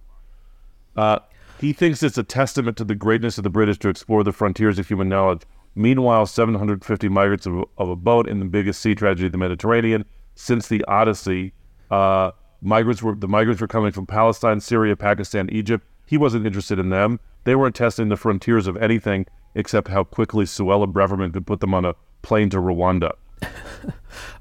Uh, 0.97 1.19
he 1.61 1.75
thinks 1.75 2.03
it's 2.03 2.17
a 2.17 2.23
testament 2.23 2.79
to 2.79 2.85
the 2.85 2.95
greatness 2.95 3.37
of 3.37 3.45
the 3.45 3.51
British 3.51 3.79
to 3.81 3.91
explore 3.91 4.25
the 4.25 4.33
frontiers 4.33 4.79
of 4.79 4.89
human 4.89 5.11
knowledge. 5.11 5.43
Meanwhile, 5.75 6.27
750 6.27 7.11
migrants 7.11 7.45
of, 7.45 7.65
of 7.77 7.91
a 7.91 7.97
boat 7.97 8.27
in 8.27 8.39
the 8.39 8.47
biggest 8.47 8.81
sea 8.81 8.95
tragedy 8.95 9.27
of 9.27 9.33
the 9.33 9.39
Mediterranean 9.39 10.07
since 10.35 10.69
the 10.69 10.85
Odyssey. 10.85 11.53
Uh, 11.91 12.33
migrants 12.61 13.03
were 13.03 13.15
the 13.15 13.29
migrants 13.29 13.61
were 13.61 13.69
coming 13.69 13.93
from 13.93 14.07
Palestine, 14.07 14.61
Syria, 14.61 14.97
Pakistan, 14.97 15.49
Egypt. 15.51 15.87
He 16.07 16.17
wasn't 16.17 16.47
interested 16.47 16.79
in 16.79 16.91
them. 16.91 17.21
They 17.45 17.55
weren't 17.55 17.75
testing 17.75 18.09
the 18.09 18.17
frontiers 18.17 18.67
of 18.67 18.77
anything 18.77 19.27
except 19.55 19.89
how 19.89 20.05
quickly 20.05 20.45
Suella 20.45 20.91
Braverman 20.91 21.33
could 21.33 21.47
put 21.47 21.61
them 21.61 21.75
on 21.75 21.85
a 21.85 21.95
plane 22.23 22.51
to 22.51 22.59
Rwanda. 22.59 23.13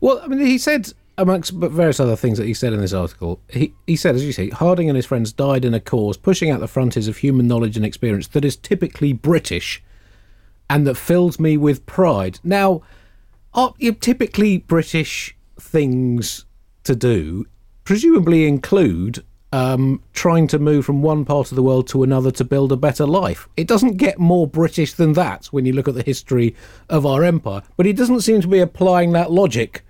Well, 0.02 0.22
I 0.24 0.28
mean, 0.28 0.46
he 0.46 0.58
said 0.58 0.92
amongst 1.18 1.52
various 1.52 2.00
other 2.00 2.16
things 2.16 2.38
that 2.38 2.48
he 2.48 2.54
said 2.54 2.74
in 2.74 2.82
this 2.82 2.94
article. 2.94 3.40
He 3.50 3.74
he 3.88 3.96
said, 3.96 4.16
as 4.16 4.26
you 4.26 4.32
see, 4.32 4.50
Harding 4.50 4.90
and 4.90 4.96
his 4.96 5.06
friends 5.06 5.32
died 5.32 5.66
in 5.66 5.74
a 5.74 5.80
cause 5.80 6.18
pushing 6.18 6.50
out 6.50 6.60
the 6.60 6.68
frontiers 6.68 7.08
of 7.08 7.18
human 7.18 7.48
knowledge 7.48 7.78
and 7.78 7.86
experience 7.86 8.28
that 8.30 8.46
is 8.46 8.56
typically 8.56 9.14
British, 9.14 9.84
and 10.70 10.86
that 10.88 10.96
fills 10.96 11.40
me 11.40 11.58
with 11.58 11.86
pride. 11.86 12.40
Now, 12.44 12.82
are 13.54 13.74
you 13.78 13.94
typically 13.94 14.58
British 14.58 15.36
things 15.74 16.46
to 16.84 16.96
do? 16.96 17.46
presumably 17.84 18.48
include 18.48 19.24
um, 19.52 20.02
trying 20.14 20.48
to 20.48 20.58
move 20.58 20.86
from 20.86 21.02
one 21.02 21.26
part 21.26 21.52
of 21.52 21.56
the 21.56 21.64
world 21.64 21.88
to 21.88 22.02
another 22.02 22.32
to 22.32 22.44
build 22.44 22.72
a 22.72 22.78
better 22.78 23.06
life. 23.06 23.48
It 23.56 23.68
doesn't 23.68 23.98
get 23.98 24.18
more 24.18 24.48
British 24.48 24.94
than 24.94 25.14
that 25.14 25.46
when 25.48 25.66
you 25.66 25.74
look 25.74 25.88
at 25.88 25.94
the 25.94 26.04
history 26.04 26.56
of 26.90 27.06
our 27.06 27.24
empire, 27.24 27.62
but 27.78 27.86
he 27.86 27.94
doesn't 27.94 28.22
seem 28.22 28.42
to 28.42 28.48
be 28.48 28.60
applying 28.60 29.12
that 29.12 29.32
logic 29.32 29.86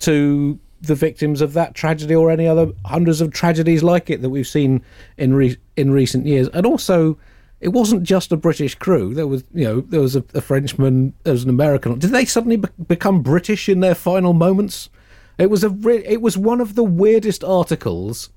to 0.00 0.58
the 0.82 0.94
victims 0.94 1.40
of 1.40 1.54
that 1.54 1.74
tragedy 1.74 2.14
or 2.14 2.30
any 2.30 2.46
other 2.46 2.70
hundreds 2.84 3.22
of 3.22 3.32
tragedies 3.32 3.82
like 3.82 4.10
it 4.10 4.20
that 4.20 4.28
we've 4.28 4.46
seen 4.46 4.82
in 5.16 5.32
re- 5.32 5.56
in 5.76 5.90
recent 5.90 6.26
years. 6.26 6.48
And 6.48 6.66
also, 6.66 7.18
it 7.60 7.68
wasn't 7.68 8.02
just 8.02 8.30
a 8.32 8.36
British 8.36 8.74
crew. 8.74 9.14
There 9.14 9.26
was, 9.26 9.44
you 9.54 9.64
know, 9.64 9.80
there 9.80 10.02
was 10.02 10.14
a, 10.14 10.24
a 10.34 10.42
Frenchman, 10.42 11.14
there 11.22 11.32
was 11.32 11.44
an 11.44 11.50
American. 11.50 11.98
Did 11.98 12.10
they 12.10 12.26
suddenly 12.26 12.56
be- 12.56 12.68
become 12.86 13.22
British 13.22 13.70
in 13.70 13.80
their 13.80 13.94
final 13.94 14.34
moments? 14.34 14.90
It 15.38 15.50
was 15.50 15.64
a 15.64 15.70
re- 15.70 16.04
it 16.04 16.22
was 16.22 16.38
one 16.38 16.60
of 16.60 16.74
the 16.74 16.84
weirdest 16.84 17.44
articles 17.44 18.30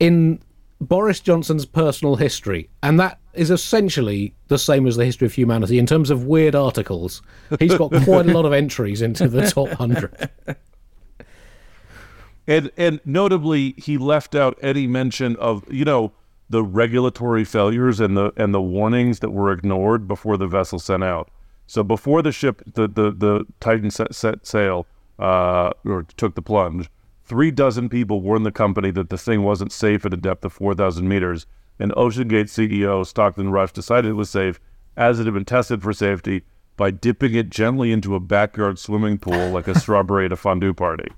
in 0.00 0.40
Boris 0.80 1.20
Johnson's 1.20 1.66
personal 1.66 2.16
history, 2.16 2.70
and 2.82 2.98
that 3.00 3.18
is 3.34 3.50
essentially 3.50 4.34
the 4.48 4.58
same 4.58 4.86
as 4.86 4.96
the 4.96 5.04
history 5.04 5.26
of 5.26 5.34
humanity 5.34 5.78
in 5.78 5.86
terms 5.86 6.10
of 6.10 6.24
weird 6.24 6.54
articles. 6.54 7.22
He's 7.58 7.74
got 7.74 7.92
quite 8.04 8.26
a 8.26 8.32
lot 8.32 8.44
of 8.44 8.52
entries 8.52 9.02
into 9.02 9.28
the 9.28 9.50
top 9.50 9.68
hundred. 9.70 10.30
And 12.46 12.70
and 12.78 13.00
notably, 13.04 13.74
he 13.76 13.98
left 13.98 14.34
out 14.34 14.58
any 14.62 14.86
mention 14.86 15.36
of 15.36 15.70
you 15.70 15.84
know 15.84 16.12
the 16.48 16.62
regulatory 16.62 17.44
failures 17.44 18.00
and 18.00 18.16
the 18.16 18.32
and 18.36 18.54
the 18.54 18.62
warnings 18.62 19.18
that 19.18 19.30
were 19.30 19.52
ignored 19.52 20.08
before 20.08 20.38
the 20.38 20.46
vessel 20.46 20.78
sent 20.78 21.04
out. 21.04 21.30
So 21.66 21.82
before 21.82 22.22
the 22.22 22.32
ship, 22.32 22.62
the 22.72 22.88
the, 22.88 23.10
the 23.10 23.46
Titan 23.60 23.90
set, 23.90 24.14
set 24.14 24.46
sail 24.46 24.86
uh, 25.18 25.70
or 25.84 26.04
took 26.16 26.34
the 26.34 26.42
plunge, 26.42 26.90
three 27.24 27.50
dozen 27.50 27.88
people 27.88 28.20
warned 28.20 28.46
the 28.46 28.52
company 28.52 28.90
that 28.92 29.10
the 29.10 29.18
thing 29.18 29.42
wasn't 29.42 29.72
safe 29.72 30.04
at 30.04 30.14
a 30.14 30.16
depth 30.16 30.44
of 30.44 30.52
4,000 30.52 31.08
meters. 31.08 31.46
And 31.78 31.92
OceanGate 31.92 32.48
CEO 32.48 33.06
Stockton 33.06 33.50
Rush 33.50 33.72
decided 33.72 34.10
it 34.10 34.14
was 34.14 34.30
safe, 34.30 34.58
as 34.96 35.20
it 35.20 35.26
had 35.26 35.34
been 35.34 35.44
tested 35.44 35.82
for 35.82 35.92
safety, 35.92 36.42
by 36.76 36.90
dipping 36.90 37.34
it 37.34 37.50
gently 37.50 37.92
into 37.92 38.14
a 38.14 38.20
backyard 38.20 38.78
swimming 38.78 39.18
pool 39.18 39.50
like 39.50 39.68
a 39.68 39.78
strawberry 39.78 40.26
at 40.26 40.32
a 40.32 40.36
fondue 40.36 40.74
party. 40.74 41.08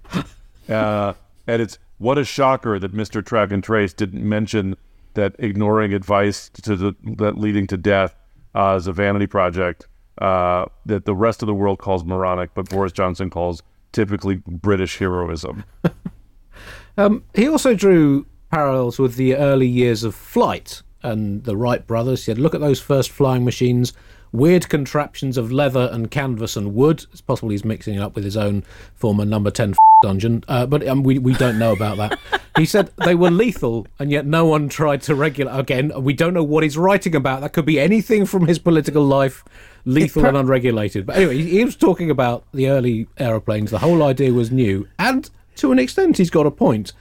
Uh, 0.68 1.14
and 1.46 1.62
it's 1.62 1.78
what 1.98 2.18
a 2.18 2.24
shocker 2.24 2.78
that 2.78 2.92
Mr. 2.92 3.24
Track 3.24 3.52
and 3.52 3.62
Trace 3.62 3.92
didn't 3.92 4.26
mention 4.26 4.76
that 5.14 5.34
ignoring 5.38 5.92
advice 5.92 6.48
to 6.48 6.76
the, 6.76 6.96
that 7.18 7.38
leading 7.38 7.66
to 7.66 7.76
death 7.76 8.14
uh, 8.54 8.76
is 8.78 8.86
a 8.86 8.92
vanity 8.92 9.26
project 9.26 9.86
uh, 10.18 10.66
that 10.86 11.04
the 11.04 11.14
rest 11.14 11.42
of 11.42 11.46
the 11.46 11.54
world 11.54 11.78
calls 11.78 12.04
moronic, 12.04 12.54
but 12.54 12.68
Boris 12.68 12.92
Johnson 12.92 13.30
calls 13.30 13.62
typically 13.92 14.42
British 14.46 14.98
heroism. 14.98 15.64
um, 16.96 17.24
he 17.34 17.48
also 17.48 17.74
drew 17.74 18.26
parallels 18.50 18.98
with 18.98 19.16
the 19.16 19.36
early 19.36 19.66
years 19.66 20.04
of 20.04 20.14
flight 20.14 20.82
and 21.02 21.44
the 21.44 21.56
Wright 21.56 21.86
brothers. 21.86 22.24
He 22.24 22.32
said, 22.32 22.38
look 22.38 22.54
at 22.54 22.60
those 22.60 22.80
first 22.80 23.10
flying 23.10 23.44
machines, 23.44 23.92
weird 24.32 24.68
contraptions 24.68 25.36
of 25.38 25.52
leather 25.52 25.88
and 25.92 26.10
canvas 26.10 26.56
and 26.56 26.74
wood. 26.74 27.04
It's 27.12 27.20
possible 27.20 27.50
he's 27.50 27.64
mixing 27.64 27.94
it 27.94 28.00
up 28.00 28.14
with 28.14 28.24
his 28.24 28.36
own 28.36 28.64
former 28.94 29.24
number 29.24 29.50
10 29.50 29.74
dungeon, 30.02 30.42
uh, 30.48 30.66
but 30.66 30.86
um, 30.86 31.02
we, 31.02 31.18
we 31.18 31.34
don't 31.34 31.58
know 31.58 31.72
about 31.72 31.96
that. 31.98 32.18
he 32.56 32.64
said 32.64 32.90
they 33.04 33.14
were 33.14 33.30
lethal, 33.30 33.86
and 33.98 34.10
yet 34.10 34.26
no 34.26 34.46
one 34.46 34.68
tried 34.68 35.02
to 35.02 35.14
regulate. 35.14 35.58
Again, 35.58 35.92
we 36.02 36.12
don't 36.12 36.34
know 36.34 36.44
what 36.44 36.62
he's 36.62 36.78
writing 36.78 37.14
about. 37.14 37.40
That 37.42 37.52
could 37.52 37.66
be 37.66 37.78
anything 37.78 38.26
from 38.26 38.46
his 38.46 38.58
political 38.58 39.04
life, 39.04 39.44
lethal 39.84 40.22
per- 40.22 40.28
and 40.28 40.36
unregulated. 40.36 41.06
But 41.06 41.16
anyway, 41.16 41.38
he, 41.38 41.64
was 41.64 41.76
talking 41.76 42.10
about 42.10 42.44
the 42.52 42.68
early 42.68 43.08
aeroplanes. 43.18 43.70
The 43.70 43.78
whole 43.78 44.02
idea 44.02 44.32
was 44.32 44.50
new, 44.50 44.88
and 44.98 45.28
to 45.56 45.72
an 45.72 45.78
extent, 45.78 46.18
he's 46.18 46.30
got 46.30 46.46
a 46.46 46.50
point 46.50 46.92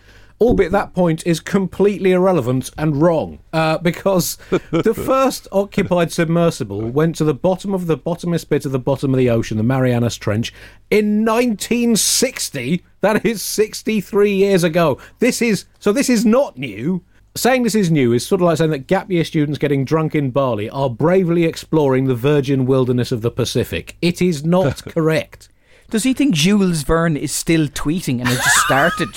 albeit 0.42 0.72
that 0.72 0.94
point 0.94 1.26
is 1.26 1.40
completely 1.40 2.12
irrelevant 2.14 2.70
and 2.78 3.02
wrong 3.02 3.40
uh, 3.52 3.78
because 3.80 4.38
the 4.72 4.94
first 4.94 5.48
occupied 5.52 6.12
submersible 6.12 6.82
went 6.82 7.16
to 7.16 7.24
the 7.24 7.34
bottom 7.34 7.74
of 7.74 7.88
the 7.88 7.98
bottomest 7.98 8.48
bit 8.50 8.66
of 8.66 8.72
the 8.72 8.80
bottom 8.80 9.14
of 9.14 9.18
the 9.18 9.30
ocean, 9.30 9.58
the 9.58 9.64
Marianas 9.64 10.18
Trench, 10.18 10.54
in 10.90 11.26
1960. 11.26 12.84
That 13.02 13.26
is 13.26 13.42
63 13.42 14.34
years 14.34 14.64
ago. 14.64 14.98
This 15.20 15.42
is 15.42 15.66
so. 15.80 15.92
This 15.92 16.10
is 16.10 16.26
not 16.26 16.58
new. 16.58 17.04
Saying 17.40 17.64
this 17.64 17.74
is 17.74 17.90
new 17.90 18.12
is 18.12 18.28
sort 18.28 18.42
of 18.42 18.48
like 18.48 18.58
saying 18.58 18.72
that 18.72 18.88
gap 18.88 19.10
year 19.10 19.24
students 19.24 19.58
getting 19.58 19.86
drunk 19.86 20.14
in 20.14 20.30
Bali 20.30 20.70
are 20.70 20.90
bravely 20.90 21.46
exploring 21.46 22.04
the 22.04 22.14
virgin 22.14 22.66
wilderness 22.66 23.14
of 23.14 23.22
the 23.22 23.32
Pacific. 23.32 23.96
It 24.02 24.22
is 24.22 24.44
not 24.44 24.84
correct. 24.84 25.48
Does 25.90 26.04
he 26.04 26.14
think 26.14 26.36
Jules 26.36 26.82
Verne 26.82 27.16
is 27.16 27.32
still 27.32 27.70
tweeting 27.70 28.20
and 28.20 28.28
it 28.28 28.36
just 28.36 28.58
started? 28.58 29.08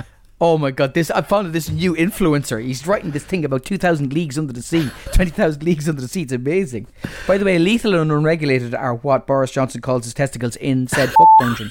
Oh 0.42 0.56
my 0.56 0.70
god, 0.70 0.94
this 0.94 1.10
I 1.10 1.20
found 1.20 1.52
this 1.52 1.68
new 1.68 1.94
influencer. 1.94 2.64
He's 2.64 2.86
writing 2.86 3.10
this 3.10 3.24
thing 3.24 3.44
about 3.44 3.62
2000 3.66 4.10
leagues 4.10 4.38
under 4.38 4.54
the 4.54 4.62
sea, 4.62 4.88
20,000 5.12 5.62
leagues 5.62 5.86
under 5.86 6.00
the 6.00 6.08
sea. 6.08 6.22
It's 6.22 6.32
amazing. 6.32 6.86
By 7.26 7.36
the 7.36 7.44
way, 7.44 7.58
lethal 7.58 7.94
and 7.94 8.10
unregulated 8.10 8.74
are 8.74 8.94
what 8.94 9.26
Boris 9.26 9.50
Johnson 9.50 9.82
calls 9.82 10.04
his 10.04 10.14
testicles 10.14 10.56
in 10.56 10.88
said 10.88 11.10
fuck 11.18 11.28
dungeon. 11.38 11.70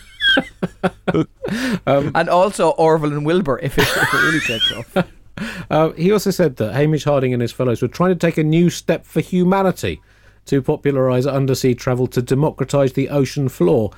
um, 1.87 2.11
and 2.13 2.29
also 2.29 2.69
Orville 2.69 3.13
and 3.13 3.25
Wilbur 3.25 3.57
if 3.57 3.75
it, 3.75 3.87
if 3.87 4.13
it 4.13 4.17
really 4.17 4.39
takes 4.39 4.71
off. 4.71 5.07
Uh, 5.69 5.91
he 5.91 6.11
also 6.11 6.31
said 6.31 6.55
that 6.55 6.73
Hamish 6.73 7.03
Harding 7.03 7.31
and 7.31 7.41
his 7.43 7.51
fellows 7.51 7.81
were 7.81 7.87
trying 7.87 8.09
to 8.09 8.15
take 8.15 8.39
a 8.39 8.43
new 8.43 8.71
step 8.71 9.05
for 9.05 9.19
humanity 9.19 10.01
to 10.45 10.63
popularise 10.63 11.27
undersea 11.27 11.75
travel 11.75 12.07
to 12.07 12.23
democratise 12.23 12.93
the 12.93 13.09
ocean 13.09 13.49
floor. 13.49 13.91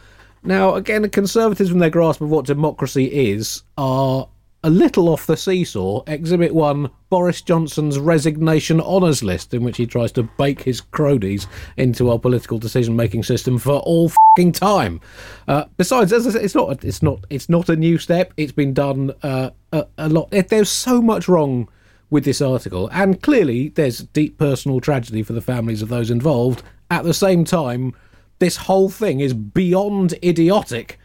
Now, 0.44 0.76
again, 0.76 1.04
the 1.04 1.10
conservatives, 1.10 1.72
in 1.72 1.80
their 1.80 1.90
grasp 1.90 2.20
of 2.20 2.30
what 2.30 2.46
democracy 2.46 3.06
is, 3.06 3.64
are 3.78 4.28
a 4.64 4.70
little 4.70 5.10
off 5.10 5.26
the 5.26 5.36
seesaw, 5.36 6.04
Exhibit 6.06 6.54
1 6.54 6.90
Boris 7.10 7.42
Johnson's 7.42 7.98
resignation 7.98 8.80
honours 8.80 9.24
list, 9.24 9.54
in 9.54 9.64
which 9.64 9.78
he 9.78 9.88
tries 9.88 10.12
to 10.14 10.24
bake 10.38 10.62
his 10.62 10.82
cronies 10.82 11.48
into 11.78 12.12
our 12.12 12.20
political 12.20 12.60
decision 12.60 12.96
making 12.96 13.24
system 13.24 13.58
for 13.58 13.80
all 13.80 14.10
fucking 14.10 14.52
time. 14.52 15.02
Uh, 15.48 15.66
besides, 15.78 16.14
as 16.14 16.28
I 16.28 16.32
said, 16.32 16.44
it's 16.44 16.54
not, 16.54 16.84
it's, 16.84 17.02
not, 17.02 17.26
it's 17.32 17.50
not 17.50 17.70
a 17.70 17.76
new 17.76 17.98
step, 17.98 18.34
it's 18.38 18.52
been 18.52 18.74
done 18.74 19.12
uh, 19.24 19.50
a, 19.72 19.88
a 19.98 20.10
lot. 20.10 20.30
There's 20.30 20.70
so 20.70 21.02
much 21.02 21.28
wrong 21.28 21.68
with 22.12 22.24
this 22.24 22.42
article, 22.42 22.88
and 22.92 23.22
clearly 23.22 23.70
there's 23.70 24.00
deep 24.00 24.38
personal 24.38 24.80
tragedy 24.80 25.24
for 25.24 25.34
the 25.34 25.42
families 25.42 25.82
of 25.82 25.90
those 25.90 26.12
involved. 26.12 26.62
At 26.92 27.04
the 27.04 27.14
same 27.16 27.46
time, 27.46 27.96
this 28.38 28.58
whole 28.58 28.90
thing 28.90 29.22
is 29.22 29.34
beyond 29.34 30.14
idiotic 30.24 31.00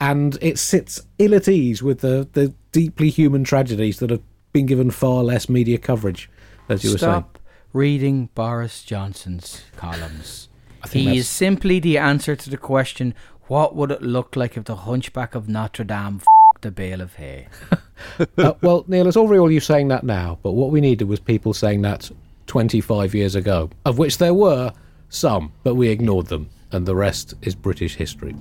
and 0.00 0.38
it 0.42 0.58
sits 0.58 1.06
ill 1.18 1.34
at 1.34 1.48
ease 1.48 1.82
with 1.82 2.00
the, 2.00 2.28
the 2.32 2.52
deeply 2.76 3.08
human 3.08 3.42
tragedies 3.42 4.00
that 4.00 4.10
have 4.10 4.20
been 4.52 4.66
given 4.66 4.90
far 4.90 5.24
less 5.24 5.48
media 5.48 5.78
coverage, 5.78 6.28
as 6.68 6.84
you 6.84 6.90
Stop 6.90 7.00
were 7.00 7.08
saying. 7.08 7.24
reading 7.72 8.28
Boris 8.34 8.84
Johnson's 8.84 9.62
columns. 9.76 10.50
he 10.92 11.16
is 11.16 11.26
simply 11.26 11.80
the 11.80 11.96
answer 11.96 12.36
to 12.36 12.50
the 12.50 12.58
question 12.58 13.14
what 13.44 13.74
would 13.74 13.90
it 13.90 14.02
look 14.02 14.36
like 14.36 14.58
if 14.58 14.64
the 14.64 14.76
hunchback 14.76 15.34
of 15.34 15.48
Notre 15.48 15.84
Dame 15.84 16.16
f***ed 16.16 16.60
the 16.60 16.70
bale 16.70 17.00
of 17.00 17.14
hay? 17.14 17.48
uh, 18.36 18.52
well, 18.60 18.84
Neil, 18.88 19.06
it's 19.06 19.16
all 19.16 19.26
very 19.26 19.40
well 19.40 19.50
you 19.50 19.60
saying 19.60 19.88
that 19.88 20.04
now, 20.04 20.38
but 20.42 20.52
what 20.52 20.70
we 20.70 20.82
needed 20.82 21.08
was 21.08 21.18
people 21.18 21.54
saying 21.54 21.80
that 21.80 22.10
25 22.46 23.14
years 23.14 23.34
ago, 23.34 23.70
of 23.86 23.96
which 23.96 24.18
there 24.18 24.34
were 24.34 24.70
some, 25.08 25.50
but 25.62 25.76
we 25.76 25.88
ignored 25.88 26.26
them, 26.26 26.50
and 26.72 26.84
the 26.84 26.94
rest 26.94 27.32
is 27.40 27.54
British 27.54 27.94
history. 27.94 28.34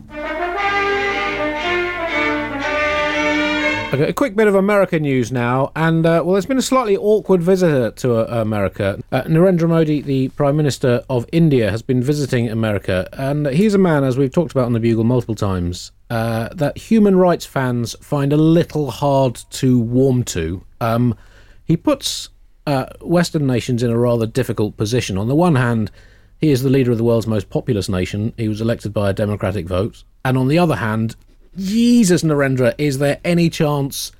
Okay, 3.93 4.09
a 4.09 4.13
quick 4.13 4.35
bit 4.35 4.47
of 4.47 4.55
American 4.55 5.03
news 5.03 5.31
now, 5.31 5.71
and 5.75 6.05
uh, 6.05 6.21
well, 6.25 6.33
there's 6.33 6.45
been 6.45 6.57
a 6.57 6.61
slightly 6.61 6.97
awkward 6.97 7.41
visitor 7.41 7.91
to 7.91 8.15
uh, 8.15 8.41
America. 8.41 9.01
Uh, 9.11 9.21
Narendra 9.23 9.69
Modi, 9.69 10.01
the 10.01 10.27
Prime 10.29 10.57
Minister 10.57 11.05
of 11.09 11.25
India, 11.31 11.71
has 11.71 11.81
been 11.81 12.03
visiting 12.03 12.49
America, 12.49 13.07
and 13.13 13.47
he's 13.47 13.73
a 13.73 13.77
man, 13.77 14.03
as 14.03 14.17
we've 14.17 14.33
talked 14.33 14.51
about 14.51 14.65
on 14.65 14.73
the 14.73 14.79
Bugle 14.81 15.05
multiple 15.05 15.35
times, 15.35 15.93
uh, 16.09 16.49
that 16.53 16.77
human 16.77 17.15
rights 17.15 17.45
fans 17.45 17.95
find 18.01 18.33
a 18.33 18.37
little 18.37 18.91
hard 18.91 19.35
to 19.51 19.79
warm 19.79 20.23
to. 20.23 20.65
Um, 20.81 21.15
he 21.63 21.77
puts 21.77 22.29
uh, 22.67 22.87
Western 23.01 23.47
nations 23.47 23.81
in 23.81 23.91
a 23.91 23.97
rather 23.97 24.25
difficult 24.25 24.75
position. 24.75 25.17
On 25.17 25.27
the 25.27 25.35
one 25.35 25.55
hand, 25.55 25.89
he 26.37 26.51
is 26.51 26.63
the 26.63 26.69
leader 26.69 26.91
of 26.91 26.97
the 26.97 27.03
world's 27.03 27.27
most 27.27 27.49
populous 27.49 27.87
nation. 27.87 28.33
He 28.35 28.49
was 28.49 28.61
elected 28.61 28.93
by 28.93 29.09
a 29.09 29.13
democratic 29.13 29.67
vote. 29.67 30.03
And 30.25 30.37
on 30.37 30.47
the 30.47 30.57
other 30.57 30.75
hand, 30.75 31.15
Jesus, 31.57 32.23
Narendra, 32.23 32.73
is 32.77 32.97
there 32.97 33.19
any 33.23 33.49
chance 33.49 34.11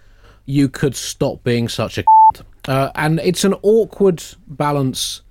you 0.46 0.70
could 0.70 0.96
stop 0.96 1.44
being 1.44 1.68
such 1.68 1.98
a 1.98 2.04
uh, 2.68 2.92
and 2.96 3.20
it's 3.20 3.44
an 3.44 3.54
awkward 3.62 4.24
balance 4.48 5.22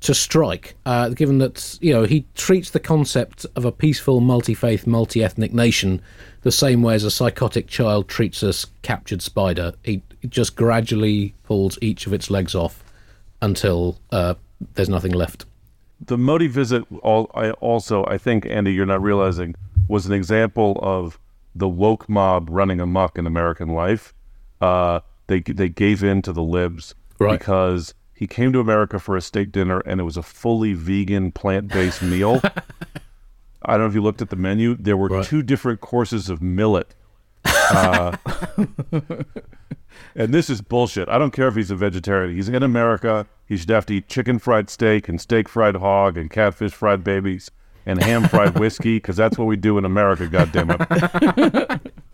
to 0.00 0.14
strike, 0.14 0.76
uh, 0.84 1.08
given 1.08 1.38
that 1.38 1.78
you 1.80 1.92
know 1.92 2.04
he 2.04 2.26
treats 2.34 2.70
the 2.70 2.80
concept 2.80 3.46
of 3.56 3.64
a 3.64 3.72
peaceful, 3.72 4.20
multi-faith, 4.20 4.86
multi-ethnic 4.86 5.52
nation 5.52 6.02
the 6.42 6.52
same 6.52 6.82
way 6.82 6.94
as 6.94 7.02
a 7.02 7.10
psychotic 7.10 7.66
child 7.66 8.08
treats 8.08 8.42
a 8.42 8.52
captured 8.82 9.22
spider. 9.22 9.72
He 9.82 10.02
just 10.28 10.54
gradually 10.54 11.34
pulls 11.44 11.78
each 11.80 12.06
of 12.06 12.12
its 12.12 12.30
legs 12.30 12.54
off 12.54 12.84
until 13.42 13.98
uh, 14.12 14.34
there's 14.74 14.88
nothing 14.88 15.12
left. 15.12 15.44
The 16.04 16.18
Modi 16.18 16.46
visit, 16.46 16.84
all, 17.02 17.30
I 17.34 17.50
also, 17.52 18.04
I 18.04 18.18
think, 18.18 18.46
Andy, 18.46 18.72
you're 18.72 18.86
not 18.86 19.02
realizing, 19.02 19.54
was 19.88 20.06
an 20.06 20.12
example 20.12 20.78
of 20.82 21.18
the 21.58 21.68
woke 21.68 22.08
mob 22.08 22.48
running 22.50 22.80
amok 22.80 23.18
in 23.18 23.26
American 23.26 23.68
life. 23.68 24.12
uh, 24.60 25.00
they 25.28 25.40
they 25.40 25.68
gave 25.68 26.04
in 26.04 26.22
to 26.22 26.32
the 26.32 26.42
libs 26.42 26.94
Right. 27.18 27.38
because 27.38 27.94
he 28.14 28.26
came 28.26 28.52
to 28.52 28.60
America 28.60 28.98
for 28.98 29.16
a 29.16 29.20
steak 29.20 29.50
dinner 29.52 29.80
and 29.80 30.00
it 30.00 30.04
was 30.04 30.16
a 30.16 30.22
fully 30.22 30.72
vegan 30.72 31.32
plant 31.32 31.68
based 31.68 32.02
meal. 32.02 32.40
I 33.62 33.72
don't 33.72 33.80
know 33.80 33.86
if 33.86 33.94
you 33.94 34.02
looked 34.02 34.22
at 34.22 34.30
the 34.30 34.36
menu. 34.36 34.76
There 34.76 34.96
were 34.96 35.08
Right. 35.08 35.24
two 35.24 35.42
different 35.42 35.80
courses 35.80 36.28
of 36.30 36.40
millet. 36.40 36.94
Uh, 37.44 38.16
and 40.14 40.32
this 40.32 40.48
is 40.50 40.60
bullshit. 40.60 41.08
I 41.08 41.18
don't 41.18 41.32
care 41.32 41.48
if 41.48 41.56
he's 41.56 41.70
a 41.70 41.76
vegetarian. 41.76 42.34
He's 42.34 42.48
in 42.48 42.62
America. 42.62 43.26
He 43.46 43.56
should 43.56 43.70
have 43.70 43.86
to 43.86 43.94
eat 43.94 44.08
chicken 44.08 44.38
fried 44.38 44.70
steak 44.70 45.08
and 45.08 45.20
steak 45.20 45.48
fried 45.48 45.76
hog 45.76 46.16
and 46.16 46.30
catfish 46.30 46.72
fried 46.72 47.02
babies 47.04 47.50
and 47.86 48.02
ham 48.02 48.28
fried 48.28 48.58
whiskey 48.58 48.96
because 48.96 49.16
that's 49.16 49.38
what 49.38 49.46
we 49.46 49.56
do 49.56 49.78
in 49.78 49.84
America. 49.84 50.26
God 50.26 50.52
damn 50.52 50.70
it! 50.70 51.80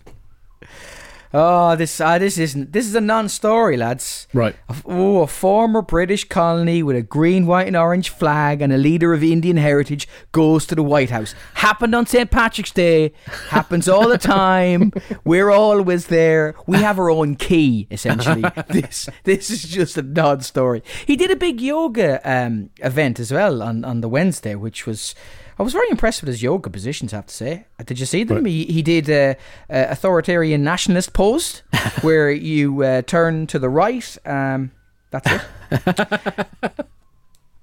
Oh, 1.34 1.76
this 1.76 1.98
uh, 1.98 2.18
this 2.18 2.36
isn't 2.36 2.72
this 2.72 2.86
is 2.86 2.94
a 2.94 3.00
non-story, 3.00 3.78
lads. 3.78 4.28
Right. 4.34 4.54
Oh, 4.84 5.22
a 5.22 5.26
former 5.26 5.80
British 5.80 6.24
colony 6.24 6.82
with 6.82 6.94
a 6.94 7.02
green, 7.02 7.46
white, 7.46 7.66
and 7.66 7.76
orange 7.76 8.10
flag 8.10 8.60
and 8.60 8.70
a 8.70 8.76
leader 8.76 9.14
of 9.14 9.22
Indian 9.22 9.56
heritage 9.56 10.06
goes 10.32 10.66
to 10.66 10.74
the 10.74 10.82
White 10.82 11.08
House. 11.08 11.34
Happened 11.54 11.94
on 11.94 12.04
St. 12.04 12.30
Patrick's 12.30 12.70
Day. 12.70 13.14
Happens 13.48 13.88
all 13.88 14.08
the 14.08 14.18
time. 14.18 14.92
We're 15.24 15.50
always 15.50 16.08
there. 16.08 16.54
We 16.66 16.78
have 16.78 16.98
our 16.98 17.10
own 17.10 17.36
key, 17.36 17.86
essentially. 17.90 18.44
this 18.68 19.08
this 19.24 19.48
is 19.48 19.62
just 19.62 19.96
a 19.96 20.02
non-story. 20.02 20.82
He 21.06 21.16
did 21.16 21.30
a 21.30 21.36
big 21.36 21.62
yoga 21.62 22.20
um, 22.30 22.68
event 22.78 23.18
as 23.18 23.32
well 23.32 23.62
on, 23.62 23.86
on 23.86 24.02
the 24.02 24.08
Wednesday, 24.08 24.54
which 24.54 24.86
was. 24.86 25.14
I 25.62 25.64
was 25.64 25.74
very 25.74 25.90
impressed 25.90 26.22
with 26.22 26.26
his 26.26 26.42
yoga 26.42 26.68
positions, 26.70 27.12
I 27.12 27.18
have 27.18 27.26
to 27.26 27.34
say. 27.34 27.66
Uh, 27.78 27.84
Did 27.84 28.00
you 28.00 28.06
see 28.06 28.24
them? 28.24 28.44
He, 28.46 28.64
he 28.64 28.82
did 28.82 29.08
a, 29.08 29.36
a 29.70 29.90
authoritarian 29.90 30.64
nationalist 30.64 31.12
pose 31.12 31.62
where 32.00 32.32
you 32.32 32.82
uh, 32.82 33.02
turn 33.02 33.46
to 33.46 33.60
the 33.60 33.68
right. 33.68 34.18
Um, 34.26 34.72
that's 35.12 35.30
it. 35.30 35.40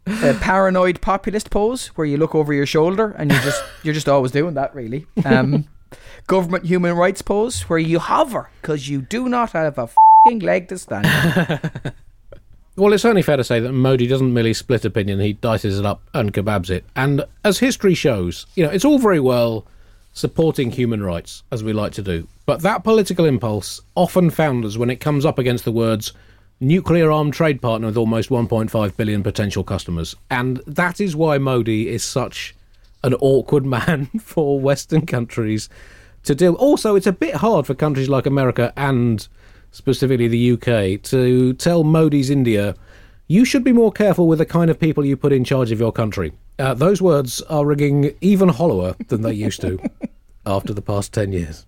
a 0.07 0.33
paranoid 0.39 1.01
populist 1.01 1.49
pose 1.49 1.87
where 1.87 2.07
you 2.07 2.15
look 2.15 2.35
over 2.35 2.53
your 2.53 2.65
shoulder 2.65 3.13
and 3.17 3.33
you 3.33 3.39
just 3.41 3.61
you're 3.83 3.93
just 3.93 4.07
always 4.07 4.31
doing 4.31 4.53
that 4.53 4.73
really. 4.73 5.05
Um, 5.25 5.67
government 6.25 6.63
human 6.63 6.95
rights 6.95 7.21
pose 7.21 7.63
where 7.63 7.79
you 7.79 7.99
hover 7.99 8.49
because 8.61 8.87
you 8.87 9.01
do 9.01 9.27
not 9.27 9.51
have 9.51 9.77
a 9.77 9.89
fing 10.25 10.39
leg 10.39 10.69
to 10.69 10.77
stand. 10.77 11.93
Well, 12.79 12.93
it's 12.93 13.03
only 13.03 13.21
fair 13.21 13.35
to 13.35 13.43
say 13.43 13.59
that 13.59 13.73
Modi 13.73 14.07
doesn't 14.07 14.33
merely 14.33 14.53
split 14.53 14.85
opinion, 14.85 15.19
he 15.19 15.33
dices 15.33 15.77
it 15.77 15.85
up 15.85 16.01
and 16.13 16.31
kebabs 16.31 16.69
it. 16.69 16.85
And 16.95 17.25
as 17.43 17.59
history 17.59 17.93
shows, 17.93 18.45
you 18.55 18.63
know, 18.63 18.71
it's 18.71 18.85
all 18.85 18.99
very 18.99 19.19
well 19.19 19.65
supporting 20.13 20.71
human 20.71 21.03
rights, 21.03 21.43
as 21.51 21.61
we 21.61 21.73
like 21.73 21.91
to 21.93 22.01
do. 22.01 22.25
But 22.45 22.61
that 22.61 22.85
political 22.85 23.25
impulse 23.25 23.81
often 23.95 24.29
founders 24.29 24.77
when 24.77 24.89
it 24.89 25.01
comes 25.01 25.25
up 25.25 25.37
against 25.37 25.65
the 25.65 25.73
words 25.73 26.13
nuclear 26.61 27.11
armed 27.11 27.33
trade 27.33 27.61
partner 27.61 27.87
with 27.87 27.97
almost 27.97 28.29
1.5 28.29 28.95
billion 28.95 29.23
potential 29.23 29.65
customers. 29.65 30.15
And 30.31 30.61
that 30.65 31.01
is 31.01 31.17
why 31.17 31.37
Modi 31.37 31.89
is 31.89 32.05
such 32.05 32.55
an 33.03 33.13
awkward 33.15 33.65
man 33.77 34.05
for 34.21 34.57
Western 34.57 35.05
countries 35.05 35.67
to 36.23 36.33
deal. 36.33 36.53
Also, 36.53 36.95
it's 36.95 37.07
a 37.07 37.11
bit 37.11 37.35
hard 37.35 37.67
for 37.67 37.75
countries 37.75 38.07
like 38.07 38.25
America 38.25 38.71
and 38.77 39.27
specifically 39.71 40.27
the 40.27 40.51
UK 40.53 41.01
to 41.03 41.53
tell 41.53 41.83
Modi's 41.83 42.29
India, 42.29 42.75
you 43.27 43.45
should 43.45 43.63
be 43.63 43.73
more 43.73 43.91
careful 43.91 44.27
with 44.27 44.39
the 44.39 44.45
kind 44.45 44.71
of 44.71 44.79
people 44.79 45.05
you 45.05 45.15
put 45.15 45.31
in 45.31 45.43
charge 45.43 45.71
of 45.71 45.79
your 45.79 45.91
country. 45.91 46.33
Uh, 46.57 46.73
those 46.73 47.01
words 47.01 47.41
are 47.43 47.65
ringing 47.65 48.13
even 48.21 48.49
hollower 48.49 48.95
than 49.07 49.21
they 49.21 49.33
used 49.33 49.61
to 49.61 49.79
after 50.45 50.73
the 50.73 50.81
past 50.81 51.13
10 51.13 51.31
years. 51.31 51.65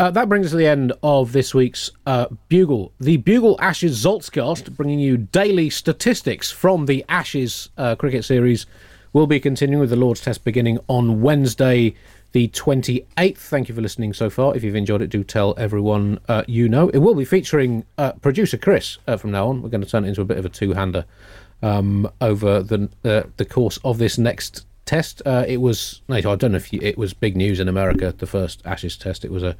Uh, 0.00 0.10
that 0.10 0.28
brings 0.28 0.46
us 0.46 0.50
to 0.50 0.56
the 0.56 0.66
end 0.66 0.92
of 1.02 1.32
this 1.32 1.54
week's 1.54 1.90
uh, 2.04 2.26
Bugle. 2.48 2.92
The 2.98 3.16
Bugle 3.18 3.56
Ashes 3.60 4.04
Zoltzcast, 4.04 4.76
bringing 4.76 4.98
you 4.98 5.16
daily 5.16 5.70
statistics 5.70 6.50
from 6.50 6.86
the 6.86 7.04
Ashes 7.08 7.68
uh, 7.78 7.94
cricket 7.94 8.24
series, 8.24 8.66
will 9.12 9.28
be 9.28 9.38
continuing 9.38 9.80
with 9.80 9.90
the 9.90 9.96
Lord's 9.96 10.20
Test 10.20 10.42
beginning 10.42 10.80
on 10.88 11.22
Wednesday, 11.22 11.94
the 12.34 12.48
28th. 12.48 13.38
Thank 13.38 13.68
you 13.68 13.76
for 13.76 13.80
listening 13.80 14.12
so 14.12 14.28
far. 14.28 14.56
If 14.56 14.64
you've 14.64 14.74
enjoyed 14.74 15.00
it, 15.00 15.06
do 15.06 15.22
tell 15.22 15.54
everyone 15.56 16.18
uh, 16.28 16.42
you 16.48 16.68
know. 16.68 16.88
It 16.88 16.98
will 16.98 17.14
be 17.14 17.24
featuring 17.24 17.86
uh, 17.96 18.12
producer 18.14 18.58
Chris 18.58 18.98
uh, 19.06 19.16
from 19.16 19.30
now 19.30 19.46
on. 19.46 19.62
We're 19.62 19.68
going 19.68 19.82
to 19.84 19.88
turn 19.88 20.04
it 20.04 20.08
into 20.08 20.20
a 20.20 20.24
bit 20.24 20.36
of 20.36 20.44
a 20.44 20.48
two-hander 20.48 21.04
um, 21.62 22.10
over 22.20 22.60
the 22.60 22.88
uh, 23.04 23.22
the 23.36 23.44
course 23.44 23.78
of 23.84 23.98
this 23.98 24.18
next 24.18 24.66
test. 24.84 25.22
Uh, 25.24 25.44
it 25.46 25.58
was, 25.58 26.02
I 26.10 26.20
don't 26.22 26.50
know 26.50 26.56
if 26.56 26.72
you, 26.72 26.80
it 26.82 26.98
was 26.98 27.14
big 27.14 27.36
news 27.36 27.60
in 27.60 27.68
America, 27.68 28.12
the 28.18 28.26
first 28.26 28.60
Ashes 28.64 28.96
test. 28.96 29.24
It 29.24 29.30
was 29.30 29.44
a 29.44 29.56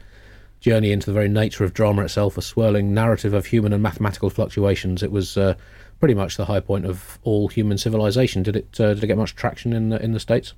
journey 0.58 0.90
into 0.90 1.06
the 1.06 1.12
very 1.12 1.28
nature 1.28 1.62
of 1.62 1.74
drama 1.74 2.02
itself, 2.02 2.36
a 2.36 2.42
swirling 2.42 2.92
narrative 2.92 3.34
of 3.34 3.46
human 3.46 3.72
and 3.72 3.84
mathematical 3.84 4.30
fluctuations. 4.30 5.00
It 5.00 5.12
was 5.12 5.36
uh, 5.36 5.54
pretty 6.00 6.14
much 6.14 6.36
the 6.36 6.46
high 6.46 6.60
point 6.60 6.86
of 6.86 7.20
all 7.22 7.46
human 7.46 7.78
civilization. 7.78 8.42
Did 8.42 8.56
it? 8.56 8.72
Did 8.72 9.04
it 9.04 9.06
get 9.06 9.16
much 9.16 9.36
traction 9.36 9.72
in 9.72 9.90
the, 9.90 10.02
in 10.02 10.10
the 10.10 10.20
states? 10.20 10.54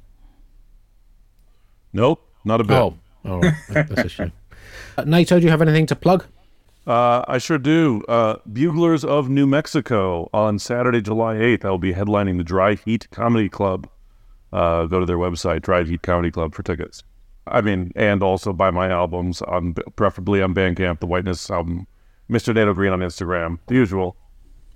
Nope, 1.96 2.22
not 2.44 2.60
a 2.60 2.64
bit. 2.64 2.76
Oh, 2.76 2.94
all 3.24 3.40
right. 3.40 3.54
That's 3.70 4.04
a 4.04 4.08
shame. 4.10 4.32
Uh, 4.98 5.04
Nato, 5.04 5.38
do 5.38 5.44
you 5.44 5.50
have 5.50 5.62
anything 5.62 5.86
to 5.86 5.96
plug? 5.96 6.26
Uh, 6.86 7.24
I 7.26 7.38
sure 7.38 7.56
do. 7.56 8.02
Uh, 8.06 8.36
Buglers 8.46 9.02
of 9.02 9.30
New 9.30 9.46
Mexico 9.46 10.28
on 10.34 10.58
Saturday, 10.58 11.00
July 11.00 11.36
8th. 11.36 11.64
I 11.64 11.70
will 11.70 11.78
be 11.78 11.94
headlining 11.94 12.36
the 12.36 12.44
Dry 12.44 12.74
Heat 12.74 13.08
Comedy 13.10 13.48
Club. 13.48 13.88
Uh, 14.52 14.84
go 14.84 15.00
to 15.00 15.06
their 15.06 15.16
website, 15.16 15.62
Dry 15.62 15.84
Heat 15.84 16.02
Comedy 16.02 16.30
Club, 16.30 16.54
for 16.54 16.62
tickets. 16.62 17.02
I 17.46 17.62
mean, 17.62 17.92
and 17.96 18.22
also 18.22 18.52
buy 18.52 18.70
my 18.70 18.90
albums, 18.90 19.40
on 19.40 19.74
preferably 19.96 20.42
on 20.42 20.54
Bandcamp, 20.54 21.00
the 21.00 21.06
Whiteness 21.06 21.50
album, 21.50 21.86
Mr. 22.30 22.54
Nato 22.54 22.74
Green 22.74 22.92
on 22.92 23.00
Instagram, 23.00 23.58
the 23.68 23.74
usual. 23.74 24.16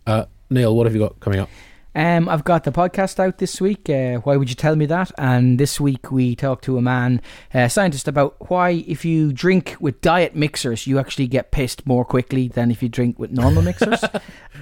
Uh, 0.07 0.25
Neil, 0.49 0.75
what 0.75 0.87
have 0.87 0.95
you 0.95 1.01
got 1.01 1.21
coming 1.21 1.41
up? 1.41 1.51
Um, 1.93 2.29
I've 2.29 2.45
got 2.45 2.63
the 2.63 2.71
podcast 2.71 3.19
out 3.19 3.39
this 3.39 3.61
week. 3.61 3.91
Uh, 3.91 4.19
why 4.19 4.37
would 4.37 4.49
you 4.49 4.55
tell 4.55 4.77
me 4.77 4.87
that? 4.87 5.11
And 5.19 5.59
this 5.59 5.81
week 5.81 6.13
we 6.13 6.37
talked 6.37 6.63
to 6.67 6.79
a 6.79 6.83
man, 6.83 7.21
a 7.53 7.69
scientist, 7.69 8.07
about 8.07 8.37
why 8.49 8.85
if 8.87 9.05
you 9.05 9.33
drink 9.33 9.77
with 9.81 10.01
diet 10.01 10.37
mixers, 10.37 10.87
you 10.87 11.01
actually 11.01 11.27
get 11.27 11.51
pissed 11.51 11.85
more 11.87 12.05
quickly 12.05 12.47
than 12.47 12.71
if 12.71 12.81
you 12.81 12.89
drink 12.89 13.19
with 13.19 13.33
normal 13.33 13.63
mixers. 13.63 14.05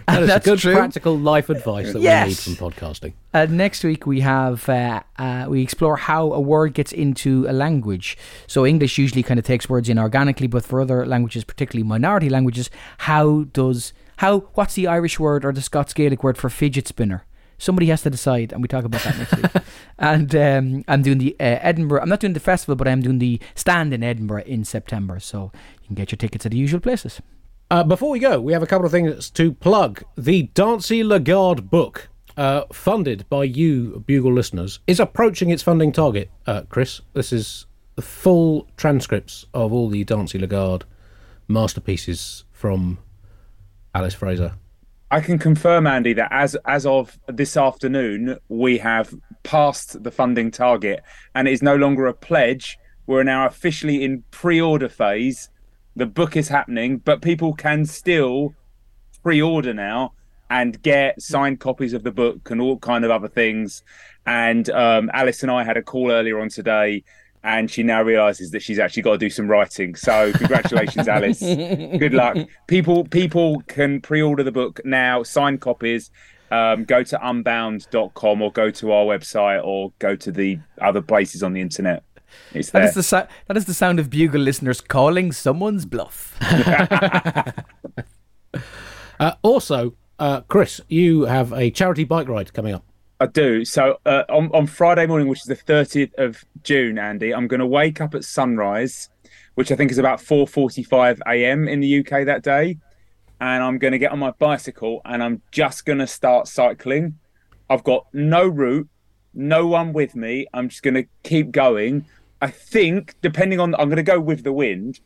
That 0.06 0.14
and 0.14 0.22
is 0.22 0.28
that's 0.28 0.44
good 0.46 0.58
true. 0.58 0.74
practical 0.74 1.18
life 1.18 1.50
advice 1.50 1.92
that 1.92 2.00
Yes. 2.00 2.24
we 2.24 2.30
need 2.52 2.58
from 2.58 2.70
podcasting. 2.70 3.12
Uh, 3.34 3.46
next 3.50 3.84
week 3.84 4.06
we 4.06 4.20
have 4.20 4.66
uh, 4.68 5.02
uh, 5.18 5.44
we 5.48 5.60
explore 5.60 5.96
how 5.98 6.32
a 6.32 6.40
word 6.40 6.72
gets 6.72 6.92
into 6.92 7.44
a 7.46 7.52
language. 7.52 8.16
So 8.46 8.64
English 8.64 8.96
usually 8.96 9.22
kind 9.22 9.38
of 9.38 9.44
takes 9.44 9.68
words 9.68 9.88
in 9.90 9.98
organically, 9.98 10.46
but 10.46 10.64
for 10.64 10.80
other 10.80 11.04
languages, 11.04 11.44
particularly 11.44 11.86
minority 11.86 12.30
languages, 12.30 12.70
how 12.98 13.42
does 13.52 13.92
how 14.18 14.40
what's 14.54 14.74
the 14.74 14.86
Irish 14.86 15.18
word 15.20 15.44
or 15.44 15.52
the 15.52 15.62
Scots 15.62 15.94
Gaelic 15.94 16.24
word 16.24 16.36
for 16.36 16.50
fidget 16.50 16.88
spinner? 16.88 17.24
Somebody 17.56 17.86
has 17.86 18.02
to 18.02 18.10
decide, 18.10 18.52
and 18.52 18.62
we 18.62 18.68
talk 18.68 18.84
about 18.84 19.02
that 19.02 19.18
next 19.18 19.36
week. 19.36 19.64
And 19.98 20.34
um, 20.36 20.84
I'm 20.86 21.02
doing 21.02 21.18
the 21.18 21.34
uh, 21.40 21.58
Edinburgh. 21.60 22.02
I'm 22.02 22.08
not 22.08 22.20
doing 22.20 22.32
the 22.32 22.40
festival, 22.40 22.76
but 22.76 22.86
I'm 22.86 23.00
doing 23.00 23.18
the 23.18 23.40
stand 23.56 23.92
in 23.92 24.04
Edinburgh 24.04 24.44
in 24.44 24.64
September. 24.64 25.18
So 25.18 25.50
you 25.80 25.86
can 25.86 25.96
get 25.96 26.12
your 26.12 26.16
tickets 26.16 26.46
at 26.46 26.52
the 26.52 26.58
usual 26.58 26.78
places. 26.78 27.20
Uh, 27.68 27.82
before 27.82 28.10
we 28.10 28.20
go, 28.20 28.40
we 28.40 28.52
have 28.52 28.62
a 28.62 28.66
couple 28.66 28.86
of 28.86 28.92
things 28.92 29.28
to 29.30 29.52
plug. 29.54 30.04
The 30.16 30.44
D'Ancey 30.54 31.02
LaGuarde 31.02 31.68
book, 31.68 32.08
uh, 32.36 32.62
funded 32.72 33.28
by 33.28 33.44
you, 33.44 34.04
Bugle 34.06 34.32
listeners, 34.32 34.78
is 34.86 35.00
approaching 35.00 35.50
its 35.50 35.62
funding 35.62 35.90
target, 35.90 36.30
uh, 36.46 36.62
Chris. 36.68 37.00
This 37.12 37.32
is 37.32 37.66
the 37.96 38.02
full 38.02 38.68
transcripts 38.76 39.46
of 39.52 39.72
all 39.72 39.88
the 39.88 40.04
D'Ancey 40.04 40.38
LaGuarde 40.38 40.84
masterpieces 41.48 42.44
from 42.52 42.98
Alice 43.94 44.14
Fraser. 44.14 44.54
I 45.10 45.20
can 45.20 45.38
confirm, 45.38 45.86
Andy, 45.86 46.12
that 46.14 46.30
as 46.30 46.54
as 46.66 46.84
of 46.84 47.18
this 47.26 47.56
afternoon, 47.56 48.38
we 48.48 48.78
have 48.78 49.14
passed 49.42 50.02
the 50.02 50.10
funding 50.10 50.50
target, 50.50 51.02
and 51.34 51.48
it 51.48 51.52
is 51.52 51.62
no 51.62 51.76
longer 51.76 52.06
a 52.06 52.12
pledge. 52.12 52.78
We're 53.06 53.22
now 53.22 53.46
officially 53.46 54.04
in 54.04 54.24
pre-order 54.30 54.88
phase. 54.88 55.48
The 55.96 56.04
book 56.04 56.36
is 56.36 56.48
happening, 56.48 56.98
but 56.98 57.22
people 57.22 57.54
can 57.54 57.86
still 57.86 58.54
pre-order 59.22 59.72
now 59.72 60.12
and 60.50 60.80
get 60.82 61.20
signed 61.20 61.60
copies 61.60 61.92
of 61.92 62.02
the 62.02 62.12
book 62.12 62.50
and 62.50 62.60
all 62.60 62.78
kind 62.78 63.04
of 63.04 63.10
other 63.10 63.28
things. 63.28 63.82
And 64.26 64.68
um, 64.70 65.10
Alice 65.14 65.42
and 65.42 65.50
I 65.50 65.64
had 65.64 65.76
a 65.76 65.82
call 65.82 66.10
earlier 66.10 66.38
on 66.40 66.50
today, 66.50 67.02
and 67.44 67.70
she 67.70 67.82
now 67.82 68.02
realizes 68.02 68.50
that 68.52 68.62
she's 68.62 68.78
actually 68.78 69.02
got 69.02 69.12
to 69.12 69.18
do 69.18 69.30
some 69.30 69.48
writing. 69.48 69.94
So 69.94 70.32
congratulations, 70.32 71.08
Alice. 71.16 71.40
Good 71.40 72.14
luck. 72.14 72.36
People 72.66 73.04
people 73.04 73.62
can 73.68 74.00
pre-order 74.00 74.42
the 74.42 74.52
book 74.52 74.80
now, 74.84 75.22
signed 75.22 75.60
copies. 75.60 76.10
Um, 76.50 76.84
go 76.84 77.02
to 77.02 77.28
unbound.com 77.28 78.40
or 78.40 78.50
go 78.52 78.70
to 78.70 78.92
our 78.92 79.04
website 79.04 79.62
or 79.62 79.92
go 79.98 80.16
to 80.16 80.32
the 80.32 80.58
other 80.80 81.02
places 81.02 81.42
on 81.42 81.52
the 81.52 81.60
internet. 81.60 82.02
It's 82.54 82.70
That 82.70 82.80
there. 82.80 82.88
is 82.88 82.94
the 82.94 83.02
sou- 83.02 83.26
that 83.46 83.56
is 83.56 83.66
the 83.66 83.74
sound 83.74 83.98
of 84.00 84.08
bugle 84.10 84.40
listeners 84.40 84.80
calling 84.80 85.32
someone's 85.32 85.84
bluff. 85.86 86.38
Uh, 89.20 89.32
also, 89.42 89.94
uh, 90.20 90.42
Chris, 90.42 90.80
you 90.88 91.22
have 91.24 91.52
a 91.52 91.70
charity 91.72 92.04
bike 92.04 92.28
ride 92.28 92.52
coming 92.54 92.72
up. 92.72 92.84
I 93.20 93.26
do. 93.26 93.64
So 93.64 93.98
uh, 94.06 94.24
on 94.28 94.50
on 94.54 94.66
Friday 94.66 95.06
morning, 95.06 95.28
which 95.28 95.40
is 95.40 95.46
the 95.46 95.56
thirtieth 95.56 96.16
of 96.18 96.44
June, 96.62 96.98
Andy, 96.98 97.34
I'm 97.34 97.48
going 97.48 97.60
to 97.60 97.66
wake 97.66 98.00
up 98.00 98.14
at 98.14 98.24
sunrise 98.24 99.08
which 99.58 99.72
I 99.72 99.74
think 99.74 99.90
is 99.90 99.98
about 99.98 100.20
4:45 100.20 101.18
a.m. 101.26 101.66
in 101.66 101.80
the 101.80 101.98
UK 101.98 102.26
that 102.26 102.44
day. 102.44 102.78
And 103.40 103.60
I'm 103.60 103.78
going 103.78 103.90
to 103.90 103.98
get 103.98 104.12
on 104.12 104.20
my 104.20 104.30
bicycle 104.30 105.00
and 105.04 105.20
I'm 105.20 105.42
just 105.50 105.84
going 105.84 105.98
to 105.98 106.06
start 106.06 106.46
cycling. 106.46 107.18
I've 107.68 107.82
got 107.82 108.06
no 108.12 108.46
route, 108.46 108.88
no 109.34 109.66
one 109.66 109.92
with 109.92 110.14
me. 110.14 110.46
I'm 110.54 110.68
just 110.68 110.84
going 110.84 110.94
to 110.94 111.06
keep 111.24 111.50
going. 111.50 112.06
I 112.40 112.52
think, 112.52 113.16
depending 113.20 113.58
on, 113.58 113.74
I'm 113.74 113.88
going 113.88 113.96
to 113.96 114.04
go 114.04 114.20
with 114.20 114.44
the 114.44 114.52
wind. 114.52 115.00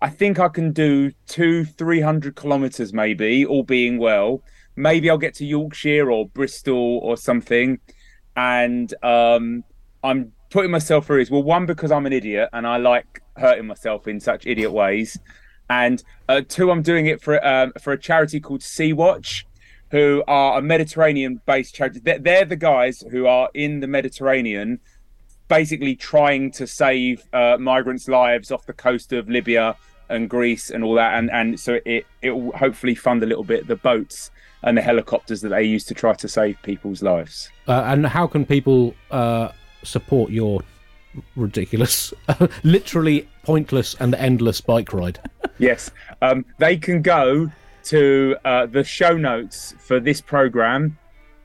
I 0.00 0.08
think 0.08 0.38
I 0.38 0.48
can 0.48 0.72
do 0.72 1.12
two, 1.26 1.66
300 1.66 2.34
kilometers, 2.34 2.94
maybe, 2.94 3.44
all 3.44 3.62
being 3.62 3.98
well. 3.98 4.42
Maybe 4.78 5.10
I'll 5.10 5.18
get 5.18 5.34
to 5.34 5.44
Yorkshire 5.44 6.08
or 6.10 6.28
Bristol 6.28 6.98
or 6.98 7.16
something. 7.16 7.80
And 8.36 8.94
um, 9.02 9.64
I'm 10.04 10.32
putting 10.50 10.70
myself 10.70 11.06
through 11.06 11.20
is 11.20 11.30
well, 11.30 11.42
one, 11.42 11.66
because 11.66 11.90
I'm 11.90 12.06
an 12.06 12.12
idiot 12.12 12.48
and 12.52 12.64
I 12.66 12.76
like 12.76 13.20
hurting 13.36 13.66
myself 13.66 14.06
in 14.06 14.20
such 14.20 14.46
idiot 14.46 14.72
ways. 14.72 15.18
And 15.68 16.02
uh, 16.28 16.42
two, 16.48 16.70
I'm 16.70 16.82
doing 16.82 17.06
it 17.06 17.20
for 17.20 17.44
um, 17.44 17.72
for 17.80 17.92
a 17.92 17.98
charity 17.98 18.40
called 18.40 18.62
Sea 18.62 18.92
Watch, 18.92 19.46
who 19.90 20.22
are 20.28 20.58
a 20.58 20.62
Mediterranean-based 20.62 21.74
charity. 21.74 22.00
They're, 22.00 22.18
they're 22.18 22.44
the 22.44 22.56
guys 22.56 23.04
who 23.10 23.26
are 23.26 23.50
in 23.54 23.80
the 23.80 23.88
Mediterranean, 23.88 24.78
basically 25.48 25.96
trying 25.96 26.52
to 26.52 26.66
save 26.66 27.24
uh, 27.32 27.56
migrants' 27.58 28.08
lives 28.08 28.50
off 28.50 28.64
the 28.64 28.72
coast 28.72 29.12
of 29.12 29.28
Libya 29.28 29.76
and 30.08 30.30
Greece 30.30 30.70
and 30.70 30.84
all 30.84 30.94
that. 30.94 31.18
And 31.18 31.30
and 31.30 31.58
so 31.58 31.80
it 31.84 32.06
it 32.22 32.30
will 32.30 32.52
hopefully 32.52 32.94
fund 32.94 33.22
a 33.22 33.26
little 33.26 33.44
bit 33.44 33.66
the 33.66 33.76
boats 33.76 34.30
and 34.62 34.76
the 34.76 34.82
helicopters 34.82 35.40
that 35.42 35.50
they 35.50 35.62
use 35.62 35.84
to 35.84 35.94
try 35.94 36.14
to 36.14 36.28
save 36.28 36.60
people's 36.62 37.02
lives. 37.02 37.50
Uh, 37.66 37.82
and 37.86 38.06
how 38.06 38.26
can 38.26 38.44
people 38.44 38.94
uh, 39.10 39.50
support 39.82 40.30
your 40.30 40.60
ridiculous, 41.36 42.12
literally 42.64 43.28
pointless 43.42 43.94
and 44.00 44.14
endless 44.14 44.60
bike 44.60 44.92
ride? 44.92 45.18
yes, 45.58 45.90
um, 46.22 46.44
they 46.58 46.76
can 46.76 47.02
go 47.02 47.50
to 47.84 48.36
uh, 48.44 48.66
the 48.66 48.84
show 48.84 49.16
notes 49.16 49.74
for 49.78 50.00
this 50.00 50.20
program, 50.20 50.98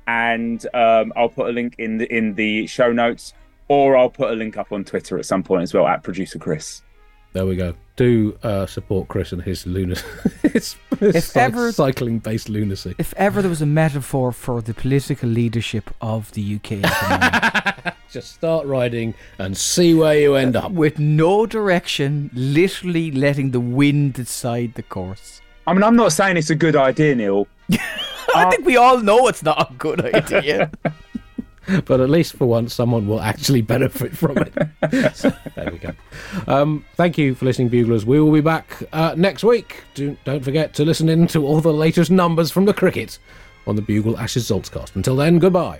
and 0.07 0.66
um, 0.74 1.14
I'll 1.16 1.30
put 1.30 1.49
a 1.49 1.51
link 1.53 1.76
in 1.78 1.97
the 1.97 2.14
in 2.14 2.34
the 2.36 2.68
show 2.68 2.91
notes, 2.91 3.34
or 3.68 3.95
I'll 3.95 4.09
put 4.09 4.32
a 4.32 4.34
link 4.34 4.57
up 4.57 4.72
on 4.72 4.84
Twitter 4.84 5.18
at 5.18 5.26
some 5.26 5.43
point 5.43 5.64
as 5.64 5.74
well 5.74 5.88
at 5.88 6.03
producer 6.03 6.39
Chris. 6.39 6.82
There 7.34 7.46
we 7.46 7.56
go. 7.56 7.74
Do 7.96 8.38
uh, 8.44 8.66
support 8.68 9.08
Chris 9.08 9.32
and 9.32 9.42
his 9.42 9.66
lunacy. 9.68 10.06
his, 10.44 10.76
his 11.00 11.16
If 11.16 11.38
ever- 11.38 11.72
cycling-based 11.72 12.48
lunacy. 12.50 12.96
If 12.98 13.14
ever 13.18 13.42
there 13.42 13.50
was 13.50 13.62
a 13.62 13.68
metaphor 13.68 14.32
for 14.32 14.62
the 14.62 14.74
political 14.74 15.30
leadership 15.30 15.90
of 16.02 16.32
the 16.34 16.56
UK 16.56 16.72
at 16.74 16.82
the 16.84 17.10
moment, 17.82 17.96
Just 18.12 18.34
start 18.36 18.68
riding 18.68 19.16
and 19.40 19.58
see 19.58 19.96
where 19.96 20.18
you 20.20 20.36
end 20.36 20.56
up. 20.56 20.72
with 20.72 21.00
no 21.00 21.48
direction, 21.48 22.30
literally 22.34 23.12
letting 23.12 23.50
the 23.52 23.60
wind 23.60 24.14
decide 24.14 24.76
the 24.76 24.84
course. 24.84 25.42
I 25.66 25.74
mean, 25.74 25.82
I'm 25.84 25.96
not 25.96 26.12
saying 26.14 26.38
it's 26.38 26.52
a 26.52 26.56
good 26.56 26.76
idea, 26.76 27.16
Neil. 27.16 27.48
I 28.36 28.50
think 28.52 28.66
we 28.66 28.78
all 28.78 29.00
know 29.00 29.28
it's 29.28 29.42
not 29.44 29.72
a 29.72 29.74
good 29.76 30.02
idea. 30.06 30.70
but 31.86 31.99
at 31.99 32.09
least 32.09 32.36
for 32.36 32.45
once, 32.45 32.74
someone 32.74 33.07
will 33.07 33.22
actually 33.22 33.61
benefit 33.61 34.16
from 34.16 34.38
it. 34.38 34.53
So, 35.16 35.32
there 35.55 35.72
we 35.72 35.78
go. 35.80 35.91
Um, 36.47 36.86
thank 36.95 37.18
you 37.18 37.36
for 37.36 37.45
listening, 37.45 37.70
Buglers. 37.70 38.05
We 38.05 38.20
will 38.20 38.32
be 38.32 38.41
back 38.41 38.84
uh, 38.91 39.16
next 39.18 39.43
week. 39.43 39.84
Do, 39.95 40.18
don't 40.24 40.43
forget 40.43 40.74
to 40.76 40.86
listen 40.86 41.09
in 41.09 41.28
to 41.28 41.45
all 41.45 41.61
the 41.61 41.74
latest 41.74 42.11
numbers 42.11 42.51
from 42.51 42.66
the 42.66 42.74
cricket 42.74 43.18
on 43.66 43.76
the 43.76 43.82
Bugle 43.82 44.18
Ashes 44.18 44.49
Zoltzcast. 44.49 44.95
Until 44.95 45.16
then, 45.16 45.39
goodbye. 45.39 45.80